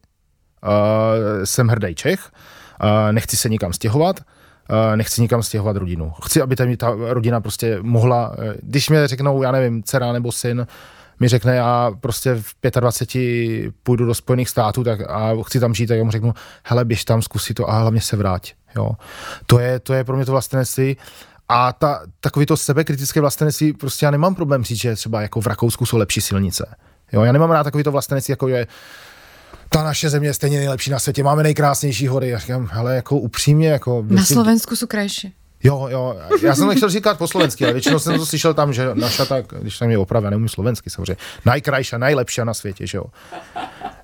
jsem 1.44 1.68
hrdý 1.68 1.96
Čech, 1.96 2.32
nechci 3.12 3.38
se 3.38 3.50
nikam 3.50 3.74
stěhovat, 3.74 4.20
nechci 4.96 5.22
nikam 5.22 5.44
stěhovat 5.44 5.76
rodinu. 5.76 6.14
Chci, 6.26 6.42
aby 6.42 6.56
ta, 6.56 6.66
ta 6.78 6.96
rodina 7.00 7.42
prostě 7.42 7.80
mohla, 7.82 8.36
když 8.62 8.90
mi 8.90 9.08
řeknou, 9.08 9.44
já 9.44 9.52
nevím, 9.52 9.84
dcera 9.84 10.12
nebo 10.12 10.32
syn, 10.32 10.68
mi 11.20 11.28
řekne, 11.28 11.56
já 11.56 11.92
prostě 12.00 12.36
v 12.36 12.80
25 12.80 13.74
půjdu 13.84 14.06
do 14.06 14.14
Spojených 14.14 14.50
států 14.50 14.84
tak 14.84 15.02
a 15.10 15.32
chci 15.46 15.60
tam 15.60 15.74
žít, 15.74 15.88
tak 15.88 15.98
já 15.98 16.04
mu 16.04 16.12
řeknu, 16.12 16.34
hele, 16.64 16.86
běž 16.86 17.06
tam, 17.06 17.22
zkusí 17.22 17.54
to 17.54 17.70
a 17.70 17.80
hlavně 17.80 18.02
se 18.02 18.18
vrať. 18.18 18.54
Jo. 18.76 18.92
To, 19.46 19.60
je, 19.60 19.80
to 19.80 19.94
je 19.94 20.04
pro 20.04 20.16
mě 20.16 20.26
to 20.26 20.32
vlastenectví. 20.32 20.98
A 21.50 21.74
ta, 21.74 22.02
takový 22.20 22.46
to 22.46 22.58
sebekritické 22.58 23.22
vlastenectví, 23.22 23.74
prostě 23.74 24.06
já 24.06 24.12
nemám 24.12 24.36
problém 24.36 24.64
říct, 24.64 24.82
že 24.82 24.96
třeba 24.96 25.22
jako 25.22 25.42
v 25.42 25.48
Rakousku 25.48 25.86
jsou 25.86 25.98
lepší 25.98 26.22
silnice. 26.22 26.76
Jo, 27.14 27.22
já 27.22 27.32
nemám 27.32 27.52
rád 27.52 27.64
takový 27.64 27.84
to 27.84 27.92
vlastenectví, 27.92 28.32
jako 28.32 28.48
je 28.48 28.68
ta 29.74 29.84
naše 29.84 30.10
země 30.10 30.30
je 30.30 30.34
stejně 30.34 30.58
nejlepší 30.58 30.92
na 30.92 31.00
světě, 31.00 31.24
máme 31.24 31.44
nejkrásnější 31.44 32.08
hory. 32.08 32.30
Já 32.30 32.40
říkám, 32.40 32.70
hele, 32.72 32.96
jako 32.96 33.18
upřímně, 33.18 33.70
jako... 33.70 34.06
Na 34.08 34.26
Slovensku 34.26 34.76
jsou 34.76 34.88
krajší. 34.88 35.34
Jo, 35.64 35.88
jo, 35.92 36.18
já 36.42 36.56
jsem 36.56 36.68
nechtěl 36.68 36.90
říkat 36.90 37.18
po 37.18 37.28
slovensky, 37.28 37.64
ale 37.64 37.74
většinou 37.74 38.00
jsem 38.00 38.18
to 38.18 38.26
slyšel 38.26 38.54
tam, 38.54 38.74
že 38.74 38.90
naša 38.94 39.26
tak, 39.26 39.46
když 39.62 39.78
tam 39.78 39.90
je 39.90 39.98
opravdu, 39.98 40.30
neumím 40.30 40.50
slovensky 40.50 40.90
samozřejmě, 40.90 41.18
najkrajší, 41.46 41.96
nejlepší 41.98 42.42
na 42.44 42.54
světě, 42.54 42.88
že 42.88 42.98
jo. 42.98 43.04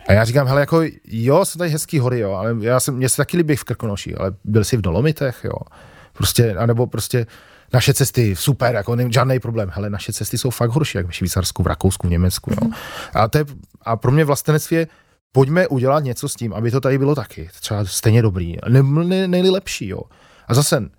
A 0.07 0.13
já 0.13 0.25
říkám, 0.25 0.47
hele, 0.47 0.59
jako 0.59 0.81
jo, 1.07 1.45
jsou 1.45 1.57
tady 1.57 1.69
hezký 1.69 1.99
hory, 1.99 2.19
jo, 2.19 2.31
ale 2.31 2.55
já 2.59 2.79
jsem, 2.79 2.95
mě 2.95 3.09
se 3.09 3.17
taky 3.17 3.37
líbí 3.37 3.55
v 3.55 3.63
Krkonoší, 3.63 4.15
ale 4.15 4.31
byl 4.43 4.63
jsi 4.63 4.77
v 4.77 4.81
Dolomitech, 4.81 5.41
jo. 5.43 5.59
Prostě, 6.13 6.55
anebo 6.55 6.87
prostě 6.87 7.25
naše 7.73 7.93
cesty, 7.93 8.35
super, 8.35 8.75
jako 8.75 8.95
ne, 8.95 9.11
žádný 9.11 9.39
problém. 9.39 9.69
Hele, 9.73 9.89
naše 9.89 10.13
cesty 10.13 10.37
jsou 10.37 10.49
fakt 10.49 10.69
horší, 10.69 10.97
jak 10.97 11.07
v 11.07 11.11
Švýcarsku, 11.11 11.63
v 11.63 11.67
Rakousku, 11.67 12.07
v 12.07 12.11
Německu, 12.11 12.51
jo. 12.51 12.69
A, 13.13 13.27
to 13.27 13.37
je, 13.37 13.45
a 13.81 13.95
pro 13.95 14.11
mě 14.11 14.25
vlastenectví 14.25 14.77
je, 14.77 14.87
pojďme 15.31 15.67
udělat 15.67 16.03
něco 16.03 16.29
s 16.29 16.35
tím, 16.35 16.53
aby 16.53 16.71
to 16.71 16.81
tady 16.81 16.97
bylo 16.97 17.15
taky, 17.15 17.49
třeba 17.59 17.85
stejně 17.85 18.21
dobrý, 18.21 18.55
ne, 18.69 18.83
ne, 18.83 19.27
nejlepší, 19.27 19.87
jo. 19.87 20.01
A 20.47 20.53
zase 20.53 20.89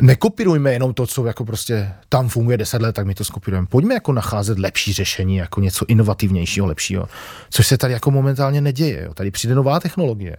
nekopírujme 0.00 0.72
jenom 0.72 0.94
to, 0.94 1.06
co 1.06 1.26
jako 1.26 1.44
prostě 1.44 1.92
tam 2.08 2.28
funguje 2.28 2.56
deset 2.56 2.82
let, 2.82 2.92
tak 2.92 3.06
my 3.06 3.14
to 3.14 3.24
skopírujeme. 3.24 3.66
Pojďme 3.66 3.94
jako 3.94 4.12
nacházet 4.12 4.58
lepší 4.58 4.92
řešení, 4.92 5.36
jako 5.36 5.60
něco 5.60 5.84
inovativnějšího, 5.88 6.66
lepšího, 6.66 7.08
což 7.50 7.66
se 7.66 7.78
tady 7.78 7.92
jako 7.92 8.10
momentálně 8.10 8.60
neděje. 8.60 9.02
Jo. 9.04 9.14
Tady 9.14 9.30
přijde 9.30 9.54
nová 9.54 9.80
technologie. 9.80 10.36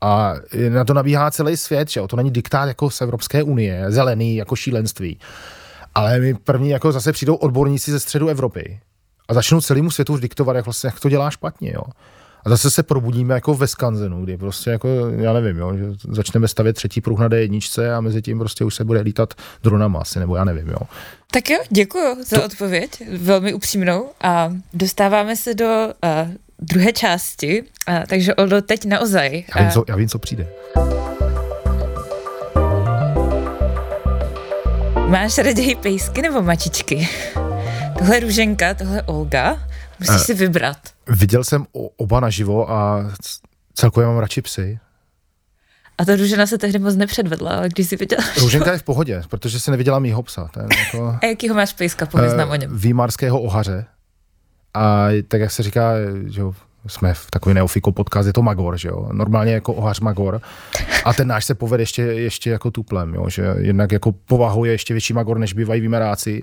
A 0.00 0.34
na 0.68 0.84
to 0.84 0.94
nabíhá 0.94 1.30
celý 1.30 1.56
svět, 1.56 1.88
že 1.88 2.00
jo? 2.00 2.08
to 2.08 2.16
není 2.16 2.30
diktát 2.30 2.68
jako 2.68 2.90
z 2.90 3.00
Evropské 3.00 3.42
unie, 3.42 3.84
zelený 3.88 4.36
jako 4.36 4.56
šílenství. 4.56 5.18
Ale 5.94 6.18
my 6.18 6.34
první 6.34 6.70
jako 6.70 6.92
zase 6.92 7.12
přijdou 7.12 7.34
odborníci 7.34 7.90
ze 7.90 8.00
středu 8.00 8.28
Evropy 8.28 8.80
a 9.30 9.34
začnou 9.34 9.60
celému 9.60 9.90
světu 9.90 10.12
už 10.12 10.20
diktovat, 10.20 10.56
jak, 10.56 10.64
vlastně, 10.64 10.86
jak 10.86 11.00
to 11.00 11.08
dělá 11.08 11.30
špatně. 11.30 11.72
Jo? 11.74 11.82
A 12.44 12.50
zase 12.50 12.70
se 12.70 12.82
probudíme 12.82 13.34
jako 13.34 13.54
ve 13.54 13.66
skanzenu, 13.66 14.24
kdy 14.24 14.36
prostě 14.36 14.70
jako, 14.70 14.88
já 15.16 15.32
nevím, 15.32 15.58
jo, 15.58 15.76
že 15.76 15.84
začneme 16.08 16.48
stavět 16.48 16.72
třetí 16.72 17.00
pruh 17.00 17.18
na 17.18 17.28
D1 17.28 17.96
a 17.96 18.00
mezi 18.00 18.22
tím 18.22 18.38
prostě 18.38 18.64
už 18.64 18.74
se 18.74 18.84
bude 18.84 19.00
lítat 19.00 19.34
dronama 19.62 20.00
asi, 20.00 20.18
nebo 20.18 20.36
já 20.36 20.44
nevím, 20.44 20.68
jo. 20.68 20.78
Tak 21.30 21.50
jo, 21.50 21.58
děkuji 21.70 22.16
za 22.26 22.36
to... 22.36 22.44
odpověď, 22.44 23.02
velmi 23.18 23.54
upřímnou 23.54 24.08
a 24.20 24.52
dostáváme 24.74 25.36
se 25.36 25.54
do 25.54 25.66
uh, 25.66 26.34
druhé 26.58 26.92
části, 26.92 27.62
uh, 27.62 27.94
takže 28.06 28.34
Oldo, 28.34 28.62
teď 28.62 28.84
naozaj. 28.84 29.44
Já 29.56 29.62
vím, 29.62 29.70
co, 29.70 29.84
já 29.88 29.96
vím, 29.96 30.08
co 30.08 30.18
přijde. 30.18 30.48
Máš 35.08 35.38
raději 35.38 35.74
pejsky 35.74 36.22
nebo 36.22 36.42
mačičky? 36.42 37.08
Tohle 38.00 38.20
Růženka, 38.20 38.74
tohle 38.74 39.02
Olga. 39.02 39.68
Musíš 39.98 40.16
uh, 40.16 40.22
si 40.22 40.34
vybrat. 40.34 40.76
Viděl 41.08 41.44
jsem 41.44 41.66
oba 41.96 42.20
naživo 42.20 42.70
a 42.70 43.10
celkově 43.74 44.06
mám 44.06 44.18
radši 44.18 44.42
psy. 44.42 44.78
A 45.98 46.04
ta 46.04 46.16
Růžena 46.16 46.46
se 46.46 46.58
tehdy 46.58 46.78
moc 46.78 46.96
nepředvedla, 46.96 47.50
ale 47.50 47.68
když 47.68 47.88
si 47.88 47.96
viděla. 47.96 48.22
Růženka 48.40 48.72
je 48.72 48.78
v 48.78 48.82
pohodě, 48.82 49.22
protože 49.28 49.60
si 49.60 49.70
neviděla 49.70 49.98
mýho 49.98 50.22
psa. 50.22 50.50
Ten 50.54 50.66
jako, 50.78 51.18
a 51.22 51.26
jakýho 51.26 51.54
máš 51.54 51.72
pejska, 51.72 52.06
pověznám 52.06 52.48
uh, 52.48 52.52
o 52.52 52.56
něm. 52.56 52.78
Výmarského 52.78 53.40
ohaře. 53.40 53.84
A 54.74 55.06
tak 55.28 55.40
jak 55.40 55.50
se 55.50 55.62
říká, 55.62 55.92
že 56.26 56.42
jsme 56.86 57.14
v 57.14 57.26
takový 57.30 57.54
neofiko 57.54 57.92
podcast, 57.92 58.26
je 58.26 58.32
to 58.32 58.42
Magor, 58.42 58.78
že 58.78 58.88
jo? 58.88 59.08
Normálně 59.12 59.52
jako 59.52 59.72
ohař 59.72 60.00
Magor. 60.00 60.40
A 61.04 61.12
ten 61.12 61.28
náš 61.28 61.44
se 61.44 61.54
povede 61.54 61.82
ještě, 61.82 62.02
ještě 62.02 62.50
jako 62.50 62.70
tuplem, 62.70 63.14
jo? 63.14 63.28
že 63.28 63.54
jednak 63.58 63.92
jako 63.92 64.12
povahou 64.12 64.64
je 64.64 64.72
ještě 64.72 64.94
větší 64.94 65.12
Magor, 65.12 65.38
než 65.38 65.52
bývají 65.52 65.80
výmeráci 65.80 66.42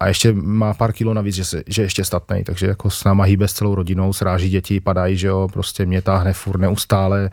a 0.00 0.08
ještě 0.08 0.32
má 0.32 0.74
pár 0.74 0.92
kilo 0.92 1.14
navíc, 1.14 1.34
že, 1.34 1.44
se, 1.44 1.62
že 1.66 1.82
ještě 1.82 2.04
statný, 2.04 2.44
takže 2.44 2.66
jako 2.66 2.90
s 2.90 3.04
náma 3.04 3.24
hýbe 3.24 3.48
s 3.48 3.52
celou 3.52 3.74
rodinou, 3.74 4.12
sráží 4.12 4.50
děti, 4.50 4.80
padají, 4.80 5.16
že 5.16 5.26
jo, 5.26 5.48
prostě 5.52 5.86
mě 5.86 6.02
táhne 6.02 6.32
furt 6.32 6.60
neustále, 6.60 7.30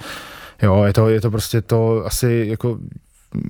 jo, 0.62 0.84
je 0.84 0.94
to, 0.94 1.10
je 1.10 1.22
to 1.22 1.32
prostě 1.32 1.62
to 1.62 2.06
asi 2.06 2.46
jako 2.50 2.80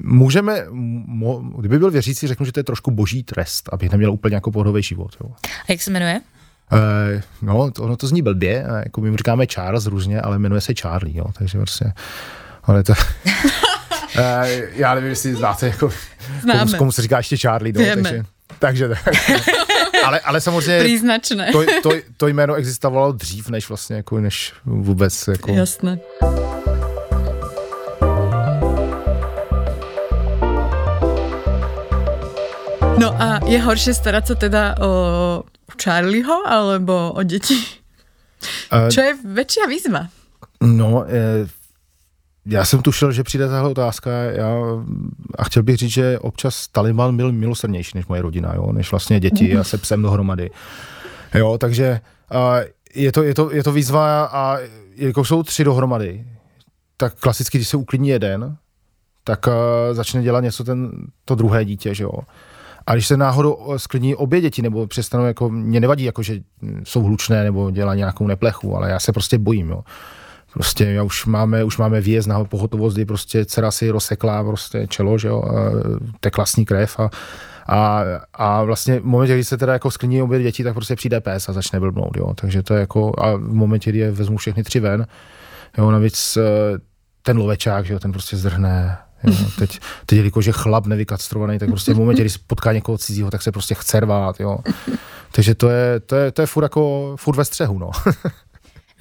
můžeme, 0.03 0.65
mo, 0.71 1.39
kdyby 1.39 1.79
byl 1.79 1.91
věřící, 1.91 2.27
řeknu, 2.27 2.45
že 2.45 2.51
to 2.51 2.59
je 2.59 2.63
trošku 2.63 2.91
boží 2.91 3.23
trest, 3.23 3.69
abych 3.71 3.91
neměl 3.91 4.11
úplně 4.11 4.35
jako 4.35 4.51
pohodový 4.51 4.83
život. 4.83 5.15
Jo. 5.23 5.31
A 5.43 5.71
jak 5.71 5.81
se 5.81 5.91
jmenuje? 5.91 6.21
Uh, 6.71 7.21
no, 7.41 7.71
to, 7.71 7.83
ono 7.83 7.97
to 7.97 8.07
zní 8.07 8.21
blbě, 8.21 8.65
jako 8.85 9.01
my 9.01 9.17
říkáme 9.17 9.47
Charles 9.47 9.85
různě, 9.85 10.21
ale 10.21 10.39
jmenuje 10.39 10.61
se 10.61 10.73
Charlie, 10.73 11.17
jo, 11.17 11.25
takže 11.37 11.57
prostě, 11.57 11.93
je 12.77 12.83
to... 12.83 12.93
uh, 12.93 13.27
já 14.73 14.95
nevím, 14.95 15.09
jestli 15.09 15.35
znáte, 15.35 15.67
jako, 15.67 15.91
komu, 16.59 16.73
komu 16.77 16.91
se 16.91 17.01
říká 17.01 17.17
ještě 17.17 17.37
Charlie, 17.37 17.73
no, 17.73 18.03
takže, 18.03 18.23
takže 18.59 18.89
tak. 18.89 19.07
ale, 20.05 20.19
ale 20.19 20.41
samozřejmě 20.41 20.83
Příznačné. 20.83 21.51
to, 21.51 21.63
to, 21.83 21.89
to, 22.17 22.27
jméno 22.27 22.55
existovalo 22.55 23.11
dřív, 23.11 23.49
než 23.49 23.69
vlastně 23.69 23.95
jako, 23.95 24.19
než 24.19 24.53
vůbec 24.65 25.27
jako... 25.27 25.51
Jasné. 25.51 25.99
No 32.97 33.21
a 33.21 33.39
je 33.45 33.61
horší 33.61 33.93
starat 33.93 34.27
se 34.27 34.35
teda 34.35 34.75
o 34.81 35.43
Charlieho 35.83 36.47
alebo 36.47 37.11
o 37.11 37.23
děti? 37.23 37.55
Uh, 38.73 38.89
Čo 38.89 39.01
je 39.01 39.17
větší 39.33 39.59
výzva? 39.69 40.07
No, 40.61 41.05
eh, 41.07 41.47
já 42.45 42.65
jsem 42.65 42.81
tušil, 42.81 43.11
že 43.11 43.23
přijde 43.23 43.47
tahle 43.47 43.69
otázka 43.69 44.11
já, 44.11 44.55
a 45.37 45.43
chtěl 45.43 45.63
bych 45.63 45.77
říct, 45.77 45.91
že 45.91 46.19
občas 46.19 46.67
Taliban 46.67 47.17
byl 47.17 47.31
milosrdnější 47.31 47.91
než 47.95 48.05
moje 48.05 48.21
rodina, 48.21 48.53
jo, 48.55 48.71
než 48.71 48.91
vlastně 48.91 49.19
děti 49.19 49.57
a 49.57 49.63
se 49.63 49.77
psem 49.77 50.01
dohromady. 50.01 50.49
Jo, 51.33 51.57
takže 51.57 51.99
a 52.31 52.59
je, 52.95 53.11
to, 53.11 53.23
je, 53.23 53.33
to, 53.33 53.51
je 53.51 53.63
to 53.63 53.71
výzva 53.71 54.25
a 54.25 54.57
jako 54.95 55.25
jsou 55.25 55.43
tři 55.43 55.63
dohromady, 55.63 56.25
tak 56.97 57.15
klasicky, 57.15 57.57
když 57.57 57.67
se 57.67 57.77
uklidní 57.77 58.09
jeden, 58.09 58.57
tak 59.23 59.47
uh, 59.47 59.53
začne 59.91 60.23
dělat 60.23 60.41
něco 60.41 60.63
ten, 60.63 60.91
to 61.25 61.35
druhé 61.35 61.65
dítě, 61.65 61.95
že 61.95 62.03
jo. 62.03 62.11
A 62.87 62.93
když 62.93 63.07
se 63.07 63.17
náhodou 63.17 63.73
sklidní 63.77 64.15
obě 64.15 64.41
děti, 64.41 64.61
nebo 64.61 64.87
přestanou, 64.87 65.25
jako, 65.25 65.49
mě 65.49 65.79
nevadí, 65.79 66.03
jako, 66.03 66.23
že 66.23 66.39
jsou 66.83 67.03
hlučné, 67.03 67.43
nebo 67.43 67.71
dělá 67.71 67.95
nějakou 67.95 68.27
neplechu, 68.27 68.75
ale 68.75 68.89
já 68.89 68.99
se 68.99 69.11
prostě 69.11 69.37
bojím, 69.37 69.69
jo. 69.69 69.81
Prostě 70.53 70.85
já 70.85 71.03
už 71.03 71.25
máme, 71.25 71.63
už 71.63 71.77
máme 71.77 72.01
výjezd 72.01 72.27
na 72.27 72.43
pohotovost, 72.43 72.95
kdy 72.95 73.05
prostě 73.05 73.45
dcera 73.45 73.71
si 73.71 73.89
rozsekla 73.89 74.43
prostě 74.43 74.87
čelo, 74.87 75.17
že 75.17 75.27
jo, 75.27 75.43
teklasní 76.19 76.65
krev 76.65 76.99
a, 76.99 77.09
a, 77.67 78.03
a 78.33 78.63
vlastně 78.63 78.99
v 78.99 79.05
momentě, 79.05 79.33
kdy 79.33 79.43
se 79.43 79.57
teda 79.57 79.73
jako 79.73 79.91
sklní 79.91 80.21
obě 80.21 80.43
děti, 80.43 80.63
tak 80.63 80.73
prostě 80.73 80.95
přijde 80.95 81.21
pes 81.21 81.49
a 81.49 81.53
začne 81.53 81.79
blbnout, 81.79 82.17
jo. 82.17 82.33
Takže 82.33 82.63
to 82.63 82.73
je 82.73 82.79
jako, 82.79 83.11
a 83.17 83.35
v 83.35 83.53
momentě, 83.53 83.89
kdy 83.89 83.99
je 83.99 84.11
vezmu 84.11 84.37
všechny 84.37 84.63
tři 84.63 84.79
ven, 84.79 85.07
jo, 85.77 85.91
navíc 85.91 86.37
eh, 86.37 86.41
ten 87.21 87.37
lovečák, 87.37 87.85
že 87.85 87.93
jo, 87.93 87.99
ten 87.99 88.11
prostě 88.11 88.37
zdrhne, 88.37 88.97
Jo, 89.23 89.33
teď, 89.59 89.79
teď 90.05 90.17
jelikož 90.17 90.45
je 90.45 90.53
chlap 90.53 90.85
nevykastrovaný, 90.85 91.59
tak 91.59 91.69
prostě 91.69 91.93
v 91.93 91.97
momentě, 91.97 92.21
kdy 92.21 92.33
potká 92.47 92.73
někoho 92.73 92.97
cizího, 92.97 93.31
tak 93.31 93.41
se 93.41 93.51
prostě 93.51 93.75
chce 93.75 93.99
rvát, 93.99 94.39
jo. 94.39 94.57
Takže 95.31 95.55
to 95.55 95.69
je, 95.69 95.99
to 95.99 96.15
je, 96.15 96.31
to 96.31 96.41
je 96.41 96.45
furt 96.45 96.63
jako, 96.63 97.13
furt 97.19 97.35
ve 97.35 97.45
střehu, 97.45 97.79
no. 97.79 97.91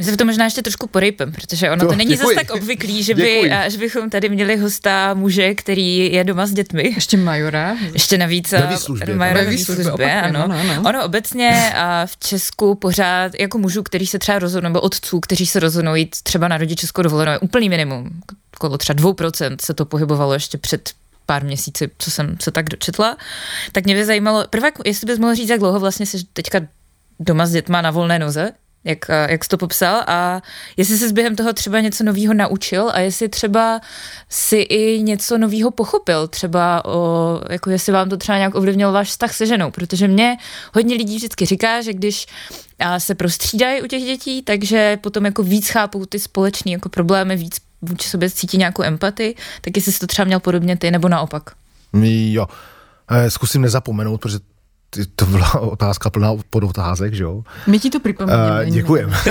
My 0.00 0.04
se 0.04 0.12
v 0.12 0.16
tom 0.16 0.26
možná 0.26 0.44
ještě 0.44 0.62
trošku 0.62 0.86
porejpem, 0.86 1.32
protože 1.32 1.70
ono 1.70 1.84
to, 1.84 1.90
to 1.90 1.96
není 1.96 2.16
zase 2.16 2.34
tak 2.34 2.50
obvyklý, 2.50 3.02
že, 3.02 3.14
by, 3.14 3.50
a, 3.52 3.68
že 3.68 3.78
bychom 3.78 4.10
tady 4.10 4.28
měli 4.28 4.56
hosta 4.56 5.14
muže, 5.14 5.54
který 5.54 6.12
je 6.12 6.25
doma 6.25 6.46
s 6.46 6.52
dětmi. 6.52 6.83
Ještě 6.94 7.16
majora. 7.16 7.77
Ještě 7.92 8.18
navíc 8.18 8.52
ve 8.52 8.66
výslužbě. 8.66 9.14
Majora 9.14 9.40
ve 9.40 9.50
výslužbě, 9.50 10.20
ano. 10.20 10.44
ano, 10.44 10.54
ano. 10.60 10.83
Ono 10.88 11.04
obecně 11.04 11.72
a 11.77 12.06
v 12.06 12.16
Česku 12.16 12.75
pořád 12.75 13.33
jako 13.40 13.58
mužů, 13.58 13.83
který 13.83 14.06
se 14.06 14.18
třeba 14.18 14.38
rozhodnou, 14.38 14.68
nebo 14.68 14.81
otců, 14.81 15.20
kteří 15.20 15.46
se 15.46 15.60
rozhodnou 15.60 15.94
jít 15.94 16.16
třeba 16.22 16.48
na 16.48 16.56
rodičovskou 16.56 17.02
dovolenou, 17.02 17.33
je 17.33 17.38
úplný 17.38 17.68
minimum. 17.68 18.20
Kolo 18.58 18.79
třeba 18.79 19.02
2% 19.02 19.56
se 19.60 19.75
to 19.75 19.85
pohybovalo 19.85 20.35
ještě 20.35 20.58
před 20.58 20.90
pár 21.27 21.44
měsíci, 21.44 21.90
co 21.98 22.10
jsem 22.10 22.37
se 22.40 22.50
tak 22.50 22.68
dočetla, 22.68 23.16
tak 23.72 23.85
mě 23.85 23.94
by 23.94 24.04
zajímalo, 24.04 24.44
prvek, 24.50 24.79
jestli 24.85 25.06
bys 25.06 25.18
mohl 25.18 25.35
říct, 25.35 25.48
jak 25.48 25.60
dlouho 25.60 25.81
vlastně 25.81 26.06
jsi 26.06 26.18
teďka 26.33 26.60
doma 27.20 27.46
s 27.46 27.52
dětma 27.52 27.81
na 27.81 27.90
volné 27.90 28.18
noze, 28.18 28.52
jak, 28.85 28.98
jak 29.28 29.44
jsi 29.44 29.48
to 29.48 29.56
popsal. 29.58 30.02
A 30.06 30.42
jestli 30.76 30.98
jsi 30.98 31.12
během 31.12 31.37
toho 31.37 31.52
třeba 31.52 31.81
něco 31.81 32.04
nového 32.04 32.35
naučil 32.35 32.90
a 32.94 33.00
jestli 33.00 33.28
třeba 33.28 33.81
si 34.28 34.56
i 34.56 35.02
něco 35.02 35.38
nového 35.38 35.70
pochopil, 35.70 36.28
třeba 36.28 36.85
o, 36.85 37.40
jako 37.50 37.70
jestli 37.70 37.92
vám 37.92 38.08
to 38.08 38.16
třeba 38.16 38.38
nějak 38.38 38.54
ovlivnil 38.54 38.92
váš 38.92 39.08
vztah 39.08 39.35
se 39.35 39.46
ženou, 39.46 39.70
protože 39.70 40.08
mě 40.08 40.37
hodně 40.74 40.96
lidí 40.96 41.16
vždycky 41.16 41.46
říká, 41.46 41.83
že 41.83 41.92
když 41.92 42.26
se 42.98 43.14
prostřídají 43.14 43.83
u 43.83 43.87
těch 43.87 44.02
dětí, 44.02 44.42
takže 44.42 44.98
potom 45.00 45.24
jako 45.24 45.42
víc 45.42 45.68
chápou 45.68 46.04
ty 46.04 46.18
společné 46.18 46.72
jako 46.72 46.88
problémy, 46.88 47.37
víc 47.37 47.56
vůči 47.83 48.08
sobě 48.08 48.31
cítí 48.31 48.58
nějakou 48.58 48.83
empatii, 48.83 49.35
tak 49.60 49.76
jestli 49.76 49.92
jsi 49.92 49.98
to 49.98 50.06
třeba 50.06 50.26
měl 50.26 50.40
podobně 50.40 50.76
ty, 50.76 50.90
nebo 50.90 51.08
naopak. 51.08 51.50
Jo, 52.02 52.46
eh, 53.10 53.31
zkusím 53.31 53.62
nezapomenout, 53.62 54.20
protože 54.20 54.38
to 55.14 55.26
byla 55.26 55.54
otázka 55.60 56.10
plná 56.10 56.32
podotázek, 56.50 57.14
že 57.14 57.22
jo? 57.22 57.42
My 57.66 57.78
ti 57.78 57.90
to 57.90 58.00
připomínáme. 58.00 58.64
Uh, 58.64 58.70
děkujem. 58.70 59.12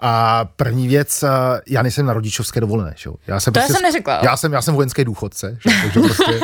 A 0.00 0.44
první 0.44 0.88
věc, 0.88 1.22
eh, 1.22 1.28
já 1.68 1.82
nejsem 1.82 2.06
na 2.06 2.12
rodičovské 2.12 2.60
dovolené. 2.60 2.94
Že? 2.96 3.10
Já 3.26 3.40
jsem 3.40 3.52
to 3.52 3.60
prostě, 3.60 3.72
já 3.72 3.76
jsem 3.76 3.82
neřekla. 3.82 4.20
Já 4.22 4.36
jsem, 4.36 4.52
já 4.52 4.62
jsem 4.62 4.74
vojenský 4.74 5.04
důchodce, 5.04 5.58
že? 5.60 5.70
takže, 5.82 6.00
prostě, 6.00 6.24
uh, 6.24 6.42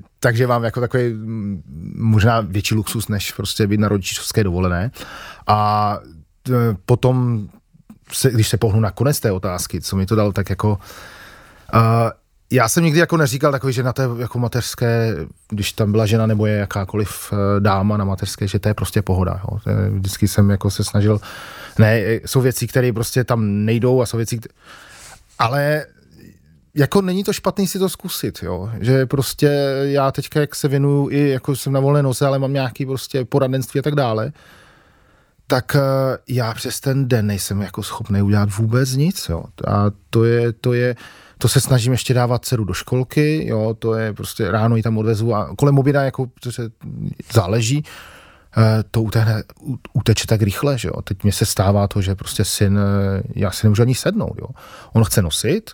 takže 0.20 0.46
mám 0.46 0.64
jako 0.64 0.80
takový 0.80 1.14
možná 1.94 2.40
větší 2.40 2.74
luxus, 2.74 3.08
než 3.08 3.32
prostě 3.32 3.66
být 3.66 3.80
na 3.80 3.88
rodičovské 3.88 4.44
dovolené. 4.44 4.90
A 5.46 5.98
uh, 6.48 6.54
potom, 6.86 7.48
se, 8.12 8.30
když 8.30 8.48
se 8.48 8.56
pohnu 8.56 8.80
na 8.80 8.90
konec 8.90 9.20
té 9.20 9.32
otázky, 9.32 9.80
co 9.80 9.96
mi 9.96 10.06
to 10.06 10.14
dalo, 10.14 10.32
tak 10.32 10.50
jako 10.50 10.78
uh, 11.74 11.80
já 12.50 12.68
jsem 12.68 12.84
nikdy 12.84 13.00
jako 13.00 13.16
neříkal 13.16 13.52
takový, 13.52 13.72
že 13.72 13.82
na 13.82 13.92
té 13.92 14.02
jako 14.18 14.38
mateřské, 14.38 15.16
když 15.48 15.72
tam 15.72 15.92
byla 15.92 16.06
žena 16.06 16.26
nebo 16.26 16.46
je 16.46 16.56
jakákoliv 16.56 17.32
dáma 17.58 17.96
na 17.96 18.04
mateřské, 18.04 18.48
že 18.48 18.58
to 18.58 18.68
je 18.68 18.74
prostě 18.74 19.02
pohoda. 19.02 19.40
Jo. 19.44 19.58
Vždycky 19.90 20.28
jsem 20.28 20.50
jako 20.50 20.70
se 20.70 20.84
snažil 20.84 21.20
ne, 21.78 22.02
jsou 22.26 22.40
věci, 22.40 22.66
které 22.66 22.92
prostě 22.92 23.24
tam 23.24 23.64
nejdou 23.64 24.02
a 24.02 24.06
jsou 24.06 24.16
věci, 24.16 24.38
které... 24.38 24.54
ale 25.38 25.86
jako 26.74 27.02
není 27.02 27.24
to 27.24 27.32
špatný 27.32 27.66
si 27.66 27.78
to 27.78 27.88
zkusit, 27.88 28.38
jo. 28.42 28.70
Že 28.80 29.06
prostě 29.06 29.46
já 29.82 30.12
teďka, 30.12 30.40
jak 30.40 30.54
se 30.54 30.68
věnuju 30.68 31.10
i, 31.10 31.28
jako 31.28 31.56
jsem 31.56 31.72
na 31.72 31.80
volné 31.80 32.02
noze, 32.02 32.26
ale 32.26 32.38
mám 32.38 32.52
nějaký 32.52 32.86
prostě 32.86 33.24
poradenství 33.24 33.80
a 33.80 33.82
tak 33.82 33.94
dále, 33.94 34.32
tak 35.46 35.76
eh, 35.76 35.80
já 36.28 36.54
přes 36.54 36.80
ten 36.80 37.08
den 37.08 37.26
nejsem 37.26 37.60
jako 37.62 37.82
schopný 37.82 38.22
udělat 38.22 38.48
vůbec 38.58 38.92
nic, 38.92 39.28
jo. 39.28 39.44
A 39.66 39.84
to 40.10 40.24
je, 40.24 40.52
to 40.52 40.72
je, 40.72 40.96
to 41.38 41.48
se 41.48 41.60
snažím 41.60 41.92
ještě 41.92 42.14
dávat 42.14 42.44
dceru 42.44 42.64
do 42.64 42.74
školky, 42.74 43.46
jo, 43.48 43.76
to 43.78 43.94
je 43.94 44.12
prostě 44.12 44.50
ráno 44.50 44.76
ji 44.76 44.82
tam 44.82 44.98
odvezu 44.98 45.34
a 45.34 45.54
kolem 45.56 45.78
oběda 45.78 46.02
jako 46.02 46.30
se 46.50 46.70
záleží, 47.32 47.84
Eh, 48.56 48.84
to 48.90 49.02
uteče, 49.02 49.42
uteče 49.92 50.26
tak 50.26 50.42
rychle, 50.42 50.78
že 50.78 50.88
jo. 50.88 51.02
Teď 51.02 51.22
mě 51.22 51.32
se 51.32 51.46
stává 51.46 51.88
to, 51.88 52.02
že 52.02 52.14
prostě 52.14 52.44
syn, 52.44 52.78
eh, 52.78 53.22
já 53.34 53.50
si 53.50 53.66
nemůžu 53.66 53.82
ani 53.82 53.94
sednout, 53.94 54.34
jo. 54.38 54.46
On 54.92 55.04
chce 55.04 55.22
nosit, 55.22 55.70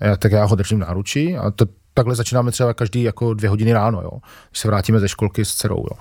já, 0.00 0.16
tak 0.16 0.32
já 0.32 0.44
ho 0.44 0.56
držím 0.56 0.78
na 0.78 0.92
ruči 0.92 1.36
a 1.36 1.50
to, 1.50 1.66
takhle 1.94 2.14
začínáme 2.14 2.50
třeba 2.52 2.74
každý 2.74 3.02
jako 3.02 3.34
dvě 3.34 3.50
hodiny 3.50 3.72
ráno, 3.72 4.02
jo. 4.02 4.10
Když 4.50 4.60
se 4.60 4.68
vrátíme 4.68 5.00
ze 5.00 5.08
školky 5.08 5.44
s 5.44 5.54
dcerou, 5.54 5.86
jo. 5.90 5.98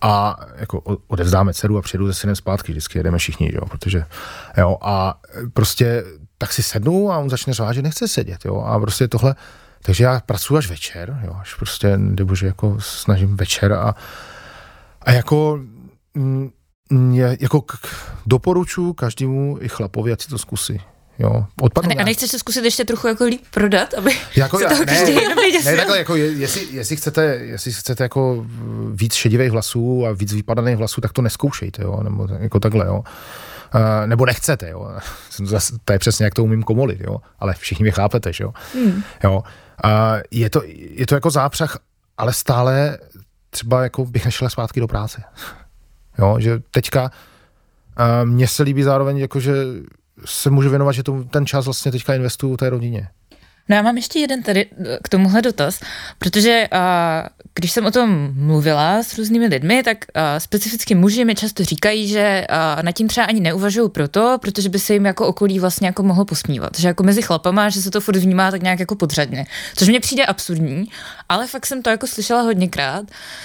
A 0.00 0.36
jako 0.56 0.80
odevzdáme 1.08 1.54
dceru 1.54 1.78
a 1.78 1.82
přijedu 1.82 2.06
se 2.06 2.14
synem 2.14 2.36
zpátky, 2.36 2.72
vždycky 2.72 2.98
jedeme 2.98 3.18
všichni, 3.18 3.50
jo, 3.54 3.66
protože, 3.66 4.04
jo, 4.56 4.76
a 4.80 5.20
prostě 5.52 6.04
tak 6.38 6.52
si 6.52 6.62
sednu 6.62 7.12
a 7.12 7.18
on 7.18 7.30
začne 7.30 7.52
řvát, 7.52 7.72
že 7.72 7.82
nechce 7.82 8.08
sedět, 8.08 8.44
jo, 8.44 8.56
a 8.56 8.80
prostě 8.80 9.08
tohle, 9.08 9.34
takže 9.82 10.04
já 10.04 10.20
pracuji 10.20 10.56
až 10.56 10.68
večer, 10.68 11.20
jo, 11.24 11.36
až 11.40 11.54
prostě, 11.54 11.98
nebo 11.98 12.34
že 12.34 12.46
jako 12.46 12.76
snažím 12.80 13.36
večer 13.36 13.72
a 13.72 13.94
a 15.02 15.12
jako, 15.12 15.60
mm, 16.14 16.50
je, 17.12 17.36
jako 17.40 17.60
k, 17.60 17.72
doporučuji 18.26 18.92
každému 18.92 19.58
i 19.60 19.68
chlapovi, 19.68 20.12
ať 20.12 20.22
si 20.22 20.28
to 20.28 20.38
zkusí. 20.38 20.80
Jo, 21.18 21.46
a, 21.82 21.86
ne, 21.86 21.94
a 21.94 22.04
nechceš 22.04 22.30
se 22.30 22.38
zkusit 22.38 22.64
ještě 22.64 22.84
trochu 22.84 23.08
jako 23.08 23.24
líp 23.24 23.42
prodat, 23.50 23.94
aby 23.94 24.10
jako 24.36 24.60
já, 24.60 24.68
ne, 24.68 25.04
ne, 25.64 25.76
takhle, 25.76 25.98
jako 25.98 26.16
jestli, 26.16 26.66
jestli, 26.70 26.96
chcete, 26.96 27.24
jestli 27.24 27.72
chcete 27.72 28.04
jako 28.04 28.46
víc 28.92 29.14
šedivých 29.14 29.50
hlasů 29.50 30.06
a 30.06 30.12
víc 30.12 30.32
vypadaných 30.32 30.76
hlasů, 30.76 31.00
tak 31.00 31.12
to 31.12 31.22
neskoušejte, 31.22 31.82
jo, 31.82 32.00
nebo 32.02 32.28
jako 32.38 32.60
takhle, 32.60 32.86
jo. 32.86 33.04
Uh, 33.74 34.06
nebo 34.06 34.26
nechcete, 34.26 34.70
jo. 34.70 34.88
to 35.84 35.92
je 35.92 35.98
přesně, 35.98 36.24
jak 36.24 36.34
to 36.34 36.44
umím 36.44 36.62
komolit, 36.62 37.00
jo. 37.00 37.16
Ale 37.38 37.54
všichni 37.54 37.82
mě 37.82 37.92
chápete, 37.92 38.32
že 38.32 38.44
jo. 38.44 38.52
Hmm. 38.74 39.02
jo. 39.24 39.42
Uh, 39.84 39.90
je, 40.30 40.50
to, 40.50 40.62
je 40.74 41.06
to 41.06 41.14
jako 41.14 41.30
zápřah, 41.30 41.78
ale 42.18 42.32
stále 42.32 42.98
třeba 43.50 43.82
jako 43.82 44.04
bych 44.04 44.24
nešel 44.24 44.50
zpátky 44.50 44.80
do 44.80 44.88
práce. 44.88 45.22
Jo, 46.20 46.36
že 46.40 46.62
teďka 46.70 47.02
uh, 47.02 47.10
mně 48.24 48.48
se 48.48 48.62
líbí 48.62 48.82
zároveň, 48.82 49.18
jako 49.18 49.40
že 49.40 49.54
se 50.24 50.50
můžu 50.50 50.70
věnovat, 50.70 50.92
že 50.92 51.02
to, 51.02 51.24
ten 51.24 51.46
čas 51.46 51.64
vlastně 51.64 51.92
teďka 51.92 52.14
investuju 52.14 52.56
té 52.56 52.70
rodině. 52.70 53.08
No 53.68 53.76
já 53.76 53.82
mám 53.82 53.96
ještě 53.96 54.18
jeden 54.18 54.42
tady 54.42 54.66
eh, 54.66 54.98
k 55.02 55.08
tomuhle 55.08 55.42
dotaz, 55.42 55.80
protože 56.18 56.68
uh, 56.72 56.78
když 57.54 57.72
jsem 57.72 57.86
o 57.86 57.90
tom 57.90 58.30
mluvila 58.34 59.02
s 59.02 59.18
různými 59.18 59.46
lidmi, 59.46 59.82
tak 59.82 59.98
uh, 60.16 60.22
specificky 60.38 60.94
muži 60.94 61.24
mi 61.24 61.34
často 61.34 61.64
říkají, 61.64 62.08
že 62.08 62.46
uh, 62.50 62.82
nad 62.82 62.92
tím 62.92 63.08
třeba 63.08 63.26
ani 63.26 63.40
neuvažují 63.40 63.90
proto, 63.90 64.38
protože 64.40 64.68
by 64.68 64.78
se 64.78 64.92
jim 64.92 65.06
jako 65.06 65.26
okolí 65.26 65.58
vlastně 65.58 65.86
jako 65.86 66.02
mohlo 66.02 66.24
posmívat. 66.24 66.78
Že 66.78 66.88
jako 66.88 67.02
mezi 67.02 67.22
chlapama, 67.22 67.68
že 67.68 67.82
se 67.82 67.90
to 67.90 68.00
furt 68.00 68.16
vnímá 68.16 68.50
tak 68.50 68.62
nějak 68.62 68.80
jako 68.80 68.94
podřadně. 68.94 69.46
Což 69.76 69.88
mně 69.88 70.00
přijde 70.00 70.24
absurdní, 70.24 70.88
ale 71.28 71.46
fakt 71.46 71.66
jsem 71.66 71.82
to 71.82 71.90
jako 71.90 72.06
slyšela 72.06 72.42
hodněkrát. 72.42 73.04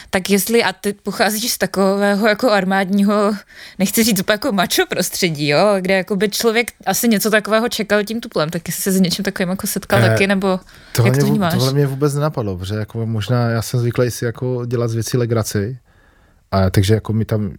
Tak 0.10 0.30
jestli, 0.30 0.64
a 0.64 0.74
ty 0.74 0.94
pocházíš 0.94 1.52
z 1.52 1.58
takového 1.58 2.28
jako 2.28 2.52
armádního, 2.52 3.36
nechci 3.80 4.04
říct 4.04 4.20
úplně 4.20 4.34
jako 4.34 4.52
macho 4.52 4.86
prostředí, 4.90 5.48
jo, 5.48 5.76
kde 5.80 5.94
jako 5.94 6.16
by 6.16 6.30
člověk 6.30 6.72
asi 6.86 7.08
něco 7.08 7.30
takového 7.30 7.70
čekal 7.70 8.04
tím 8.04 8.22
tuplem, 8.22 8.50
tak 8.50 8.68
jestli 8.68 8.84
se 8.84 8.92
s 8.92 9.00
něčím 9.00 9.26
takovým 9.26 9.50
jako 9.50 9.68
setkal 9.68 10.00
eh, 10.04 10.12
taky, 10.14 10.28
nebo 10.28 10.59
tohle 10.95 11.09
jak 11.09 11.18
to 11.18 11.26
vnímáš? 11.26 11.53
Tohle 11.53 11.74
mě 11.74 11.88
vůbec 11.88 12.14
nenapadlo, 12.16 12.57
protože 12.57 12.76
jako 12.76 13.05
možná 13.05 13.49
já 13.49 13.61
jsem 13.61 13.80
zvyklý 13.80 14.11
si 14.11 14.26
jako 14.26 14.66
dělat 14.66 14.88
z 14.88 14.93
věcí 14.93 15.18
legraci, 15.18 15.78
a 16.51 16.70
takže 16.70 16.93
jako 16.93 17.14
my 17.14 17.26
tam, 17.26 17.51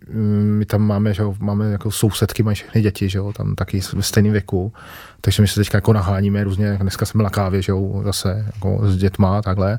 my 0.58 0.64
tam 0.64 0.82
máme, 0.82 1.14
že 1.14 1.22
jo, 1.22 1.34
máme 1.38 1.72
jako 1.72 1.90
sousedky, 1.90 2.42
mají 2.42 2.54
všechny 2.54 2.82
děti, 2.82 3.08
že 3.08 3.18
jo, 3.18 3.32
tam 3.32 3.54
taky 3.54 3.80
ve 3.94 4.02
stejném 4.02 4.32
věku, 4.32 4.72
takže 5.20 5.42
my 5.42 5.48
se 5.48 5.60
teďka 5.60 5.78
jako 5.78 5.92
naháníme 5.92 6.44
různě, 6.44 6.78
dneska 6.80 7.06
jsme 7.06 7.22
na 7.22 7.30
kávě, 7.30 7.62
že 7.62 7.72
jo, 7.72 8.02
zase 8.04 8.44
jako 8.54 8.80
s 8.90 8.96
dětma, 8.96 9.42
takhle. 9.42 9.78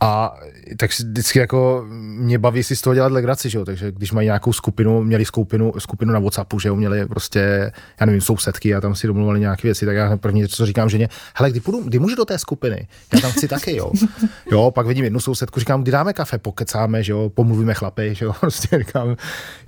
A 0.00 0.36
tak 0.76 0.90
vždycky 0.90 1.38
jako 1.38 1.84
mě 1.88 2.38
baví 2.38 2.62
si 2.62 2.76
z 2.76 2.80
toho 2.80 2.94
dělat 2.94 3.12
legraci, 3.12 3.50
že 3.50 3.58
jo? 3.58 3.64
takže 3.64 3.92
když 3.92 4.12
mají 4.12 4.26
nějakou 4.26 4.52
skupinu, 4.52 5.02
měli 5.02 5.24
skupinu, 5.24 5.72
skupinu 5.78 6.12
na 6.12 6.18
Whatsappu, 6.18 6.58
že 6.58 6.68
jo, 6.68 6.76
měli 6.76 7.06
prostě, 7.06 7.72
já 8.00 8.06
nevím, 8.06 8.20
sousedky 8.20 8.74
a 8.74 8.80
tam 8.80 8.94
si 8.94 9.06
domluvili 9.06 9.40
nějaké 9.40 9.68
věci, 9.68 9.86
tak 9.86 9.96
já 9.96 10.16
první, 10.16 10.48
co 10.48 10.66
říkám 10.66 10.88
ženě, 10.88 11.08
hele, 11.34 11.50
kdy, 11.50 11.60
půjdu, 11.60 11.82
kdy 11.82 11.98
můžu 11.98 12.16
do 12.16 12.24
té 12.24 12.38
skupiny? 12.38 12.88
Já 13.14 13.20
tam 13.20 13.32
chci 13.32 13.48
taky, 13.48 13.76
jo. 13.76 13.92
Jo, 14.50 14.70
pak 14.70 14.86
vidím 14.86 15.04
jednu 15.04 15.20
sousedku, 15.20 15.60
říkám, 15.60 15.82
kdy 15.82 15.92
dáme 15.92 16.12
kafe, 16.12 16.38
pokecáme, 16.38 17.02
že 17.02 17.12
jo, 17.12 17.30
pomluvíme 17.34 17.74
chlapy, 17.74 18.14
že 18.14 18.24
jo, 18.24 18.32
prostě 18.40 18.78
říkám, 18.78 19.16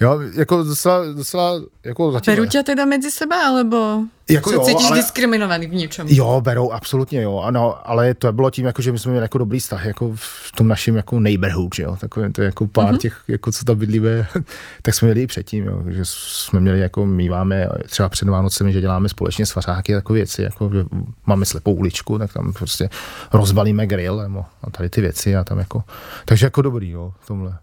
jo, 0.01 0.20
jako 0.35 0.62
docela, 0.62 1.12
docela, 1.12 1.61
jako 1.85 2.12
zatím. 2.12 2.35
Beru 2.35 2.47
tě 2.47 2.62
teda 2.62 2.85
mezi 2.85 3.11
sebe, 3.11 3.37
alebo 3.37 4.03
jako 4.31 4.53
jo, 4.53 4.64
cítíš 4.64 4.87
ale, 4.87 4.99
diskriminovaný 4.99 5.66
v 5.66 5.74
něčem? 5.74 6.07
Jo, 6.09 6.41
berou, 6.41 6.70
absolutně 6.70 7.22
jo, 7.22 7.39
ano, 7.39 7.89
ale 7.89 8.14
to 8.14 8.33
bylo 8.33 8.51
tím, 8.51 8.66
jako, 8.66 8.83
že 8.83 8.93
my 8.93 8.99
jsme 8.99 9.11
měli 9.11 9.24
jako 9.24 9.39
dobrý 9.39 9.61
vztah, 9.61 9.85
jako 9.85 10.12
v 10.14 10.53
tom 10.57 10.68
našem 10.68 10.97
jako 10.97 11.20
neighborhood, 11.20 11.74
že 11.74 11.83
jo, 11.83 11.97
takový 12.01 12.33
to 12.33 12.43
jako 12.43 12.66
pár 12.66 12.95
mm-hmm. 12.95 12.99
těch, 12.99 13.22
jako 13.29 13.53
co 13.53 13.64
tam 13.64 13.79
bydlíme, 13.79 14.26
tak 14.83 14.95
jsme 14.95 15.07
měli 15.07 15.22
i 15.22 15.26
předtím, 15.26 15.64
jo, 15.64 15.83
že 15.89 16.01
jsme 16.05 16.61
měli 16.61 16.81
jako, 16.81 17.07
míváme 17.07 17.68
třeba 17.87 18.09
před 18.09 18.29
Vánocemi, 18.29 18.72
že 18.72 18.81
děláme 18.81 19.09
společně 19.09 19.47
svařáky 19.47 19.95
takové 19.95 20.16
věci, 20.16 20.43
jako, 20.43 20.70
že 20.74 20.85
máme 21.26 21.45
slepou 21.45 21.74
uličku, 21.74 22.18
tak 22.18 22.33
tam 22.33 22.53
prostě 22.53 22.91
rozbalíme 23.33 23.87
grill 23.87 24.22
nebo, 24.22 24.45
a 24.62 24.70
tady 24.70 24.91
ty 24.91 25.01
věci 25.01 25.37
a 25.37 25.45
tam 25.45 25.59
jako, 25.59 25.85
takže 26.24 26.47
jako 26.47 26.62
dobrý, 26.62 26.91
jo, 26.91 27.12
v 27.20 27.26
tomhle. 27.26 27.59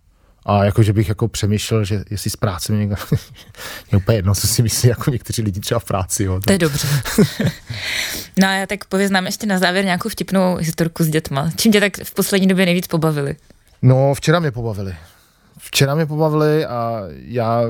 A 0.46 0.64
jako, 0.64 0.84
že 0.84 0.94
bych 0.94 1.10
jako 1.10 1.28
přemýšlel, 1.28 1.84
že 1.84 2.04
jestli 2.10 2.30
z 2.30 2.36
práce 2.36 2.74
mi 2.74 2.80
někdo, 2.80 2.96
je 3.92 3.98
úplně 3.98 4.18
jedno, 4.18 4.36
co 4.36 4.48
si 4.48 4.64
myslí 4.64 4.90
jako 4.90 5.12
někteří 5.12 5.42
lidi 5.42 5.60
třeba 5.60 5.80
v 5.80 5.86
práci. 5.86 6.24
Jo, 6.24 6.40
to. 6.40 6.52
je 6.52 6.58
dobře. 6.58 6.88
no 8.40 8.48
a 8.48 8.52
já 8.52 8.66
tak 8.66 8.86
pověznám 8.86 9.26
ještě 9.26 9.48
na 9.48 9.60
závěr 9.60 9.86
nějakou 9.86 10.10
vtipnou 10.10 10.56
historku 10.56 11.04
s 11.04 11.08
dětma. 11.08 11.52
Čím 11.56 11.72
tě 11.72 11.80
tak 11.80 11.98
v 12.04 12.14
poslední 12.14 12.48
době 12.48 12.66
nejvíc 12.66 12.88
pobavili? 12.88 13.36
No, 13.82 14.14
včera 14.14 14.40
mě 14.40 14.52
pobavili. 14.52 14.96
Včera 15.58 15.96
mě 15.96 16.06
pobavili 16.06 16.66
a 16.66 17.02
já, 17.26 17.62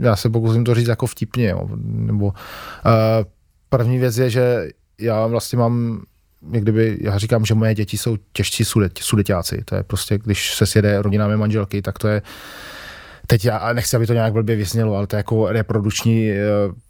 já 0.00 0.16
se 0.16 0.30
pokusím 0.30 0.64
to 0.64 0.74
říct 0.74 0.88
jako 0.88 1.06
vtipně. 1.06 1.48
Jo. 1.48 1.68
Nebo, 1.84 2.26
uh, 2.26 2.32
první 3.68 3.98
věc 3.98 4.18
je, 4.18 4.30
že 4.30 4.68
já 5.00 5.26
vlastně 5.26 5.58
mám 5.58 6.02
jak 6.52 6.62
kdyby, 6.62 6.98
já 7.00 7.18
říkám, 7.18 7.44
že 7.44 7.54
moje 7.54 7.74
děti 7.74 7.98
jsou 7.98 8.16
těžší 8.32 8.64
sudet, 8.64 8.98
sudeťáci. 8.98 9.62
To 9.64 9.74
je 9.74 9.82
prostě, 9.82 10.18
když 10.18 10.54
se 10.54 10.66
sjede 10.66 11.02
rodina 11.02 11.28
mé 11.28 11.36
manželky, 11.36 11.82
tak 11.82 11.98
to 11.98 12.08
je, 12.08 12.22
teď 13.26 13.44
já 13.44 13.72
nechci, 13.72 13.96
aby 13.96 14.06
to 14.06 14.12
nějak 14.12 14.32
blbě 14.32 14.56
vysnělo, 14.56 14.96
ale 14.96 15.06
to 15.06 15.16
je 15.16 15.18
jako 15.18 15.48
reprodukční 15.48 16.30
e, 16.30 16.38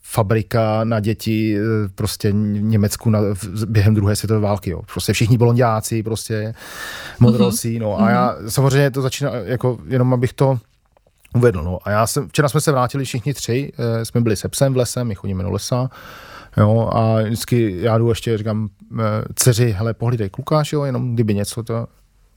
fabrika 0.03 0.85
na 0.85 1.01
děti 1.01 1.59
e, 1.59 1.89
prostě 1.95 2.33
Německu 2.33 3.11
na, 3.11 3.21
v, 3.35 3.67
během 3.67 3.95
druhé 3.95 4.17
světové 4.17 4.41
války. 4.41 4.71
Jo. 4.71 4.83
Prostě 4.93 5.13
všichni 5.13 5.39
blondiáci, 5.39 6.03
prostě 6.03 6.55
modrosí. 7.21 7.79
No. 7.79 8.01
A 8.01 8.11
já 8.11 8.37
mhm. 8.41 8.51
samozřejmě 8.51 8.91
to 8.91 9.03
začíná, 9.03 9.31
jako 9.35 9.79
jenom 9.87 10.15
abych 10.15 10.33
to 10.33 10.59
uvedl. 11.35 11.63
No. 11.63 11.79
A 11.83 11.91
já 11.91 12.07
jsem, 12.07 12.29
včera 12.29 12.49
jsme 12.49 12.61
se 12.61 12.73
vrátili 12.73 13.05
všichni 13.05 13.35
tři, 13.35 13.73
jsme 14.03 14.21
byli 14.21 14.37
se 14.37 14.49
psem 14.49 14.75
v 14.75 14.77
lese, 14.77 15.05
my 15.05 15.15
chodíme 15.15 15.43
do 15.43 15.51
lesa 15.51 15.91
Jo, 16.59 16.91
a 16.93 17.23
vždycky 17.23 17.77
já 17.81 17.99
jdu 17.99 18.09
ještě, 18.09 18.39
říkám 18.39 18.69
eh, 19.01 19.05
dceři, 19.35 19.71
hele, 19.71 19.95
pohlídej 19.95 20.31
klukáš, 20.31 20.73
jo, 20.73 20.85
jenom 20.85 21.15
kdyby 21.15 21.35
něco, 21.35 21.63
to, 21.63 21.87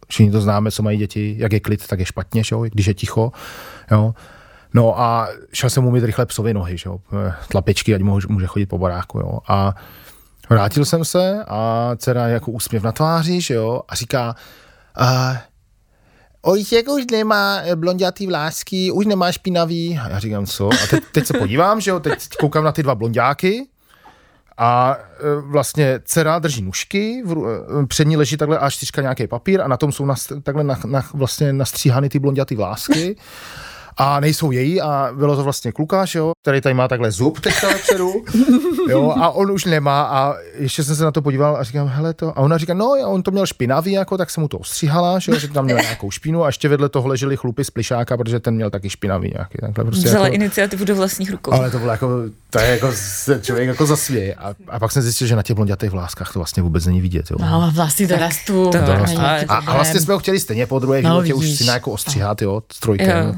všichni 0.07 0.31
to 0.31 0.41
známe, 0.41 0.71
co 0.71 0.83
mají 0.83 0.97
děti, 0.97 1.35
jak 1.37 1.53
je 1.53 1.59
klid, 1.59 1.87
tak 1.87 1.99
je 1.99 2.05
špatně, 2.05 2.41
jo, 2.51 2.61
když 2.61 2.85
je 2.85 2.93
ticho, 2.93 3.31
jo. 3.91 4.13
No 4.73 4.99
a 4.99 5.27
šel 5.53 5.69
jsem 5.69 5.85
umít 5.85 6.03
rychle 6.03 6.25
psovi 6.25 6.53
nohy, 6.53 6.75
jo, 6.85 6.99
eh, 7.27 7.33
tlapičky, 7.47 7.95
ať 7.95 8.01
může, 8.01 8.27
může 8.29 8.47
chodit 8.47 8.65
po 8.65 8.77
baráku, 8.77 9.19
jo. 9.19 9.39
A 9.47 9.75
Vrátil 10.51 10.85
jsem 10.85 11.05
se 11.05 11.43
a 11.47 11.91
dcera 11.95 12.27
jako 12.27 12.51
úsměv 12.51 12.83
na 12.83 12.91
tváři, 12.91 13.41
že 13.41 13.53
jo, 13.53 13.81
a 13.89 13.95
říká, 13.95 14.35
uh, 15.01 15.37
Ojček 16.41 16.89
už 16.89 17.03
nemá 17.11 17.61
blondětý 17.75 18.27
vlásky, 18.27 18.91
už 18.91 19.05
nemá 19.05 19.31
špinavý. 19.31 19.99
A 20.03 20.09
já 20.09 20.19
říkám, 20.19 20.45
co? 20.45 20.69
A 20.69 20.87
teď, 20.89 21.03
teď 21.11 21.25
se 21.25 21.37
podívám, 21.37 21.81
že 21.81 21.91
jo, 21.91 21.99
teď 21.99 22.27
koukám 22.39 22.63
na 22.63 22.71
ty 22.71 22.83
dva 22.83 22.95
blondáky 22.95 23.67
a 24.61 24.97
e, 24.97 25.41
vlastně 25.41 25.99
dcera 26.05 26.39
drží 26.39 26.61
nůžky, 26.61 27.23
e, 27.81 27.85
před 27.87 28.07
ní 28.07 28.17
leží 28.17 28.37
takhle 28.37 28.57
A4 28.57 29.01
nějaký 29.01 29.27
papír 29.27 29.61
a 29.61 29.67
na 29.67 29.77
tom 29.77 29.91
jsou 29.91 30.05
nas, 30.05 30.27
takhle 30.43 30.63
na, 30.63 30.79
na, 30.85 31.03
vlastně 31.13 31.53
nastříhány 31.53 32.09
ty 32.09 32.19
blondětý 32.19 32.55
vlásky 32.55 33.15
a 34.01 34.19
nejsou 34.19 34.51
její 34.51 34.81
a 34.81 35.09
bylo 35.15 35.35
to 35.35 35.43
vlastně 35.43 35.71
klukáš, 35.71 36.15
jo, 36.15 36.31
který 36.41 36.61
tady 36.61 36.75
má 36.75 36.87
takhle 36.87 37.11
zub 37.11 37.39
teďka 37.39 37.67
vepředu, 37.67 38.13
jo, 38.89 39.13
a 39.17 39.29
on 39.29 39.51
už 39.51 39.65
nemá 39.65 40.01
a 40.01 40.33
ještě 40.55 40.83
jsem 40.83 40.95
se 40.95 41.03
na 41.03 41.11
to 41.11 41.21
podíval 41.21 41.57
a 41.57 41.63
říkám, 41.63 41.87
hele 41.87 42.13
to, 42.13 42.29
a 42.29 42.37
ona 42.37 42.57
říká, 42.57 42.73
no, 42.73 42.91
on 43.05 43.23
to 43.23 43.31
měl 43.31 43.45
špinavý, 43.45 43.91
jako, 43.91 44.17
tak 44.17 44.29
se 44.29 44.41
mu 44.41 44.47
to 44.47 44.57
ostříhala, 44.57 45.19
že, 45.19 45.31
jo, 45.31 45.39
že 45.39 45.47
tam 45.47 45.65
měl 45.65 45.77
nějakou 45.77 46.11
špínu 46.11 46.43
a 46.43 46.47
ještě 46.47 46.69
vedle 46.69 46.89
toho 46.89 47.07
leželi 47.07 47.37
chlupy 47.37 47.63
z 47.63 47.69
plišáka, 47.69 48.17
protože 48.17 48.39
ten 48.39 48.55
měl 48.55 48.69
taky 48.69 48.89
špinavý 48.89 49.31
nějaký. 49.33 49.57
Takhle 49.61 49.83
prostě 49.85 50.07
Vzala 50.07 50.25
jako, 50.25 50.35
iniciativu 50.35 50.85
do 50.85 50.95
vlastních 50.95 51.31
rukou. 51.31 51.53
Ale 51.53 51.71
to 51.71 51.79
bylo 51.79 51.91
jako, 51.91 52.09
to 52.49 52.59
je 52.59 52.67
jako, 52.67 52.91
člověk 53.41 53.67
jako 53.67 53.85
zasvěje. 53.85 54.35
A, 54.35 54.55
a 54.67 54.79
pak 54.79 54.91
jsem 54.91 55.01
zjistil, 55.01 55.27
že 55.27 55.35
na 55.35 55.43
těch 55.43 55.55
blondětých 55.55 55.89
vláskách 55.89 56.33
to 56.33 56.39
vlastně 56.39 56.63
vůbec 56.63 56.85
není 56.85 57.01
vidět. 57.01 57.31
Jo. 57.31 57.37
No, 57.41 57.71
vlasy 57.73 58.07
dorastou. 58.07 58.71
To, 58.71 58.77
to, 58.77 58.91
a, 59.47 59.55
a, 59.55 59.73
vlastně 59.73 59.99
jsme 59.99 60.13
ho 60.13 60.19
chtěli 60.19 60.39
stejně 60.39 60.67
po 60.67 60.79
druhé 60.79 61.01
no, 61.01 61.23
už 61.35 61.49
si 61.49 61.65
na 61.65 61.73
jako 61.73 61.91
ostříhat, 61.91 62.41
jo, 62.41 62.61
s 62.73 62.79
trojkem. 62.79 63.27
Jo. 63.27 63.35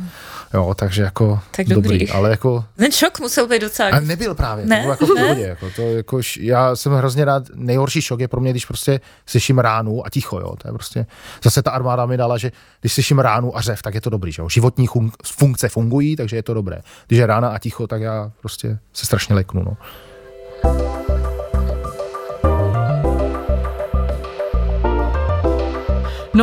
Jo, 0.54 0.74
takže 0.78 1.04
jako 1.04 1.40
tak 1.56 1.68
dobrý. 1.68 2.00
dobrý. 2.00 2.10
ale 2.10 2.30
jako... 2.30 2.66
Ten 2.76 2.92
šok 2.92 3.20
musel 3.20 3.48
být 3.48 3.62
docela... 3.62 3.90
A 3.90 4.00
nebyl 4.00 4.36
právě, 4.36 4.66
ne? 4.66 4.84
to 4.84 4.90
jako 4.90 5.06
v 5.06 5.10
pohodě, 5.20 5.42
jako 5.42 5.70
to, 5.76 5.82
jako, 5.82 6.20
já 6.40 6.76
jsem 6.76 6.94
hrozně 6.94 7.26
rád, 7.26 7.44
nejhorší 7.56 8.02
šok 8.02 8.20
je 8.20 8.28
pro 8.28 8.42
mě, 8.42 8.52
když 8.52 8.66
prostě 8.66 9.00
slyším 9.26 9.60
ránu 9.60 10.06
a 10.06 10.10
ticho, 10.10 10.40
jo, 10.40 10.56
to 10.62 10.68
je 10.68 10.74
prostě, 10.74 11.06
zase 11.44 11.62
ta 11.62 11.72
armáda 11.72 12.06
mi 12.06 12.18
dala, 12.18 12.38
že 12.38 12.52
když 12.82 12.94
slyším 12.94 13.20
ránu 13.20 13.58
a 13.58 13.62
řev, 13.62 13.82
tak 13.82 13.96
je 13.96 14.02
to 14.02 14.10
dobrý, 14.10 14.32
že 14.32 14.42
jo, 14.42 14.50
životní 14.50 14.88
funkce 15.26 15.70
fungují, 15.70 16.16
takže 16.16 16.36
je 16.36 16.44
to 16.44 16.54
dobré. 16.54 16.78
Když 17.08 17.20
je 17.20 17.26
rána 17.26 17.50
a 17.50 17.60
ticho, 17.60 17.88
tak 17.88 18.02
já 18.02 18.32
prostě 18.40 18.80
se 18.94 19.06
strašně 19.06 19.36
leknu, 19.36 19.64
no. 19.64 19.78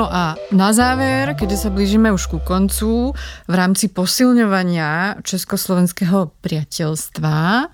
No 0.01 0.09
a 0.09 0.33
na 0.49 0.73
záver, 0.73 1.37
keď 1.37 1.61
sa 1.61 1.69
blížime 1.69 2.09
už 2.09 2.33
ku 2.33 2.41
koncu, 2.41 3.13
v 3.45 3.53
rámci 3.53 3.93
posilňovania 3.93 5.21
československého 5.21 6.33
priateľstva 6.41 7.69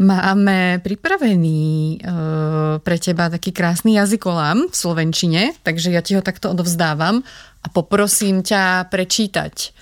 máme 0.00 0.80
pripravený 0.80 1.60
e, 1.60 1.96
pre 2.80 2.96
teba 2.96 3.28
taký 3.28 3.52
krásny 3.52 4.00
jazykolám 4.00 4.72
v 4.72 4.74
slovenčine, 4.74 5.52
takže 5.60 5.92
ja 5.92 6.00
ti 6.00 6.16
ho 6.16 6.24
takto 6.24 6.48
odovzdávam 6.48 7.20
a 7.60 7.66
poprosím 7.68 8.40
ťa 8.40 8.88
prečítať 8.88 9.76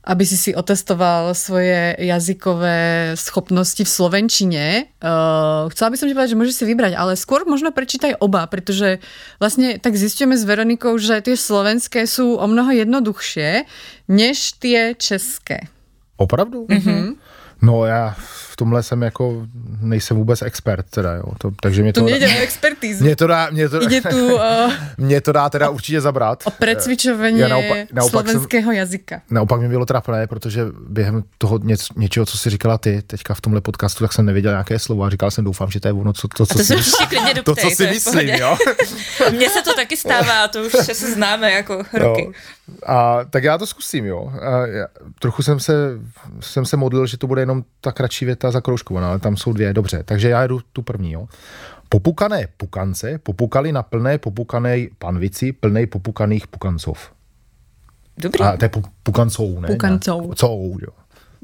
aby 0.00 0.24
si 0.24 0.36
si 0.36 0.50
otestoval 0.56 1.36
svoje 1.36 1.92
jazykové 2.00 3.12
schopnosti 3.20 3.84
v 3.84 3.90
slovenčine. 3.90 4.64
Uh, 4.98 5.68
chcela 5.76 5.92
by 5.92 5.96
som 6.00 6.06
ti 6.08 6.16
povedať, 6.16 6.32
že 6.32 6.40
môžeš 6.40 6.56
si 6.56 6.64
vybrať, 6.64 6.96
ale 6.96 7.20
skôr 7.20 7.44
možno 7.44 7.68
prečítaj 7.68 8.16
oba, 8.16 8.48
pretože 8.48 9.04
vlastne 9.36 9.76
tak 9.76 10.00
zistíme 10.00 10.40
s 10.40 10.48
Veronikou, 10.48 10.96
že 10.96 11.20
tie 11.20 11.36
slovenské 11.36 12.08
sú 12.08 12.40
o 12.40 12.46
mnoho 12.48 12.72
jednoduchšie 12.72 13.68
než 14.08 14.56
tie 14.56 14.96
české. 14.96 15.68
Opravdu? 16.16 16.64
Mm-hmm. 16.68 17.16
No 17.62 17.84
já 17.86 18.16
v 18.18 18.49
tomhle 18.60 18.82
jsem 18.82 19.02
jako, 19.02 19.46
nejsem 19.80 20.16
vůbec 20.16 20.42
expert 20.42 20.86
teda, 20.90 21.14
jo. 21.14 21.24
To, 21.38 21.50
takže 21.62 21.82
mě 21.82 21.92
to... 21.92 22.00
To 22.00 22.06
o 22.06 22.42
expertízu. 22.42 23.04
Mě 23.04 23.16
to 23.16 23.26
dá, 23.26 23.50
mě 23.50 23.68
to, 23.68 23.82
Ide 23.82 24.00
tu, 24.00 24.34
uh, 24.34 24.40
mě 24.98 25.20
to 25.20 25.32
dá 25.32 25.50
teda 25.50 25.68
určitě 25.68 26.00
zabrat. 26.00 26.42
O 26.44 26.50
precvičování 26.50 27.42
slovenského 28.08 28.70
jsem, 28.70 28.78
jazyka. 28.78 29.20
Naopak 29.30 29.60
mi 29.60 29.68
bylo 29.68 29.86
trapné, 29.86 30.26
protože 30.26 30.64
během 30.88 31.22
toho 31.38 31.58
něc, 31.58 31.86
něčeho, 31.96 32.26
co 32.26 32.38
si 32.38 32.50
říkala 32.50 32.78
ty 32.78 33.02
teďka 33.02 33.34
v 33.34 33.40
tomhle 33.40 33.60
podcastu, 33.60 34.04
tak 34.04 34.12
jsem 34.12 34.26
nevěděl 34.26 34.52
nějaké 34.52 34.78
slovo 34.78 35.04
a 35.04 35.10
říkal 35.10 35.30
jsem, 35.30 35.44
doufám, 35.44 35.70
že 35.70 35.80
to 35.80 35.88
je 35.88 35.92
ono, 35.92 36.12
co, 36.12 36.28
to, 36.28 36.46
co, 36.46 36.58
to 36.58 36.64
si, 36.64 36.74
doptej, 37.34 37.42
to, 37.44 37.54
co 37.54 37.70
si 37.70 37.86
myslím, 37.86 38.28
jo. 38.28 38.56
Mně 39.30 39.50
se 39.50 39.62
to 39.62 39.74
taky 39.74 39.96
stává, 39.96 40.48
to 40.48 40.62
už 40.62 40.72
se 40.72 40.94
známe 40.94 41.52
jako 41.52 41.82
roky. 41.92 42.24
Jo. 42.24 42.32
A 42.86 43.24
tak 43.30 43.44
já 43.44 43.58
to 43.58 43.66
zkusím, 43.66 44.06
jo. 44.06 44.32
A 44.42 44.66
já, 44.66 44.86
trochu 45.18 45.42
jsem 45.42 45.60
se, 45.60 45.72
jsem 46.40 46.66
se 46.66 46.76
modlil, 46.76 47.06
že 47.06 47.16
to 47.16 47.26
bude 47.26 47.42
jenom 47.42 47.64
ta 47.80 47.92
kratší 47.92 48.24
věta 48.24 48.49
zakroužkovaná, 48.50 49.08
ale 49.08 49.18
tam 49.18 49.36
jsou 49.36 49.52
dvě, 49.52 49.72
dobře. 49.72 50.02
Takže 50.02 50.28
já 50.28 50.46
jdu 50.46 50.60
tu 50.72 50.82
první, 50.82 51.12
jo. 51.12 51.28
Popukané 51.88 52.48
pukance 52.56 53.18
popukali 53.18 53.72
na 53.72 53.82
plné 53.82 54.18
popukané 54.18 54.86
panvici, 54.98 55.52
plnej 55.52 55.86
popukaných 55.86 56.46
pukancov. 56.46 57.10
Dobrý. 58.18 58.40
A 58.40 58.56
to 58.56 58.64
je 58.64 58.70
pukancou, 59.02 59.60
ne? 59.60 59.68
Pukancou. 59.68 60.32
Cou, 60.34 60.78
jo. 60.80 60.92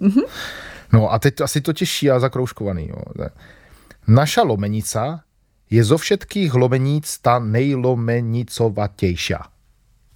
Mm-hmm. 0.00 0.24
No 0.92 1.12
a 1.12 1.18
teď 1.18 1.40
asi 1.40 1.60
to 1.60 1.72
těžší 1.72 2.10
a 2.10 2.18
zakroužkovaný, 2.18 2.88
jo. 2.88 3.02
Naša 4.06 4.42
lomenica 4.42 5.26
je 5.70 5.84
zo 5.84 5.98
všetkých 5.98 6.54
lomeníc 6.54 7.18
ta 7.18 7.38
nejlomenicovatější. 7.38 9.34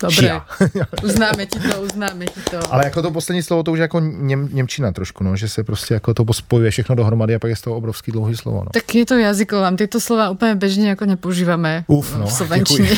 Dobré, 0.00 0.40
uznáme 1.02 1.46
ti 1.46 1.58
to, 1.58 1.82
uznáme 1.82 2.26
ti 2.26 2.40
to. 2.50 2.72
Ale 2.74 2.84
jako 2.84 3.02
to 3.02 3.10
poslední 3.10 3.42
slovo, 3.42 3.62
to 3.62 3.72
už 3.72 3.78
jako 3.78 4.00
něm, 4.00 4.48
Němčina 4.52 4.92
trošku, 4.92 5.24
no, 5.24 5.36
že 5.36 5.48
se 5.48 5.64
prostě 5.64 5.94
jako 5.94 6.14
to 6.14 6.32
spojuje 6.32 6.70
všechno 6.70 6.94
dohromady 6.94 7.34
a 7.34 7.38
pak 7.38 7.48
je 7.50 7.56
z 7.56 7.60
toho 7.60 7.76
obrovský 7.76 8.12
dlouhý 8.12 8.36
slovo. 8.36 8.58
No. 8.58 8.70
Tak 8.72 8.94
je 8.94 9.06
to 9.06 9.18
jazykovám, 9.18 9.76
tyto 9.76 10.00
slova 10.00 10.30
úplně 10.30 10.54
běžně 10.54 10.88
jako 10.88 11.06
nepoužíváme 11.06 11.84
Uf, 11.86 12.16
no, 12.16 12.26
v 12.26 12.32
slovenčině. 12.32 12.90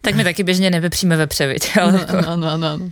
tak 0.00 0.14
my 0.14 0.24
taky 0.24 0.42
běžně 0.42 0.70
nevypříme 0.70 1.16
ve 1.16 1.26
převiď. 1.26 1.76
Ale 1.76 1.92
no, 1.92 1.98
jako... 1.98 2.16
no, 2.16 2.36
no, 2.36 2.56
no, 2.56 2.76
no. 2.78 2.90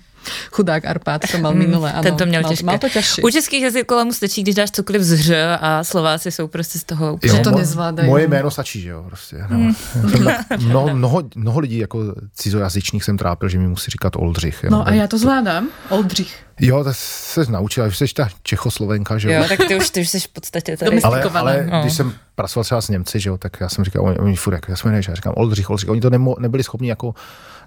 Chudák 0.50 0.84
Arpád 0.84 1.22
to 1.32 1.38
mal 1.38 1.52
hmm, 1.52 1.60
minule, 1.60 1.92
ano. 1.92 2.02
Ten 2.02 2.16
to 2.16 2.26
měl 2.26 2.42
mal, 2.42 2.50
těžké. 2.50 2.66
Mal 2.66 2.78
to 2.78 2.88
těžší. 2.88 3.22
U 3.22 3.30
českých 3.30 3.62
jazyků 3.62 4.04
mu 4.04 4.12
stačí, 4.12 4.42
když 4.42 4.54
dáš 4.54 4.70
cokoliv 4.70 5.02
z 5.02 5.20
ř 5.20 5.58
a 5.60 5.84
Slováci 5.84 6.30
jsou 6.30 6.48
prostě 6.48 6.78
z 6.78 6.84
toho 6.84 7.14
úplně. 7.14 7.32
Jo, 7.32 7.44
to 7.44 7.50
nezvládají. 7.50 8.08
Moje 8.08 8.28
jméno 8.28 8.50
stačí, 8.50 8.80
že 8.80 8.88
jo, 8.88 9.04
prostě. 9.06 9.36
No. 9.50 9.58
Mm. 9.58 9.74
Mnoho, 10.58 10.94
mnoho, 10.94 11.22
mnoho, 11.36 11.60
lidí 11.60 11.78
jako 11.78 12.14
cizojazyčných 12.34 13.04
jsem 13.04 13.18
trápil, 13.18 13.48
že 13.48 13.58
mi 13.58 13.68
musí 13.68 13.90
říkat 13.90 14.16
Oldřich. 14.16 14.64
No 14.64 14.88
a 14.88 14.92
já 14.92 15.06
to 15.06 15.18
zvládám, 15.18 15.68
Oldřich. 15.88 16.46
Jo, 16.60 16.84
to 16.84 16.90
se 16.92 17.52
naučila, 17.52 17.88
že 17.88 17.96
jsi 17.96 18.14
ta 18.14 18.28
Čechoslovenka, 18.42 19.18
že 19.18 19.32
jo? 19.32 19.42
Jo, 19.42 19.48
tak 19.48 19.68
ty 19.68 19.76
už, 19.76 19.90
ty 19.90 20.00
už 20.00 20.08
jsi 20.08 20.20
v 20.20 20.28
podstatě 20.28 20.76
tady. 20.76 21.02
Ale, 21.02 21.22
ale 21.22 21.66
no. 21.70 21.80
když 21.80 21.92
jsem 21.92 22.12
pracoval 22.34 22.64
třeba 22.64 22.80
s 22.80 22.88
Němci, 22.88 23.20
že 23.20 23.28
jo, 23.28 23.38
tak 23.38 23.56
já 23.60 23.68
jsem 23.68 23.84
říkal, 23.84 24.04
oni, 24.04 24.18
oni 24.18 24.36
furt, 24.36 24.54
jak 24.54 24.68
já 24.68 24.76
jsem 24.76 24.94
já 24.94 25.00
říkám 25.00 25.32
Oldřich, 25.36 25.70
Oldřich, 25.70 25.90
oni 25.90 26.00
to 26.00 26.10
nemo, 26.10 26.36
nebyli 26.38 26.62
schopni 26.62 26.88
jako 26.88 27.14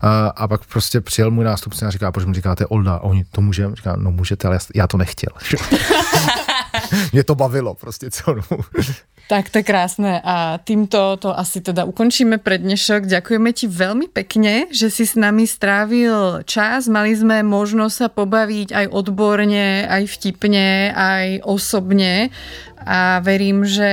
a, 0.01 0.27
a 0.27 0.47
pak 0.47 0.65
prostě 0.65 1.01
přijel 1.01 1.31
můj 1.31 1.45
nástupce 1.45 1.85
a 1.85 1.89
říká, 1.89 2.11
proč 2.11 2.25
mi 2.25 2.33
říkáte 2.33 2.65
Olda? 2.65 2.93
A 2.93 2.99
oni 2.99 3.25
to 3.31 3.41
můžeme? 3.41 3.75
Říká, 3.75 3.95
no 3.95 4.11
můžete, 4.11 4.47
ale 4.47 4.59
já 4.75 4.87
to 4.87 4.97
nechtěl. 4.97 5.29
Mě 7.11 7.23
to 7.23 7.35
bavilo 7.35 7.73
prostě 7.73 8.09
celou 8.09 8.41
tak 9.29 9.53
to 9.53 9.61
je 9.61 9.63
krásne 9.63 10.17
a 10.25 10.57
týmto 10.57 10.97
to 11.21 11.29
asi 11.29 11.61
teda 11.61 11.85
ukončíme 11.85 12.41
pre 12.41 12.57
dnešok. 12.57 13.05
Ďakujeme 13.05 13.53
ti 13.53 13.69
veľmi 13.69 14.09
pekne, 14.09 14.65
že 14.73 14.89
si 14.89 15.05
s 15.05 15.13
nami 15.13 15.45
strávil 15.45 16.41
čas. 16.49 16.89
Mali 16.89 17.13
sme 17.13 17.45
možnosť 17.45 17.93
sa 17.93 18.07
pobaviť 18.09 18.73
aj 18.73 18.85
odborne, 18.89 19.85
aj 19.85 20.09
vtipne, 20.09 20.89
aj 20.97 21.45
osobne 21.45 22.33
a 22.81 23.21
verím, 23.21 23.69
že 23.69 23.91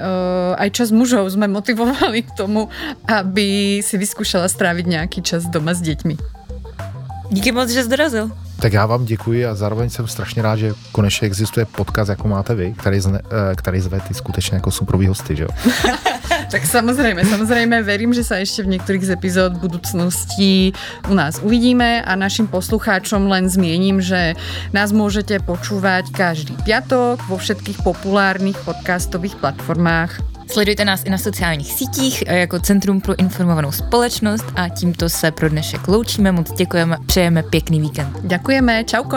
uh, 0.00 0.56
aj 0.56 0.72
čas 0.72 0.88
mužov 0.88 1.28
sme 1.28 1.52
motivovali 1.52 2.24
k 2.24 2.32
tomu, 2.32 2.72
aby 3.04 3.84
si 3.84 4.00
vyskúšala 4.00 4.48
stráviť 4.48 4.88
nejaký 4.88 5.20
čas 5.20 5.44
doma 5.52 5.76
s 5.76 5.84
deťmi. 5.84 6.16
Díky 7.28 7.52
moc, 7.52 7.68
že 7.68 7.84
jsi 7.84 7.92
dorazil. 7.92 8.32
Tak 8.62 8.72
já 8.72 8.86
vám 8.86 9.04
děkuji 9.04 9.46
a 9.46 9.54
zároveň 9.54 9.90
jsem 9.90 10.06
strašně 10.06 10.42
rád, 10.42 10.56
že 10.56 10.72
konečně 10.92 11.26
existuje 11.26 11.66
podcast, 11.66 12.08
jako 12.08 12.28
máte 12.28 12.54
vy, 12.54 12.74
který, 12.78 13.00
zne, 13.00 13.20
eh, 13.24 13.54
který 13.56 13.80
zve 13.80 14.00
ty 14.00 14.14
skutečně 14.14 14.54
jako 14.54 14.70
suprový 14.70 15.06
hosty, 15.06 15.36
že 15.36 15.42
jo? 15.42 15.48
tak 16.50 16.66
samozřejmě, 16.66 17.24
samozřejmě 17.24 17.82
verím, 17.82 18.14
že 18.14 18.24
se 18.24 18.38
ještě 18.38 18.62
v 18.62 18.66
některých 18.66 19.06
z 19.06 19.10
epizod 19.10 19.52
budoucnosti 19.52 20.72
u 21.10 21.14
nás 21.14 21.40
uvidíme 21.42 22.02
a 22.02 22.14
našim 22.14 22.46
poslucháčom 22.46 23.26
len 23.26 23.48
zmiením, 23.48 24.00
že 24.00 24.34
nás 24.72 24.92
můžete 24.92 25.38
počúvať 25.38 26.10
každý 26.12 26.56
piatok 26.62 27.26
vo 27.28 27.36
všetkých 27.36 27.82
populárnych 27.82 28.56
podcastových 28.62 29.36
platformách 29.36 30.31
Sledujte 30.52 30.84
nás 30.84 31.04
i 31.04 31.10
na 31.10 31.18
sociálních 31.18 31.72
sítích 31.72 32.24
eh, 32.26 32.38
jako 32.38 32.60
Centrum 32.60 33.00
pro 33.00 33.18
informovanou 33.18 33.72
společnost 33.72 34.44
a 34.56 34.68
tímto 34.68 35.08
se 35.08 35.30
pro 35.30 35.48
dnešek 35.48 35.88
loučíme. 35.88 36.32
Moc 36.32 36.52
děkujeme, 36.52 36.96
přejeme 37.06 37.42
pěkný 37.42 37.80
víkend. 37.80 38.16
Děkujeme, 38.22 38.84
čauko. 38.84 39.16